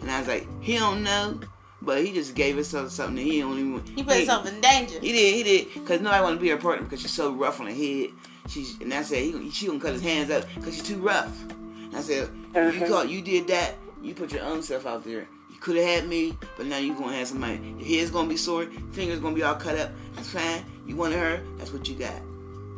And 0.00 0.10
I 0.10 0.18
was 0.18 0.28
like, 0.28 0.46
he 0.60 0.78
don't 0.78 1.02
know, 1.02 1.38
but 1.80 2.04
he 2.04 2.12
just 2.12 2.34
gave 2.34 2.54
himself 2.56 2.90
something 2.90 3.16
that 3.16 3.22
he 3.22 3.40
don't 3.40 3.58
even. 3.58 3.82
He 3.96 4.02
put 4.02 4.16
himself 4.16 4.46
in 4.46 4.60
danger. 4.60 4.98
He 5.00 5.12
did, 5.12 5.34
he 5.34 5.42
did, 5.42 5.74
because 5.74 6.00
nobody 6.00 6.22
want 6.22 6.36
to 6.38 6.42
be 6.42 6.48
her 6.50 6.56
partner 6.56 6.84
because 6.84 7.00
she's 7.00 7.10
so 7.12 7.32
rough 7.32 7.60
on 7.60 7.66
her 7.66 7.72
head. 7.72 8.10
She's 8.48 8.78
and 8.80 8.92
I 8.92 9.02
said 9.02 9.18
he, 9.22 9.50
she 9.50 9.66
gonna 9.66 9.78
cut 9.80 9.92
his 9.92 10.02
hands 10.02 10.30
up 10.30 10.44
because 10.54 10.74
she's 10.74 10.82
too 10.86 10.98
rough. 10.98 11.42
And 11.50 11.96
I 11.96 12.00
said 12.00 12.28
you 12.54 12.60
Mhm. 12.60 12.88
caught, 12.88 13.08
you 13.08 13.22
did 13.22 13.46
that. 13.48 13.76
You 14.02 14.14
put 14.14 14.32
your 14.32 14.42
own 14.42 14.62
self 14.62 14.84
out 14.86 15.04
there. 15.04 15.28
You 15.62 15.66
could 15.74 15.76
have 15.76 16.00
had 16.00 16.08
me, 16.08 16.36
but 16.56 16.66
now 16.66 16.78
you're 16.78 16.96
gonna 16.96 17.14
have 17.14 17.28
somebody. 17.28 17.60
Your 17.78 17.86
head's 17.86 18.10
gonna 18.10 18.28
be 18.28 18.36
sore, 18.36 18.64
fingers 18.90 19.20
gonna 19.20 19.36
be 19.36 19.44
all 19.44 19.54
cut 19.54 19.78
up. 19.78 19.92
That's 20.16 20.28
fine. 20.30 20.64
You 20.88 20.96
wanted 20.96 21.20
her. 21.20 21.40
That's 21.56 21.72
what 21.72 21.88
you 21.88 21.94
got. 21.94 22.20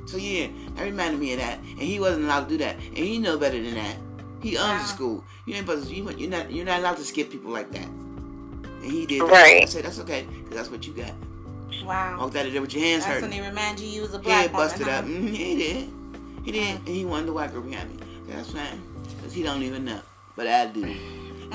So 0.05 0.19
yeah, 0.19 0.49
that 0.75 0.83
reminded 0.83 1.19
me 1.19 1.33
of 1.33 1.39
that. 1.39 1.61
And 1.61 1.79
he 1.81 1.99
wasn't 1.99 2.27
allowed 2.27 2.43
to 2.43 2.49
do 2.51 2.59
that. 2.59 2.77
And 2.77 2.99
he 2.99 3.19
know 3.19 3.39
better 3.39 3.57
than 3.63 3.73
that. 3.77 3.97
He 4.43 4.59
owns 4.59 4.69
Wow. 4.69 4.79
the 4.83 4.85
school. 4.85 5.25
You 5.47 5.55
ain't 5.55 5.67
supposed 5.67 5.89
to, 5.89 5.95
you, 5.95 6.11
you're 6.11 6.29
not 6.29 6.53
you're 6.53 6.67
not 6.67 6.81
allowed 6.81 6.99
to 6.99 7.05
skip 7.05 7.31
people 7.31 7.51
like 7.51 7.71
that. 7.73 7.87
And 7.87 8.85
he 8.85 9.07
did 9.07 9.23
that. 9.23 9.31
Right. 9.33 9.63
I 9.63 9.65
said 9.65 9.85
that's 9.87 9.99
okay 10.01 10.27
because 10.43 10.55
that's 10.55 10.71
what 10.71 10.87
you 10.87 10.93
got. 10.93 11.13
Wow. 11.87 12.19
Walked 12.19 12.37
out 12.37 12.45
of 12.45 12.53
there 12.53 12.61
with 12.61 12.75
your 12.75 12.83
hands 12.85 13.05
That's 13.07 13.15
hurting. 13.23 13.31
when 13.31 13.45
he 13.45 13.49
remind 13.49 13.81
you 13.81 13.89
you 13.89 14.03
was 14.03 14.13
a 14.13 14.19
black 14.19 14.43
Head 14.43 14.53
busted 14.53 14.87
woman. 14.87 14.95
up. 14.95 15.05
huh? 15.05 15.11
Mm, 15.11 15.29
he 15.35 15.57
did. 15.57 15.91
He 16.45 16.53
did. 16.53 16.77
And 16.81 16.89
he 16.89 17.07
wanted 17.07 17.29
the 17.29 17.33
white 17.33 17.51
girl 17.51 17.63
behind 17.63 17.91
me. 17.99 18.05
That's 18.29 18.51
fine. 18.51 18.83
Because 19.17 19.33
he 19.33 19.43
don't 19.43 19.63
even 19.63 19.87
know. 19.87 20.01
But 20.37 20.49
I 20.49 20.67
do. 20.67 20.95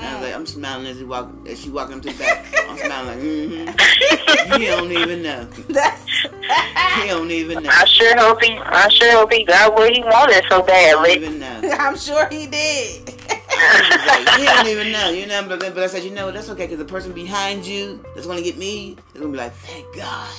And 0.00 0.08
I 0.08 0.14
was 0.14 0.22
like, 0.22 0.34
I'm 0.34 0.46
smiling 0.46 0.86
as 0.86 0.98
he 0.98 1.04
walk 1.04 1.30
as 1.46 1.60
she 1.60 1.68
walking 1.68 1.96
up 1.96 2.02
to 2.02 2.10
the 2.10 2.18
back. 2.18 2.46
I'm 2.68 2.78
smiling 2.84 3.06
like, 3.06 3.18
mm-hmm. 3.18 4.60
He 4.60 4.66
don't 4.66 4.90
even 4.90 5.22
know. 5.22 5.44
That's 5.68 6.08
He 6.08 7.06
don't 7.06 7.30
even 7.30 7.62
know. 7.62 7.70
I 7.70 7.84
sure 7.84 8.16
hope 8.18 8.42
he, 8.42 8.56
I 8.56 8.88
sure 8.88 9.12
hope 9.12 9.30
he 9.30 9.44
got 9.44 9.74
what 9.74 9.92
he 9.92 10.02
wanted 10.02 10.42
so 10.48 10.62
badly. 10.62 11.10
He 11.10 11.18
don't 11.18 11.24
even 11.24 11.38
know. 11.38 11.76
I'm 11.78 11.98
sure 11.98 12.26
he 12.30 12.46
did. 12.46 13.08
Like, 13.08 14.28
he 14.38 14.44
don't 14.44 14.66
even 14.68 14.90
know. 14.90 15.10
You 15.10 15.26
know, 15.26 15.46
but, 15.46 15.60
but 15.60 15.78
I 15.78 15.86
said, 15.86 16.02
you 16.02 16.12
know, 16.12 16.30
that's 16.30 16.48
okay 16.48 16.64
because 16.64 16.78
the 16.78 16.84
person 16.86 17.12
behind 17.12 17.66
you 17.66 18.02
that's 18.14 18.26
gonna 18.26 18.40
get 18.40 18.56
me 18.56 18.96
is 19.14 19.20
gonna 19.20 19.32
be 19.32 19.38
like, 19.38 19.52
thank 19.52 19.94
God. 19.94 20.30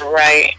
Right. 0.00 0.54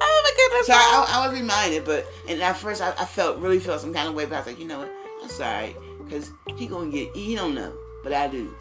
oh 0.00 0.22
my 0.24 0.32
goodness. 0.36 0.66
So 0.66 0.72
I, 0.72 1.06
I 1.08 1.26
was 1.28 1.38
reminded, 1.38 1.84
but 1.84 2.10
and 2.26 2.40
at 2.40 2.56
first 2.56 2.80
I, 2.80 2.90
I 2.98 3.04
felt 3.04 3.38
really 3.38 3.58
felt 3.58 3.82
some 3.82 3.92
kind 3.92 4.08
of 4.08 4.14
way, 4.14 4.24
but 4.24 4.36
I 4.36 4.38
was 4.38 4.46
like, 4.46 4.58
you 4.58 4.66
know 4.66 4.78
what, 4.78 4.90
I'm 5.22 5.30
alright, 5.30 5.76
cause 6.10 6.30
he 6.56 6.66
gonna 6.66 6.90
get 6.90 7.14
he 7.16 7.34
don't 7.34 7.54
know, 7.54 7.72
but 8.02 8.12
I 8.12 8.28
do. 8.28 8.54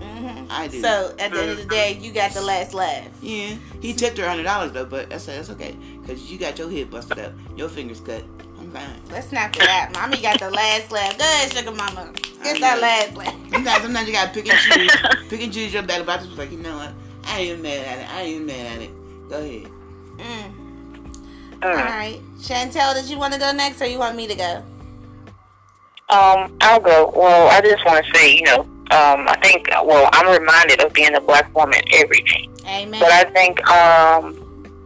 Mhm. 0.00 0.46
I 0.50 0.68
do. 0.68 0.80
So 0.80 1.14
at 1.18 1.32
the 1.32 1.40
end 1.40 1.50
of 1.50 1.56
the 1.58 1.64
day, 1.66 1.98
you 2.00 2.12
got 2.12 2.32
the 2.32 2.40
last 2.40 2.72
laugh. 2.74 3.06
Yeah, 3.20 3.56
he 3.80 3.92
tipped 3.92 4.16
her 4.18 4.26
hundred 4.28 4.44
dollars 4.44 4.72
though, 4.72 4.86
but 4.86 5.12
I 5.12 5.18
said 5.18 5.38
that's 5.38 5.50
okay, 5.50 5.76
cause 6.06 6.22
you 6.30 6.38
got 6.38 6.58
your 6.58 6.70
head 6.70 6.90
busted 6.90 7.18
up, 7.18 7.32
your 7.56 7.68
fingers 7.68 8.00
cut. 8.00 8.24
I'm 8.58 8.70
fine. 8.70 9.02
Let's 9.10 9.32
not 9.32 9.52
do 9.52 9.60
that. 9.60 9.90
Mommy 9.92 10.20
got 10.22 10.38
the 10.38 10.50
last 10.50 10.90
laugh. 10.92 11.18
Go 11.18 11.24
ahead, 11.24 11.52
sugar 11.52 11.72
mama. 11.72 12.12
Get 12.42 12.60
that 12.60 12.76
know. 12.76 12.80
last 12.82 13.16
laugh. 13.16 13.34
Sometimes, 13.50 13.82
sometimes 13.82 14.06
you 14.08 14.14
gotta 14.14 14.30
pick 14.32 14.48
and 14.48 14.58
choose, 14.58 14.96
pick 15.28 15.42
and 15.42 15.52
choose 15.52 15.74
your 15.74 15.82
battle. 15.82 16.06
But 16.06 16.12
I 16.12 16.16
just 16.18 16.30
was 16.30 16.38
like, 16.38 16.52
you 16.52 16.58
know 16.58 16.76
what, 16.76 16.92
I 17.26 17.40
ain't 17.40 17.50
even 17.50 17.62
mad 17.62 17.86
at 17.86 17.98
it. 17.98 18.14
I 18.14 18.20
ain't 18.22 18.34
even 18.34 18.46
mad 18.46 18.66
at 18.76 18.82
it. 18.82 19.28
Go 19.28 19.38
ahead. 19.40 19.70
Mm. 20.18 20.52
All 21.62 21.70
Mm. 21.70 21.84
right. 21.84 22.20
Chantel, 22.38 22.94
did 22.94 23.08
you 23.10 23.18
want 23.18 23.32
to 23.34 23.38
go 23.38 23.52
next 23.52 23.80
or 23.80 23.86
you 23.86 23.98
want 23.98 24.16
me 24.16 24.26
to 24.26 24.34
go? 24.34 24.64
Um, 26.12 26.56
I'll 26.60 26.80
go. 26.80 27.12
Well, 27.14 27.48
I 27.48 27.60
just 27.60 27.84
want 27.86 28.04
to 28.04 28.18
say, 28.18 28.34
you 28.36 28.42
know, 28.42 28.60
um, 28.60 29.26
I 29.26 29.38
think, 29.42 29.68
well, 29.70 30.08
I'm 30.12 30.28
reminded 30.38 30.80
of 30.80 30.92
being 30.92 31.14
a 31.14 31.20
black 31.20 31.54
woman 31.56 31.80
every 31.92 32.20
day. 32.20 32.48
Amen. 32.66 33.00
But 33.00 33.10
I 33.10 33.24
think, 33.24 33.66
um, 33.68 34.36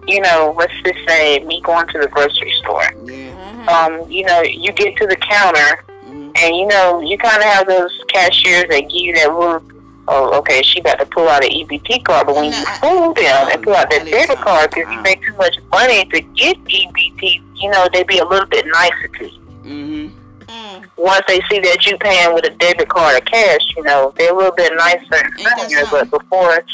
you 0.06 0.20
know, 0.20 0.54
let's 0.56 0.72
just 0.84 0.98
say 1.08 1.40
me 1.40 1.60
going 1.62 1.88
to 1.88 1.98
the 1.98 2.06
grocery 2.08 2.52
store. 2.58 2.84
Mhm. 3.04 3.68
Um, 3.68 4.10
you 4.10 4.24
know, 4.24 4.42
you 4.42 4.72
get 4.72 4.96
to 4.96 5.06
the 5.06 5.16
counter 5.16 5.84
hmm 6.04 6.30
and, 6.36 6.54
you 6.56 6.66
know, 6.66 7.00
you 7.00 7.18
kind 7.18 7.38
of 7.38 7.44
have 7.44 7.66
those 7.66 7.90
cashiers 8.08 8.66
that 8.68 8.82
give 8.82 8.92
you 8.92 9.14
that 9.14 9.34
look 9.34 9.64
oh, 10.08 10.38
okay, 10.38 10.62
she 10.62 10.80
got 10.80 10.98
to 10.98 11.06
pull 11.06 11.28
out 11.28 11.44
an 11.44 11.50
EBT 11.50 12.04
card, 12.04 12.26
but 12.26 12.36
when 12.36 12.50
No, 12.50 12.58
you 12.58 12.64
fool 12.80 13.14
them 13.14 13.48
and 13.50 13.62
pull 13.62 13.74
out 13.74 13.90
that 13.90 14.04
debit 14.06 14.38
card 14.38 14.70
because 14.70 14.92
you 14.92 15.00
make 15.02 15.22
too 15.22 15.34
much 15.36 15.58
money 15.72 16.04
to 16.04 16.20
get 16.20 16.56
EBT, 16.64 17.42
you 17.56 17.70
know, 17.70 17.88
they 17.92 18.04
be 18.04 18.18
a 18.18 18.24
little 18.24 18.46
bit 18.46 18.66
nicer 18.66 19.08
to 19.08 19.24
you. 19.24 19.40
Mm-hmm. 19.64 20.15
Mm. 20.48 20.86
Once 20.96 21.24
they 21.28 21.40
see 21.50 21.58
that 21.60 21.86
you 21.86 21.96
paying 21.98 22.34
with 22.34 22.44
a 22.46 22.50
debit 22.50 22.88
card 22.88 23.16
or 23.16 23.24
cash, 23.24 23.60
you 23.76 23.82
know, 23.82 24.12
they're 24.16 24.32
a 24.32 24.36
little 24.36 24.52
bit 24.54 24.72
nicer 24.76 25.06
and 25.12 25.40
friendlier. 25.40 25.84
But 25.90 26.10
before 26.10 26.64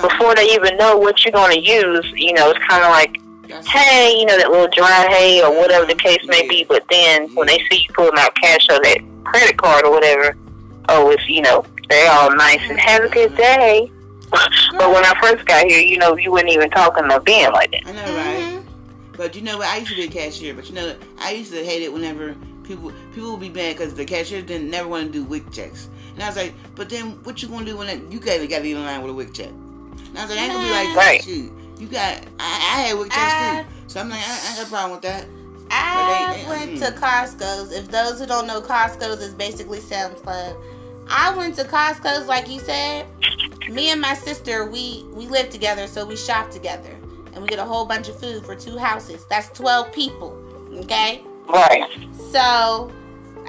before 0.00 0.34
they 0.36 0.46
even 0.54 0.76
know 0.76 0.96
what 0.96 1.24
you're 1.24 1.32
going 1.32 1.52
to 1.52 1.60
use, 1.60 2.12
you 2.14 2.32
know, 2.32 2.50
it's 2.50 2.64
kind 2.66 2.84
of 2.84 2.90
like, 2.90 3.20
That's 3.48 3.66
hey, 3.66 4.14
you 4.16 4.24
know, 4.26 4.38
that 4.38 4.50
little 4.50 4.68
dry 4.68 5.06
hay 5.10 5.42
or 5.42 5.50
whatever 5.50 5.84
the 5.86 5.96
case 5.96 6.24
may 6.26 6.46
be. 6.48 6.64
But 6.64 6.84
then 6.90 7.34
when 7.34 7.48
they 7.48 7.58
see 7.70 7.84
you 7.86 7.94
pulling 7.94 8.18
out 8.18 8.34
cash 8.36 8.66
or 8.70 8.78
that 8.82 8.98
credit 9.24 9.56
card 9.56 9.84
or 9.84 9.90
whatever, 9.90 10.36
oh, 10.88 11.10
it's, 11.10 11.28
you 11.28 11.42
know, 11.42 11.64
they're 11.88 12.10
all 12.10 12.34
nice 12.34 12.60
and 12.68 12.78
have 12.78 13.02
a 13.04 13.08
good 13.08 13.36
day. 13.36 13.90
but 14.30 14.90
when 14.90 15.04
I 15.04 15.12
first 15.20 15.44
got 15.46 15.66
here, 15.66 15.80
you 15.80 15.98
know, 15.98 16.16
you 16.16 16.32
weren't 16.32 16.48
even 16.48 16.70
talking 16.70 17.10
or 17.10 17.20
being 17.20 17.50
like 17.52 17.70
that. 17.72 17.86
I 17.86 17.92
know, 17.92 18.16
right? 18.16 18.38
Mhm. 18.38 18.64
But 19.16 19.36
you 19.36 19.42
know 19.42 19.58
what? 19.58 19.68
I 19.68 19.78
used 19.78 19.90
to 19.90 19.96
be 19.96 20.04
a 20.04 20.08
cashier, 20.08 20.54
but 20.54 20.68
you 20.68 20.74
know, 20.74 20.94
I 21.20 21.32
used 21.32 21.52
to 21.52 21.64
hate 21.64 21.82
it 21.82 21.92
whenever 21.92 22.34
people 22.64 22.92
people 23.14 23.30
would 23.32 23.40
be 23.40 23.48
mad 23.50 23.76
because 23.76 23.94
the 23.94 24.04
cashier 24.04 24.42
didn't 24.42 24.70
never 24.70 24.88
want 24.88 25.06
to 25.06 25.12
do 25.12 25.24
WIC 25.24 25.50
checks. 25.52 25.88
And 26.14 26.22
I 26.22 26.28
was 26.28 26.36
like, 26.36 26.54
but 26.74 26.88
then 26.88 27.22
what 27.24 27.42
you 27.42 27.48
gonna 27.48 27.64
do 27.64 27.76
when 27.76 27.86
that, 27.88 28.12
you 28.12 28.18
gotta 28.20 28.46
got 28.46 28.58
to 28.58 28.62
get 28.68 28.76
in 28.76 28.84
line 28.84 29.02
with 29.02 29.10
a 29.10 29.14
WIC 29.14 29.34
check? 29.34 29.48
And 29.48 30.18
I 30.18 30.22
was 30.22 30.30
like, 30.30 30.38
I 30.38 30.44
ain't 30.44 30.52
gonna 30.52 30.66
be 30.66 30.70
like, 30.88 30.96
Right. 30.96 31.22
shoot, 31.24 31.52
you 31.78 31.86
got, 31.88 32.22
I, 32.38 32.44
I 32.44 32.80
had 32.82 32.98
WIC 32.98 33.10
checks 33.10 33.32
I- 33.32 33.62
too. 33.62 33.68
So 33.88 34.00
I'm 34.00 34.08
like, 34.08 34.20
I, 34.20 34.52
I 34.52 34.56
got 34.56 34.66
a 34.66 34.68
problem 34.70 34.92
with 34.92 35.02
that. 35.02 35.26
I 35.70 36.26
But 36.28 36.36
they- 36.36 36.48
went 36.48 36.70
mm. 36.80 36.86
to 36.86 37.00
Costco's. 37.00 37.72
If 37.72 37.90
those 37.90 38.20
who 38.20 38.26
don't 38.26 38.46
know, 38.46 38.60
Costco's 38.60 39.20
is 39.22 39.34
basically 39.34 39.80
Sam's 39.80 40.20
Club. 40.20 40.56
I 41.08 41.36
went 41.36 41.56
to 41.56 41.64
Costco's, 41.64 42.26
like 42.26 42.48
you 42.48 42.60
said. 42.60 43.06
Me 43.70 43.90
and 43.90 44.00
my 44.00 44.14
sister, 44.14 44.66
we 44.66 45.04
we 45.12 45.26
live 45.26 45.50
together, 45.50 45.86
so 45.86 46.04
we 46.04 46.16
shop 46.16 46.50
together, 46.50 46.94
and 47.32 47.42
we 47.42 47.46
get 47.48 47.58
a 47.58 47.64
whole 47.64 47.86
bunch 47.86 48.08
of 48.08 48.18
food 48.20 48.44
for 48.44 48.54
two 48.54 48.76
houses. 48.76 49.24
That's 49.26 49.48
twelve 49.58 49.90
people. 49.92 50.38
Okay. 50.74 51.22
Right. 51.48 51.90
So 52.32 52.90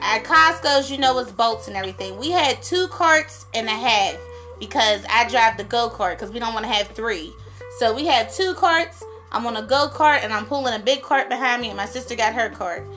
at 0.01 0.23
Costco's, 0.23 0.91
you 0.91 0.97
know, 0.97 1.17
it's 1.19 1.31
bolts 1.31 1.67
and 1.67 1.75
everything. 1.75 2.17
We 2.17 2.31
had 2.31 2.61
two 2.61 2.87
carts 2.89 3.45
and 3.53 3.67
a 3.67 3.71
half 3.71 4.17
because 4.59 5.03
I 5.09 5.27
drive 5.27 5.57
the 5.57 5.63
go 5.63 5.89
kart 5.89 6.11
because 6.11 6.31
we 6.31 6.39
don't 6.39 6.53
want 6.53 6.65
to 6.65 6.71
have 6.71 6.89
three. 6.89 7.33
So 7.79 7.93
we 7.93 8.05
had 8.05 8.29
two 8.29 8.53
carts. 8.53 9.03
I'm 9.31 9.45
on 9.45 9.57
a 9.57 9.63
go 9.63 9.89
kart 9.91 10.23
and 10.23 10.31
I'm 10.31 10.45
pulling 10.45 10.73
a 10.73 10.79
big 10.79 11.01
cart 11.01 11.29
behind 11.29 11.61
me, 11.61 11.69
and 11.69 11.77
my 11.77 11.85
sister 11.85 12.15
got 12.15 12.33
her 12.33 12.49
cart. 12.49 12.87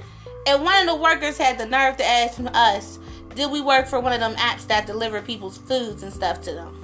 And 0.46 0.62
one 0.62 0.80
of 0.80 0.86
the 0.86 0.94
workers 0.94 1.36
had 1.36 1.58
the 1.58 1.66
nerve 1.66 1.96
to 1.96 2.04
ask 2.06 2.38
us, 2.54 2.98
"Did 3.34 3.50
we 3.50 3.60
work 3.60 3.86
for 3.86 3.98
one 3.98 4.12
of 4.12 4.20
them 4.20 4.34
apps 4.36 4.66
that 4.68 4.86
deliver 4.86 5.20
people's 5.20 5.58
foods 5.58 6.02
and 6.02 6.12
stuff 6.12 6.40
to 6.42 6.52
them?" 6.52 6.74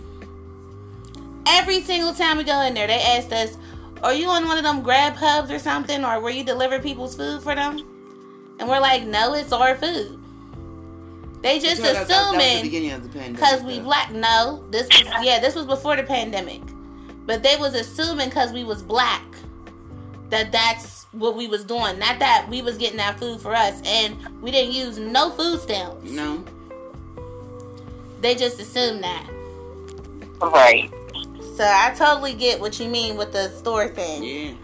Every 1.47 1.83
single 1.83 2.15
time 2.15 2.39
we 2.39 2.45
go 2.45 2.63
in 2.63 2.75
there, 2.75 2.87
they 2.87 3.01
asked 3.01 3.33
us, 3.33 3.57
"Are 4.03 4.15
you 4.15 4.29
on 4.29 4.47
one 4.47 4.57
of 4.57 4.65
them 4.65 4.83
Grubhubs 4.83 5.51
or 5.51 5.59
something, 5.59 6.05
or 6.05 6.21
were 6.21 6.31
you 6.31 6.43
deliver 6.43 6.79
people's 6.81 7.15
food 7.15 7.43
for 7.43 7.55
them?" 7.55 7.85
And 8.59 8.69
we're 8.69 8.81
like, 8.81 9.05
no, 9.05 9.35
it's 9.35 9.53
our 9.53 9.75
food. 9.75 10.21
They 11.43 11.59
just 11.59 11.83
that- 11.83 11.95
that 11.95 12.09
the 12.09 12.15
assuming 12.15 12.63
beginning 12.63 12.93
of 12.93 13.03
the 13.03 13.09
pandemic. 13.09 13.35
because 13.35 13.63
we 13.63 13.81
black. 13.81 14.11
No, 14.13 14.65
this 14.71 14.87
was 14.89 15.03
yeah, 15.23 15.41
this 15.41 15.55
was 15.55 15.67
before 15.67 15.97
the 15.97 16.03
pandemic. 16.03 16.63
But 17.27 17.43
they 17.43 17.57
was 17.57 17.75
assuming 17.75 18.29
because 18.29 18.53
we 18.53 18.65
was 18.65 18.83
black 18.83 19.23
that 20.31 20.51
that's 20.53 21.05
what 21.13 21.37
we 21.37 21.47
was 21.47 21.65
doing. 21.65 21.99
Not 21.99 22.19
that 22.19 22.47
we 22.49 22.63
was 22.63 22.77
getting 22.79 22.97
that 22.97 23.19
food 23.19 23.41
for 23.41 23.55
us, 23.55 23.81
and 23.85 24.17
we 24.41 24.51
didn't 24.51 24.73
use 24.73 24.99
no 24.99 25.31
food 25.31 25.61
stamps. 25.61 26.11
No. 26.11 26.45
They 28.21 28.35
just 28.35 28.59
assumed 28.61 29.05
that. 29.05 29.29
Right. 30.41 30.91
So 31.57 31.65
I 31.65 31.95
totally 31.97 32.35
get 32.35 32.59
what 32.59 32.81
you 32.81 32.89
mean 32.89 33.17
with 33.17 33.33
the 33.33 33.49
store 33.51 33.89
thing. 33.89 34.25
Yeah. 34.25 34.55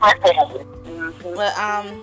But 1.23 1.57
um, 1.59 2.03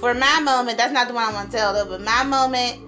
for 0.00 0.14
my 0.14 0.40
moment, 0.40 0.78
that's 0.78 0.92
not 0.92 1.08
the 1.08 1.14
one 1.14 1.24
I 1.24 1.32
want 1.32 1.50
to 1.50 1.56
tell 1.56 1.72
though. 1.72 1.86
But 1.86 2.02
my 2.02 2.22
moment, 2.24 2.80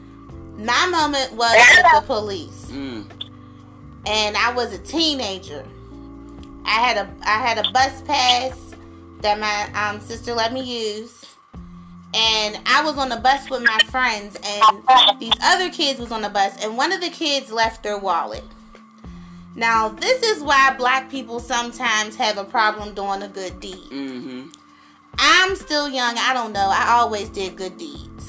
my 0.58 0.86
moment 0.86 1.32
was 1.34 1.54
with 1.54 1.86
the 1.94 2.02
police, 2.06 2.66
Mm. 2.70 3.10
and 4.06 4.36
I 4.36 4.52
was 4.52 4.72
a 4.72 4.78
teenager. 4.78 5.64
I 6.64 6.80
had 6.86 6.96
a 6.98 7.10
I 7.26 7.38
had 7.46 7.58
a 7.58 7.70
bus 7.72 8.02
pass 8.02 8.52
that 9.22 9.38
my 9.38 9.70
um 9.80 10.00
sister 10.00 10.34
let 10.34 10.52
me 10.52 10.62
use, 10.62 11.24
and 12.14 12.58
I 12.66 12.82
was 12.84 12.96
on 12.98 13.08
the 13.08 13.16
bus 13.16 13.48
with 13.50 13.62
my 13.62 13.78
friends, 13.90 14.36
and 14.44 15.20
these 15.20 15.32
other 15.42 15.70
kids 15.70 15.98
was 16.00 16.12
on 16.12 16.22
the 16.22 16.28
bus, 16.30 16.62
and 16.62 16.76
one 16.76 16.92
of 16.92 17.00
the 17.00 17.10
kids 17.10 17.50
left 17.50 17.82
their 17.82 17.98
wallet. 17.98 18.44
Now 19.56 19.88
this 19.88 20.22
is 20.22 20.42
why 20.42 20.74
black 20.78 21.10
people 21.10 21.40
sometimes 21.40 22.14
have 22.16 22.38
a 22.38 22.44
problem 22.44 22.94
doing 22.94 23.22
a 23.22 23.28
good 23.28 23.58
deed. 23.58 23.74
Mm-hmm. 23.90 24.48
I'm 25.18 25.56
still 25.56 25.88
young. 25.88 26.16
I 26.16 26.32
don't 26.32 26.52
know. 26.52 26.68
I 26.72 26.92
always 26.92 27.28
did 27.28 27.56
good 27.56 27.76
deeds. 27.76 28.28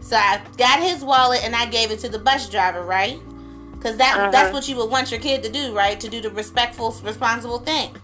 So 0.00 0.16
I 0.16 0.40
got 0.56 0.80
his 0.80 1.04
wallet 1.04 1.44
and 1.44 1.54
I 1.54 1.66
gave 1.66 1.90
it 1.90 1.98
to 2.00 2.08
the 2.08 2.18
bus 2.18 2.48
driver, 2.48 2.82
right? 2.82 3.20
Because 3.72 3.96
that 3.96 4.16
Uh-huh. 4.16 4.30
that's 4.30 4.52
what 4.52 4.68
you 4.68 4.76
would 4.76 4.90
want 4.90 5.10
your 5.10 5.20
kid 5.20 5.42
to 5.44 5.48
do, 5.48 5.74
right? 5.74 5.98
To 6.00 6.08
do 6.08 6.20
the 6.20 6.30
respectful, 6.30 6.94
responsible 7.02 7.60
thing. 7.60 7.96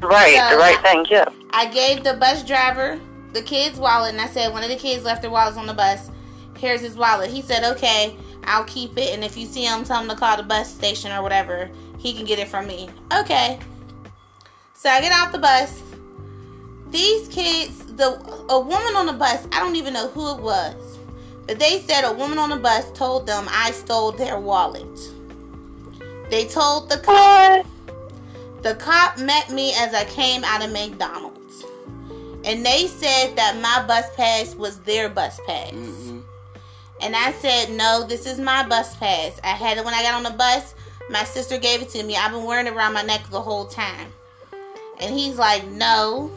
Right. 0.00 0.36
So, 0.36 0.56
the 0.56 0.60
right 0.60 0.80
thing, 0.80 1.06
yeah. 1.10 1.26
I 1.50 1.66
gave 1.66 2.04
the 2.04 2.14
bus 2.14 2.42
driver 2.42 2.98
the 3.32 3.42
kid's 3.42 3.78
wallet 3.78 4.12
and 4.12 4.20
I 4.20 4.26
said 4.26 4.52
one 4.52 4.62
of 4.62 4.68
the 4.68 4.76
kids 4.76 5.04
left 5.04 5.22
their 5.22 5.30
wallets 5.30 5.56
on 5.56 5.66
the 5.66 5.74
bus. 5.74 6.10
Here's 6.58 6.80
his 6.80 6.96
wallet. 6.96 7.30
He 7.30 7.42
said, 7.42 7.64
"Okay, 7.64 8.16
I'll 8.44 8.64
keep 8.64 8.98
it, 8.98 9.14
and 9.14 9.24
if 9.24 9.36
you 9.36 9.46
see 9.46 9.64
him, 9.64 9.84
tell 9.84 10.02
him 10.02 10.08
to 10.08 10.16
call 10.16 10.36
the 10.36 10.42
bus 10.42 10.72
station 10.72 11.12
or 11.12 11.22
whatever. 11.22 11.70
He 11.98 12.12
can 12.12 12.24
get 12.24 12.38
it 12.38 12.48
from 12.48 12.66
me." 12.66 12.90
Okay. 13.14 13.58
So 14.74 14.90
I 14.90 15.00
get 15.00 15.12
off 15.12 15.32
the 15.32 15.38
bus. 15.38 15.80
These 16.90 17.28
kids, 17.28 17.84
the 17.96 18.18
a 18.48 18.58
woman 18.58 18.96
on 18.96 19.06
the 19.06 19.12
bus, 19.12 19.46
I 19.52 19.60
don't 19.60 19.76
even 19.76 19.94
know 19.94 20.08
who 20.08 20.36
it 20.36 20.42
was, 20.42 20.98
but 21.46 21.58
they 21.58 21.80
said 21.80 22.04
a 22.04 22.12
woman 22.12 22.38
on 22.38 22.50
the 22.50 22.56
bus 22.56 22.90
told 22.92 23.26
them 23.26 23.46
I 23.48 23.70
stole 23.70 24.12
their 24.12 24.38
wallet. 24.38 24.98
They 26.30 26.46
told 26.46 26.88
the 26.88 26.98
cop. 26.98 27.66
The 28.62 28.74
cop 28.74 29.18
met 29.18 29.50
me 29.50 29.72
as 29.74 29.94
I 29.94 30.04
came 30.04 30.44
out 30.44 30.64
of 30.64 30.70
McDonald's. 30.70 31.64
And 32.44 32.64
they 32.64 32.86
said 32.86 33.36
that 33.36 33.58
my 33.60 33.86
bus 33.86 34.14
pass 34.16 34.54
was 34.54 34.78
their 34.80 35.08
bus 35.08 35.40
pass. 35.46 35.72
Mm-hmm. 35.72 36.20
And 37.02 37.16
I 37.16 37.32
said, 37.32 37.70
no, 37.70 38.04
this 38.06 38.26
is 38.26 38.38
my 38.38 38.66
bus 38.66 38.96
pass. 38.96 39.40
I 39.42 39.48
had 39.48 39.78
it 39.78 39.84
when 39.84 39.94
I 39.94 40.02
got 40.02 40.14
on 40.14 40.22
the 40.22 40.30
bus. 40.30 40.74
My 41.08 41.24
sister 41.24 41.58
gave 41.58 41.82
it 41.82 41.88
to 41.90 42.02
me. 42.02 42.16
I've 42.16 42.32
been 42.32 42.44
wearing 42.44 42.66
it 42.66 42.74
around 42.74 42.92
my 42.92 43.02
neck 43.02 43.22
the 43.30 43.40
whole 43.40 43.66
time. 43.66 44.12
And 45.00 45.14
he's 45.14 45.36
like, 45.36 45.66
no. 45.66 46.30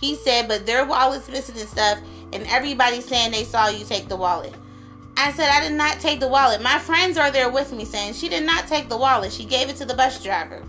He 0.00 0.14
said, 0.14 0.48
but 0.48 0.66
their 0.66 0.84
wallet's 0.84 1.28
missing 1.28 1.58
and 1.58 1.68
stuff. 1.68 1.98
And 2.32 2.46
everybody's 2.46 3.06
saying 3.06 3.32
they 3.32 3.44
saw 3.44 3.68
you 3.68 3.84
take 3.84 4.08
the 4.08 4.16
wallet. 4.16 4.54
I 5.16 5.32
said, 5.32 5.48
I 5.48 5.68
did 5.68 5.76
not 5.76 5.98
take 5.98 6.20
the 6.20 6.28
wallet. 6.28 6.62
My 6.62 6.78
friends 6.78 7.18
are 7.18 7.30
there 7.30 7.50
with 7.50 7.72
me 7.72 7.84
saying 7.84 8.14
she 8.14 8.28
did 8.28 8.44
not 8.44 8.68
take 8.68 8.88
the 8.88 8.96
wallet. 8.96 9.32
She 9.32 9.44
gave 9.44 9.68
it 9.68 9.76
to 9.76 9.84
the 9.84 9.94
bus 9.94 10.22
driver. 10.22 10.62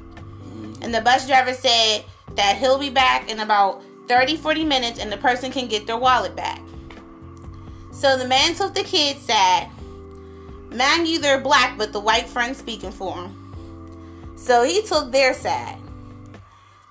And 0.82 0.94
the 0.94 1.02
bus 1.02 1.28
driver 1.28 1.54
said 1.54 2.04
that 2.36 2.58
he'll 2.58 2.80
be 2.80 2.90
back 2.90 3.30
in 3.30 3.40
about 3.42 3.84
30, 4.08 4.38
40 4.38 4.64
minutes 4.64 5.00
and 5.00 5.12
the 5.12 5.18
person 5.18 5.52
can 5.52 5.68
get 5.68 5.86
their 5.86 5.98
wallet 5.98 6.36
back. 6.36 6.62
So 7.92 8.18
the 8.18 8.28
man 8.28 8.56
took 8.56 8.74
the 8.74 8.84
kid's 8.84 9.22
side. 9.22 9.70
Mind 10.72 11.08
you, 11.08 11.20
they're 11.20 11.42
black, 11.42 11.78
but 11.78 11.92
the 11.92 12.00
white 12.00 12.28
friend 12.28 12.56
speaking 12.56 12.92
for 12.92 13.16
him. 13.16 14.34
So 14.36 14.64
he 14.64 14.82
took 14.82 15.12
their 15.12 15.34
side. 15.34 15.79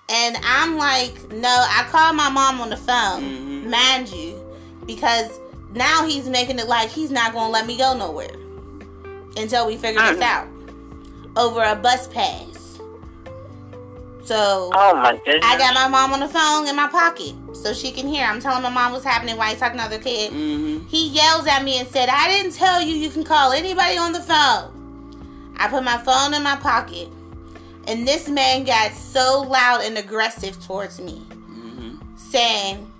And 0.08 0.38
I'm 0.42 0.76
like, 0.78 1.30
no, 1.32 1.48
I 1.48 1.86
called 1.90 2.16
my 2.16 2.30
mom 2.30 2.60
on 2.60 2.70
the 2.70 2.76
phone, 2.76 3.22
Mhm. 3.22 3.70
mind 3.70 4.08
you, 4.08 4.42
because 4.86 5.30
now 5.74 6.06
he's 6.06 6.28
making 6.28 6.58
it 6.58 6.66
like 6.66 6.88
he's 6.88 7.10
not 7.10 7.32
going 7.34 7.46
to 7.46 7.52
let 7.52 7.66
me 7.66 7.76
go 7.76 7.94
nowhere 7.94 8.30
until 9.36 9.66
we 9.66 9.76
figure 9.76 10.00
this 10.00 10.18
Mhm. 10.18 10.22
out 10.22 10.46
over 11.36 11.62
a 11.62 11.74
bus 11.74 12.06
pass. 12.08 12.78
So 14.24 14.70
Oh 14.74 14.94
my 14.94 15.12
goodness. 15.24 15.44
I 15.44 15.56
got 15.56 15.74
my 15.74 15.88
mom 15.88 16.12
on 16.12 16.20
the 16.20 16.28
phone 16.28 16.68
in 16.68 16.76
my 16.76 16.88
pocket 16.88 17.34
so 17.54 17.72
she 17.72 17.90
can 17.92 18.06
hear. 18.06 18.26
I'm 18.26 18.40
telling 18.40 18.62
my 18.62 18.68
mom 18.70 18.92
what's 18.92 19.04
happening 19.04 19.36
while 19.36 19.48
he's 19.48 19.58
talking 19.58 19.78
to 19.78 19.84
other 19.84 19.98
kid. 19.98 20.32
Mm-hmm. 20.32 20.86
He 20.86 21.08
yells 21.08 21.46
at 21.46 21.64
me 21.64 21.78
and 21.78 21.88
said, 21.88 22.08
I 22.10 22.28
didn't 22.28 22.52
tell 22.52 22.80
you 22.82 22.94
you 22.94 23.08
can 23.10 23.24
call 23.24 23.52
anybody 23.52 23.96
on 23.96 24.12
the 24.12 24.20
phone. 24.20 24.70
I 25.58 25.68
put 25.68 25.82
my 25.82 25.96
phone 25.98 26.34
in 26.34 26.42
my 26.42 26.56
pocket. 26.56 27.08
And 27.88 28.06
this 28.06 28.28
man 28.28 28.64
got 28.64 28.92
so 28.92 29.40
loud 29.48 29.80
and 29.82 29.96
aggressive 29.98 30.62
towards 30.64 31.00
me, 31.00 31.22
Mm-hmm. 31.30 31.96
saying, 32.16 32.92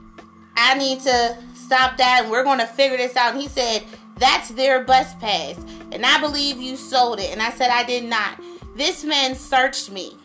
I 0.57 0.75
need 0.75 1.01
to 1.03 1.37
stop 1.55 1.97
that 1.99 2.23
and 2.23 2.31
we're 2.31 2.43
going 2.43 2.59
to 2.59 2.67
figure 2.67 2.97
this 2.97 3.15
out. 3.17 3.33
And 3.35 3.41
he 3.41 3.49
said, 3.49 3.85
That's 4.17 4.49
their 4.49 4.83
bus 4.83 5.15
pass. 5.17 5.57
And 5.93 6.05
I 6.05 6.19
believe 6.21 6.57
you 6.61 6.77
sold 6.77 7.21
it. 7.21 7.31
And 7.31 7.41
I 7.43 7.51
said, 7.51 7.71
I 7.71 7.85
did 7.85 8.05
not. 8.05 8.41
This 8.75 9.05
man 9.05 9.35
searched 9.35 9.91
me. 9.91 10.17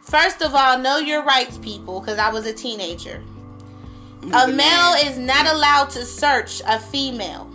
First 0.00 0.42
of 0.42 0.54
all, 0.54 0.78
know 0.78 0.98
your 0.98 1.22
rights, 1.22 1.58
people, 1.58 2.00
because 2.00 2.18
I 2.18 2.30
was 2.30 2.46
a 2.46 2.52
teenager. 2.52 3.22
A 4.32 4.48
male 4.48 4.94
is 5.04 5.16
not 5.18 5.46
allowed 5.46 5.90
to 5.90 6.04
search 6.04 6.60
a 6.66 6.78
female. 6.78 7.50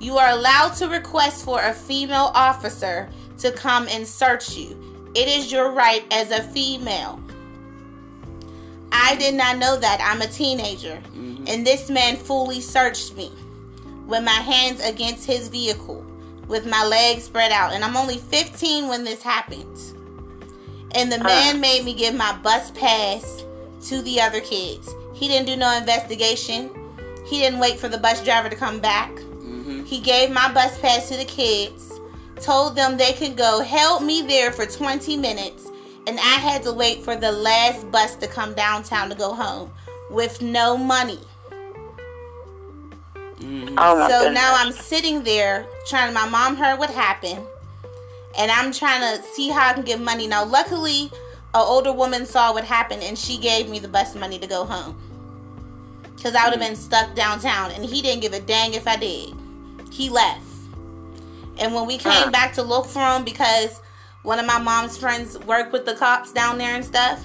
You 0.00 0.18
are 0.18 0.30
allowed 0.30 0.74
to 0.76 0.88
request 0.88 1.44
for 1.44 1.60
a 1.62 1.72
female 1.72 2.30
officer 2.34 3.08
to 3.38 3.52
come 3.52 3.86
and 3.88 4.06
search 4.06 4.56
you. 4.56 4.80
It 5.14 5.28
is 5.28 5.52
your 5.52 5.70
right 5.70 6.04
as 6.10 6.30
a 6.30 6.42
female. 6.42 7.20
I 8.90 9.16
did 9.16 9.34
not 9.34 9.58
know 9.58 9.76
that. 9.76 10.00
I'm 10.00 10.22
a 10.22 10.26
teenager. 10.26 11.02
Mhm. 11.14 11.48
And 11.48 11.66
this 11.66 11.90
man 11.90 12.16
fully 12.16 12.60
searched 12.60 13.16
me 13.16 13.32
with 14.06 14.22
my 14.22 14.30
hands 14.30 14.80
against 14.80 15.26
his 15.26 15.48
vehicle, 15.48 16.04
with 16.48 16.66
my 16.66 16.84
legs 16.84 17.24
spread 17.24 17.52
out. 17.52 17.72
And 17.72 17.84
I'm 17.84 17.96
only 17.96 18.18
15 18.18 18.88
when 18.88 19.04
this 19.04 19.22
happened. 19.22 19.78
And 20.92 21.10
the 21.10 21.18
man 21.18 21.60
made 21.60 21.84
me 21.84 21.92
give 21.94 22.14
my 22.14 22.32
bus 22.34 22.70
pass 22.70 23.44
to 23.88 24.00
the 24.02 24.20
other 24.20 24.40
kids. 24.40 24.88
He 25.12 25.26
didn't 25.28 25.46
do 25.46 25.56
no 25.56 25.70
investigation. 25.76 26.70
He 27.24 27.38
didn't 27.38 27.58
wait 27.58 27.78
for 27.80 27.88
the 27.88 27.98
bus 27.98 28.20
driver 28.22 28.48
to 28.48 28.56
come 28.56 28.78
back. 28.78 29.10
Mhm. 29.14 29.86
He 29.86 29.98
gave 29.98 30.30
my 30.30 30.52
bus 30.52 30.78
pass 30.78 31.08
to 31.08 31.16
the 31.16 31.24
kids, 31.24 31.93
told 32.40 32.76
them 32.76 32.96
they 32.96 33.12
could 33.12 33.36
go, 33.36 33.60
held 33.62 34.02
me 34.02 34.22
there 34.22 34.52
for 34.52 34.66
20 34.66 35.16
minutes, 35.16 35.68
and 36.06 36.18
I 36.18 36.36
had 36.38 36.62
to 36.64 36.72
wait 36.72 37.02
for 37.02 37.16
the 37.16 37.32
last 37.32 37.90
bus 37.90 38.16
to 38.16 38.26
come 38.26 38.54
downtown 38.54 39.08
to 39.10 39.14
go 39.14 39.32
home 39.34 39.72
with 40.10 40.42
no 40.42 40.76
money. 40.76 41.18
Mhm. 43.40 43.74
Oh 43.78 44.08
So 44.08 44.18
goodness. 44.24 44.34
now 44.34 44.54
I'm 44.56 44.72
sitting 44.72 45.22
there 45.24 45.66
trying 45.86 46.12
my 46.14 46.26
mom 46.28 46.56
heard 46.56 46.78
what 46.78 46.90
happened 46.90 47.44
and 48.38 48.50
I'm 48.50 48.72
trying 48.72 49.00
to 49.00 49.22
see 49.22 49.48
how 49.50 49.70
I 49.70 49.72
can 49.74 49.82
get 49.82 50.00
money. 50.00 50.26
Now 50.26 50.44
luckily 50.44 51.10
an 51.54 51.60
older 51.60 51.92
woman 51.92 52.26
saw 52.26 52.52
what 52.52 52.64
happened 52.64 53.02
and 53.02 53.18
she 53.18 53.36
gave 53.38 53.68
me 53.68 53.78
the 53.78 53.88
bus 53.88 54.14
money 54.14 54.38
to 54.38 54.46
go 54.46 54.64
home. 54.64 54.96
Cause 56.22 56.34
I 56.34 56.44
would 56.44 56.52
have 56.52 56.60
been 56.60 56.76
stuck 56.76 57.14
downtown 57.14 57.70
and 57.72 57.84
he 57.84 58.00
didn't 58.00 58.22
give 58.22 58.32
a 58.32 58.40
dang 58.40 58.74
if 58.74 58.86
I 58.86 58.96
did. 58.96 59.34
He 59.90 60.08
left. 60.08 60.40
And 61.58 61.74
when 61.74 61.86
we 61.86 61.98
came 61.98 62.30
back 62.32 62.52
to 62.54 62.62
look 62.62 62.86
for 62.86 63.00
him 63.00 63.24
because 63.24 63.80
one 64.22 64.38
of 64.38 64.46
my 64.46 64.58
mom's 64.58 64.96
friends 64.96 65.38
worked 65.40 65.72
with 65.72 65.84
the 65.86 65.94
cops 65.94 66.32
down 66.32 66.58
there 66.58 66.74
and 66.74 66.84
stuff, 66.84 67.24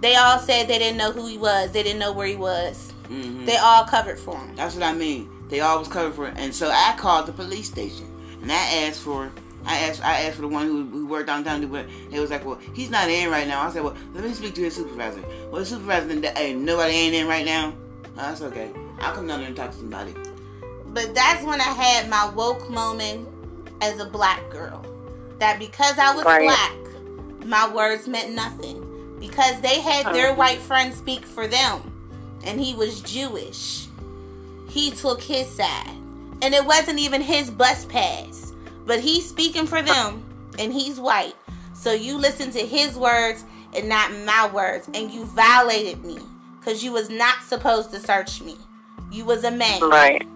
they 0.00 0.16
all 0.16 0.38
said 0.38 0.68
they 0.68 0.78
didn't 0.78 0.98
know 0.98 1.12
who 1.12 1.26
he 1.26 1.38
was. 1.38 1.70
They 1.72 1.82
didn't 1.82 1.98
know 1.98 2.12
where 2.12 2.26
he 2.26 2.36
was. 2.36 2.92
Mhm. 3.08 3.46
They 3.46 3.56
all 3.56 3.84
covered 3.84 4.18
for 4.18 4.36
him. 4.36 4.54
That's 4.56 4.74
what 4.74 4.82
I 4.82 4.92
mean. 4.92 5.30
They 5.48 5.60
always 5.60 5.88
covered 5.88 6.14
for 6.14 6.26
him. 6.26 6.34
And 6.36 6.54
so 6.54 6.70
I 6.70 6.94
called 6.96 7.26
the 7.26 7.32
police 7.32 7.68
station 7.68 8.06
and 8.42 8.50
I 8.50 8.86
asked 8.86 9.00
for 9.00 9.30
I 9.66 9.78
asked 9.78 10.04
I 10.04 10.22
asked 10.22 10.36
for 10.36 10.42
the 10.42 10.48
one 10.48 10.66
who, 10.66 10.84
who 10.86 11.06
worked 11.06 11.26
downtown 11.28 11.66
but 11.68 11.86
they 12.10 12.20
was 12.20 12.30
like, 12.30 12.44
Well, 12.44 12.58
he's 12.74 12.90
not 12.90 13.08
in 13.08 13.30
right 13.30 13.46
now. 13.46 13.62
I 13.62 13.70
said, 13.70 13.82
Well, 13.82 13.96
let 14.14 14.24
me 14.24 14.32
speak 14.32 14.54
to 14.54 14.62
his 14.62 14.74
supervisor. 14.74 15.22
Well 15.50 15.60
the 15.60 15.66
supervisor 15.66 16.08
hey, 16.36 16.54
nobody 16.54 16.94
ain't 16.94 17.14
in 17.14 17.26
right 17.26 17.44
now. 17.44 17.72
Oh, 18.04 18.10
that's 18.16 18.42
okay. 18.42 18.70
I'll 19.00 19.14
come 19.14 19.26
down 19.26 19.40
there 19.40 19.48
and 19.48 19.56
talk 19.56 19.70
to 19.70 19.76
somebody. 19.76 20.14
But 20.86 21.14
that's 21.14 21.44
when 21.44 21.60
I 21.60 21.64
had 21.64 22.08
my 22.08 22.28
woke 22.30 22.70
moment 22.70 23.28
as 23.80 24.00
a 24.00 24.04
black 24.06 24.48
girl. 24.50 24.84
That 25.38 25.58
because 25.58 25.98
I 25.98 26.14
was 26.14 26.24
Right. 26.24 26.42
black, 26.46 27.46
my 27.46 27.68
words 27.68 28.06
meant 28.06 28.32
nothing. 28.34 28.80
Because 29.20 29.60
they 29.60 29.80
had 29.80 30.14
their 30.14 30.28
Uh-huh. 30.28 30.36
white 30.36 30.60
friend 30.60 30.92
speak 30.94 31.24
for 31.24 31.46
them, 31.46 31.80
and 32.44 32.60
he 32.60 32.74
was 32.74 33.00
Jewish. 33.00 33.86
He 34.68 34.90
took 34.90 35.22
his 35.22 35.48
side. 35.48 35.96
And 36.42 36.52
it 36.54 36.66
wasn't 36.66 36.98
even 36.98 37.22
his 37.22 37.50
bus 37.50 37.84
pass. 37.86 38.52
But 38.86 39.00
he's 39.00 39.26
speaking 39.26 39.66
for 39.66 39.80
them, 39.80 40.22
and 40.58 40.72
he's 40.72 41.00
white. 41.00 41.34
So 41.72 41.92
you 41.92 42.18
listen 42.18 42.50
to 42.50 42.58
his 42.60 42.96
words 42.96 43.44
and 43.74 43.88
not 43.88 44.12
my 44.24 44.46
words. 44.48 44.88
And 44.92 45.10
you 45.10 45.24
violated 45.24 46.04
me. 46.04 46.18
Because 46.58 46.82
you 46.82 46.92
was 46.92 47.08
not 47.10 47.42
supposed 47.46 47.90
to 47.92 48.00
search 48.00 48.40
me. 48.42 48.56
You 49.10 49.24
was 49.24 49.44
a 49.44 49.50
man 49.50 49.80
Right. 49.82 50.26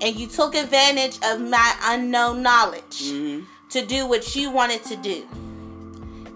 And 0.00 0.16
you 0.16 0.26
took 0.26 0.54
advantage 0.54 1.18
of 1.24 1.40
my 1.40 1.74
unknown 1.84 2.42
knowledge 2.42 3.10
hmm 3.10 3.40
to 3.70 3.84
do 3.84 4.06
what 4.06 4.34
you 4.34 4.50
wanted 4.50 4.82
to 4.84 4.96
do. 4.96 5.28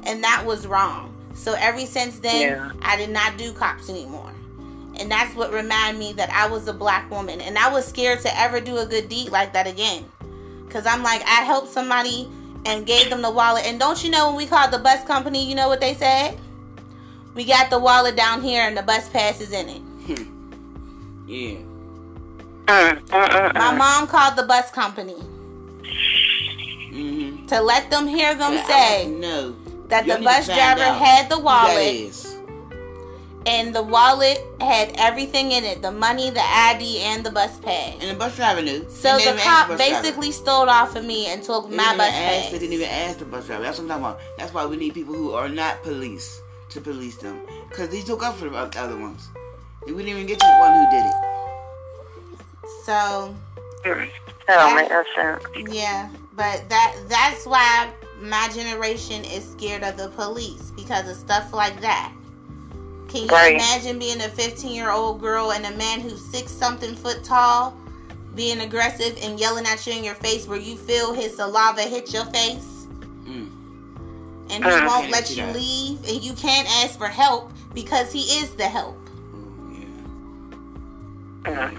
And 0.05 0.23
that 0.23 0.45
was 0.45 0.67
wrong. 0.67 1.15
So 1.35 1.55
ever 1.55 1.81
since 1.87 2.19
then, 2.19 2.43
Yeah. 2.43 2.73
I 2.83 2.97
did 2.97 3.09
not 3.09 3.39
do 3.39 3.53
cops 3.55 3.89
anymore. 3.89 4.31
And 4.97 5.11
that's 5.11 5.35
what 5.35 5.51
reminded 5.51 5.99
me 5.99 6.13
that 6.13 6.29
I 6.31 6.47
was 6.49 6.69
a 6.69 6.75
black 6.75 7.11
woman. 7.11 7.41
And 7.41 7.57
I 7.57 7.73
was 7.73 7.87
scared 7.87 8.21
to 8.21 8.39
ever 8.39 8.61
do 8.61 8.77
a 8.77 8.85
good 8.85 9.09
deed 9.09 9.31
like 9.31 9.55
that 9.55 9.67
again. 9.67 10.05
Because 10.67 10.85
I'm 10.85 11.03
like, 11.03 11.23
I 11.23 11.43
helped 11.45 11.69
somebody 11.71 12.29
and 12.67 12.85
gave 12.87 13.09
them 13.09 13.23
the 13.23 13.31
wallet. 13.31 13.65
And 13.65 13.81
don't 13.81 14.05
you 14.05 14.11
know 14.11 14.27
when 14.29 14.37
we 14.37 14.45
called 14.47 14.71
the 14.71 14.79
bus 14.79 15.03
company, 15.07 15.49
you 15.49 15.55
know 15.55 15.69
what 15.69 15.81
they 15.81 15.95
said? 15.95 16.39
We 17.35 17.47
got 17.47 17.71
the 17.71 17.79
wallet 17.79 18.15
down 18.15 18.43
here 18.43 18.63
and 18.63 18.77
the 18.77 18.83
bus 18.83 19.09
pass 19.09 19.41
is 19.41 19.53
in 19.53 19.69
it. 19.71 19.83
Yeah. 21.27 21.57
Mm, 22.67 23.01
mm, 23.07 23.29
mm, 23.29 23.55
My 23.55 23.75
mom 23.77 24.07
called 24.07 24.37
the 24.37 24.45
bus 24.45 24.71
company 24.71 25.15
hmm 26.93 27.47
to 27.47 27.61
let 27.61 27.91
them 27.91 28.07
hear 28.07 28.35
them 28.35 28.57
say 28.67 29.07
no. 29.09 29.55
that 29.89 30.07
Y'all 30.07 30.19
the 30.19 30.25
bus 30.25 30.47
driver 30.47 30.81
out 30.81 30.99
had 30.99 31.29
the 31.29 31.39
wallet 31.39 31.93
is. 31.95 32.37
and 33.47 33.75
the 33.75 33.83
wallet 33.83 34.39
had 34.61 34.93
everything 34.97 35.51
in 35.53 35.65
it 35.65 35.83
the 35.83 35.91
money 35.91 36.31
the 36.31 36.41
id 36.41 36.99
and 37.01 37.25
the 37.25 37.31
bus 37.31 37.59
pass 37.59 37.95
And 38.01 38.11
the 38.11 38.15
bus 38.15 38.37
driver 38.37 38.63
knew. 38.63 38.87
so 38.89 39.17
They 39.17 39.25
didn't 39.25 39.25
the 39.25 39.31
even 39.31 39.39
ask 39.39 39.45
cop 39.45 39.67
driver. 39.67 40.03
basically 40.03 40.33
stole 40.33 40.69
off 40.71 40.95
of 40.95 41.05
me 41.05 41.27
and 41.27 41.43
took 41.43 41.69
They 41.69 41.77
my 41.77 41.97
bus 41.97 42.15
even 42.15 42.23
ask, 42.23 42.43
pass 42.45 42.53
They 42.53 42.59
didn't 42.61 42.75
even 42.75 42.89
ask 42.89 43.19
the 43.19 43.25
bus 43.25 43.47
driver. 43.47 43.63
That's 43.65 43.79
what 43.79 43.85
I'm 43.85 43.89
talking 43.89 44.05
about. 44.05 44.21
That's 44.39 44.55
why 44.55 44.67
we 44.67 44.77
need 44.77 44.95
people 44.95 45.15
who 45.15 45.33
are 45.33 45.49
not 45.49 45.83
police 45.83 46.41
to 46.71 46.81
police 46.81 47.17
them. 47.17 47.41
Because 47.69 47.89
they 47.89 48.03
took 48.03 48.23
up 48.23 48.37
for 48.37 48.49
the 48.49 48.57
other 48.57 48.97
ones. 48.97 49.29
We 49.87 49.93
didn't 49.93 50.09
even 50.09 50.27
get 50.27 50.39
to 50.39 50.47
the 50.47 50.59
one 50.61 50.73
who 50.75 50.91
did 50.91 51.05
it. 51.05 51.15
So. 52.85 53.35
That'll 54.47 54.75
make 54.75 54.89
that 54.89 55.07
sense. 55.17 55.45
yeah 55.73 56.09
but 56.35 56.69
that 56.69 56.97
that's 57.09 57.47
why 57.47 57.91
my 58.21 58.49
generation 58.55 59.25
is 59.25 59.49
scared 59.51 59.83
of 59.83 59.97
the 59.97 60.09
police 60.11 60.71
because 60.77 61.09
of 61.09 61.17
stuff 61.17 61.53
like 61.53 61.81
that 61.81 62.13
can 63.09 63.23
you 63.23 63.29
Right. 63.29 63.55
imagine 63.55 63.99
being 63.99 64.21
a 64.21 64.29
15 64.29 64.73
year 64.75 64.91
old 64.91 65.21
girl 65.21 65.53
and 65.53 65.65
a 65.67 65.77
man 65.77 66.01
who's 66.01 66.25
six 66.25 66.51
something 66.53 66.95
foot 66.95 67.23
tall 67.25 67.77
being 68.35 68.61
aggressive 68.61 69.19
and 69.23 69.39
yelling 69.39 69.67
at 69.67 69.87
you 69.87 69.93
in 69.95 70.05
your 70.05 70.15
face 70.17 70.47
where 70.47 70.59
you 70.59 70.77
feel 70.77 71.13
his 71.13 71.37
saliva 71.37 71.83
hit 71.83 72.13
your 72.13 72.25
face 72.27 72.87
Mm. 73.25 73.51
and 74.51 74.65
he 74.65 74.71
Uh, 74.71 74.87
won't 74.87 75.11
let 75.11 75.31
you 75.31 75.37
that. 75.37 75.55
leave 75.57 75.99
and 76.09 76.23
you 76.23 76.33
can't 76.35 76.69
ask 76.85 76.97
for 76.99 77.09
help 77.09 77.53
because 77.75 78.13
he 78.13 78.23
is 78.41 78.51
the 78.51 78.65
help 78.69 78.97
Oh, 81.45 81.51
yeah. 81.51 81.71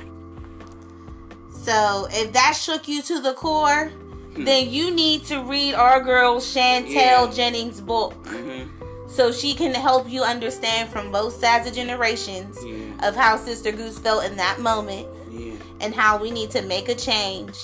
So 1.64 2.08
if 2.12 2.32
that 2.34 2.54
shook 2.56 2.88
you 2.88 3.02
to 3.02 3.20
the 3.20 3.34
core 3.34 3.92
Hmm. 4.36 4.46
then 4.46 4.70
you 4.72 4.90
need 4.90 5.26
to 5.26 5.42
read 5.44 5.76
our 5.76 6.02
girl 6.02 6.38
chantel 6.40 6.88
Yeah. 6.92 7.32
jennings 7.32 7.80
book 7.80 8.16
Mhm. 8.26 8.68
so 9.08 9.32
she 9.32 9.54
can 9.54 9.74
help 9.76 10.10
you 10.10 10.24
understand 10.24 10.90
from 10.90 11.12
both 11.12 11.40
sides 11.40 11.68
of 11.68 11.74
generations 11.76 12.58
Yeah. 12.66 13.08
of 13.08 13.16
how 13.16 13.38
sister 13.38 13.72
goose 13.72 14.00
felt 14.00 14.24
in 14.26 14.36
that 14.38 14.60
moment 14.60 15.06
Yeah. 15.32 15.54
and 15.80 15.94
how 15.94 16.18
we 16.18 16.32
need 16.32 16.50
to 16.52 16.64
make 16.64 16.90
a 16.90 16.96
change 16.96 17.56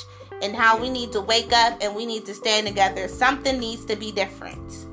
and 0.43 0.55
how 0.55 0.77
we 0.77 0.89
need 0.91 1.11
to 1.13 1.21
wake 1.21 1.51
up 1.51 1.73
and 1.81 1.95
we 1.95 2.05
need 2.05 2.25
to 2.27 2.33
stand 2.35 2.67
together. 2.67 3.07
Something 3.07 3.59
needs 3.59 3.83
to 3.85 3.95
be 3.95 4.11
different. 4.11 4.85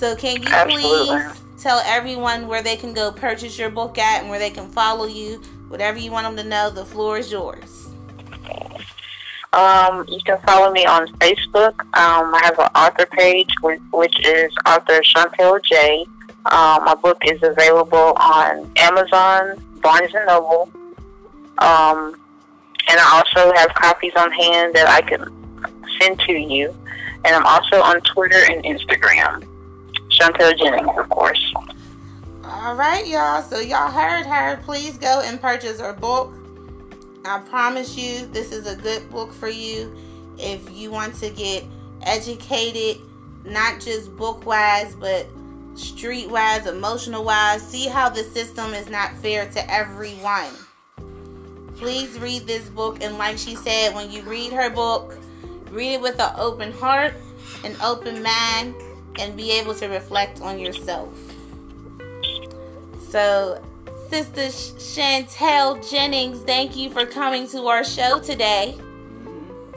So, 0.00 0.16
can 0.16 0.42
you 0.42 0.48
Absolutely. 0.48 1.06
please 1.06 1.40
tell 1.62 1.80
everyone 1.84 2.48
where 2.48 2.62
they 2.62 2.76
can 2.76 2.94
go 2.94 3.12
purchase 3.12 3.58
your 3.58 3.70
book 3.70 3.96
at 3.98 4.22
and 4.22 4.30
where 4.30 4.38
they 4.40 4.50
can 4.50 4.68
follow 4.70 5.04
you? 5.06 5.40
Whatever 5.68 5.98
you 5.98 6.10
want 6.10 6.24
them 6.26 6.36
to 6.36 6.42
know, 6.48 6.68
the 6.70 6.84
floor 6.84 7.18
is 7.18 7.30
yours. 7.30 7.83
Um, 9.54 10.04
you 10.08 10.20
can 10.24 10.38
follow 10.40 10.72
me 10.72 10.84
on 10.84 11.06
Facebook. 11.18 11.80
Um, 11.96 12.34
I 12.34 12.40
have 12.42 12.58
an 12.58 12.68
author 12.74 13.06
page, 13.06 13.54
which, 13.62 14.18
is 14.26 14.52
author 14.66 15.00
Chantel 15.00 15.62
J. 15.62 16.04
Um, 16.46 16.84
my 16.84 16.96
book 17.00 17.18
is 17.24 17.40
available 17.40 18.14
on 18.16 18.70
Amazon, 18.76 19.62
Barnes 19.80 20.12
and 20.12 20.26
Noble, 20.26 20.68
um, 21.58 22.20
and 22.88 23.00
I 23.00 23.22
also 23.24 23.54
have 23.54 23.72
copies 23.74 24.12
on 24.16 24.32
hand 24.32 24.74
that 24.74 24.88
I 24.88 25.00
can 25.02 25.24
send 26.00 26.18
to 26.20 26.32
you. 26.32 26.74
And 27.24 27.34
I'm 27.34 27.46
also 27.46 27.80
on 27.80 28.00
Twitter 28.00 28.42
and 28.50 28.62
Instagram. 28.64 29.46
Chantel 30.08 30.58
Jennings, 30.58 30.98
of 30.98 31.08
course. 31.08 31.54
All 32.44 32.74
right, 32.74 33.06
y'all. 33.06 33.40
So, 33.40 33.60
y'all 33.60 33.90
heard 33.90 34.26
her. 34.26 34.60
Please 34.64 34.98
go 34.98 35.22
and 35.24 35.40
purchase 35.40 35.80
her 35.80 35.92
book. 35.92 36.32
I 37.26 37.38
promise 37.38 37.96
you, 37.96 38.26
this 38.26 38.52
is 38.52 38.66
a 38.66 38.76
good 38.76 39.10
book 39.10 39.32
for 39.32 39.48
you 39.48 39.96
if 40.38 40.70
you 40.70 40.90
want 40.90 41.14
to 41.16 41.30
get 41.30 41.64
educated, 42.02 43.00
not 43.46 43.80
just 43.80 44.14
book 44.14 44.44
wise, 44.44 44.94
but 44.94 45.26
street 45.74 46.28
wise, 46.28 46.66
emotional 46.66 47.24
wise. 47.24 47.66
See 47.66 47.88
how 47.88 48.10
the 48.10 48.24
system 48.24 48.74
is 48.74 48.90
not 48.90 49.16
fair 49.16 49.50
to 49.52 49.72
everyone. 49.72 50.52
Please 51.76 52.18
read 52.18 52.46
this 52.46 52.68
book. 52.68 53.02
And, 53.02 53.16
like 53.16 53.38
she 53.38 53.56
said, 53.56 53.94
when 53.94 54.10
you 54.10 54.20
read 54.22 54.52
her 54.52 54.68
book, 54.68 55.16
read 55.70 55.94
it 55.94 56.02
with 56.02 56.20
an 56.20 56.34
open 56.36 56.72
heart, 56.72 57.14
an 57.64 57.74
open 57.82 58.22
mind, 58.22 58.74
and 59.18 59.34
be 59.34 59.50
able 59.52 59.74
to 59.76 59.86
reflect 59.88 60.42
on 60.42 60.58
yourself. 60.58 61.16
So, 63.08 63.64
Sister 64.14 64.42
Chantel 64.78 65.90
Jennings, 65.90 66.38
thank 66.44 66.76
you 66.76 66.88
for 66.88 67.04
coming 67.04 67.48
to 67.48 67.66
our 67.66 67.82
show 67.82 68.20
today. 68.20 68.76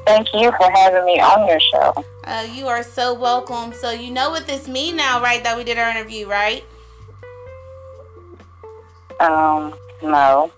thank 0.05 0.27
you 0.31 0.51
for 0.51 0.69
having 0.75 1.05
me 1.05 1.19
on 1.19 1.47
your 1.47 1.59
show. 1.59 2.05
Uh, 2.23 2.47
you 2.53 2.67
are 2.67 2.83
so 2.83 3.15
welcome. 3.15 3.73
So 3.73 3.89
you 3.89 4.11
know 4.11 4.29
what 4.29 4.45
this 4.45 4.67
means 4.67 4.95
now, 4.95 5.23
right? 5.23 5.43
That 5.43 5.57
we 5.57 5.63
did 5.63 5.79
our 5.79 5.89
interview, 5.89 6.27
right? 6.27 6.63
Um, 9.19 9.73
no. 10.03 10.51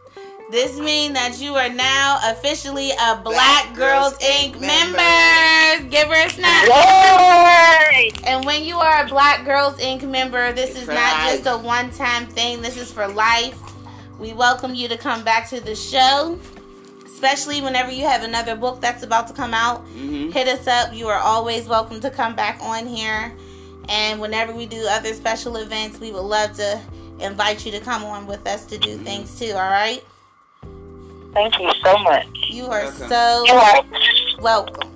This 0.52 0.78
means 0.78 1.14
that 1.14 1.40
you 1.40 1.56
are 1.56 1.70
now 1.70 2.20
officially 2.26 2.92
a 2.92 3.16
Black, 3.16 3.24
Black 3.24 3.76
Girls, 3.76 4.18
Girls 4.18 4.24
Inc. 4.30 4.56
Inc. 4.56 4.60
member. 5.80 5.90
Give 5.90 6.10
her 6.10 6.26
a 6.26 6.30
snap. 6.30 6.68
Yay! 6.68 8.12
And 8.26 8.44
when 8.46 8.66
you 8.66 8.76
are 8.76 9.06
a 9.06 9.08
Black 9.08 9.46
Girls 9.46 9.80
Inc. 9.80 10.04
member, 10.04 10.52
this 10.52 10.72
It's 10.72 10.80
is 10.82 10.88
not 10.90 10.96
life. 10.98 11.44
just 11.44 11.48
a 11.48 11.58
one 11.58 11.90
time 11.92 12.28
thing, 12.28 12.62
this 12.62 12.76
is 12.76 12.92
for 12.92 13.08
life. 13.08 13.58
We 14.20 14.34
welcome 14.34 14.76
you 14.76 14.90
to 14.90 14.98
come 14.98 15.24
back 15.24 15.48
to 15.50 15.62
the 15.62 15.76
show, 15.76 16.38
especially 17.06 17.62
whenever 17.62 17.90
you 17.90 18.04
have 18.04 18.22
another 18.24 18.54
book 18.54 18.82
that's 18.82 19.02
about 19.02 19.28
to 19.30 19.34
come 19.34 19.54
out. 19.54 19.86
Mm-hmm. 19.88 20.32
Hit 20.32 20.48
us 20.50 20.68
up. 20.68 20.94
You 20.94 21.08
are 21.08 21.20
always 21.20 21.68
welcome 21.68 22.02
to 22.02 22.12
come 22.12 22.36
back 22.36 22.60
on 22.62 22.86
here. 22.86 23.34
And 23.88 24.20
whenever 24.20 24.54
we 24.54 24.66
do 24.66 24.86
other 24.90 25.14
special 25.14 25.56
events, 25.56 26.00
we 26.00 26.12
would 26.12 26.20
love 26.20 26.54
to 26.58 26.82
invite 27.20 27.66
you 27.66 27.72
to 27.72 27.80
come 27.80 28.04
on 28.04 28.28
with 28.28 28.46
us 28.46 28.66
to 28.66 28.78
do 28.78 28.98
things 28.98 29.40
too, 29.40 29.52
all 29.52 29.70
right? 29.70 30.04
Thank 31.34 31.58
you 31.58 31.72
so 31.84 31.98
much. 32.00 32.28
You 32.50 32.66
are 32.66 32.84
Welcome. 32.84 33.08
so 33.08 33.44
You 33.48 34.42
welcome. 34.42 34.90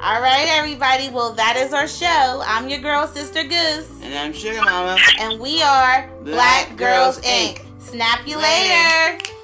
All 0.00 0.22
right, 0.22 0.46
everybody. 0.48 1.10
Well, 1.10 1.32
that 1.32 1.56
is 1.56 1.72
our 1.72 1.88
show. 1.88 2.42
I'm 2.46 2.68
your 2.68 2.78
girl, 2.78 3.06
Sister 3.06 3.42
Goose. 3.42 3.90
And 4.00 4.14
I'm 4.14 4.32
Sugar 4.32 4.62
Mama. 4.62 4.96
And 5.18 5.40
we 5.40 5.60
are 5.60 6.08
Black, 6.22 6.68
Black 6.68 6.76
Girls, 6.76 7.16
Girls, 7.16 7.26
Inc. 7.26 7.67
Snap 7.90 8.26
you 8.26 8.36
Later. 8.36 9.16
later. 9.16 9.37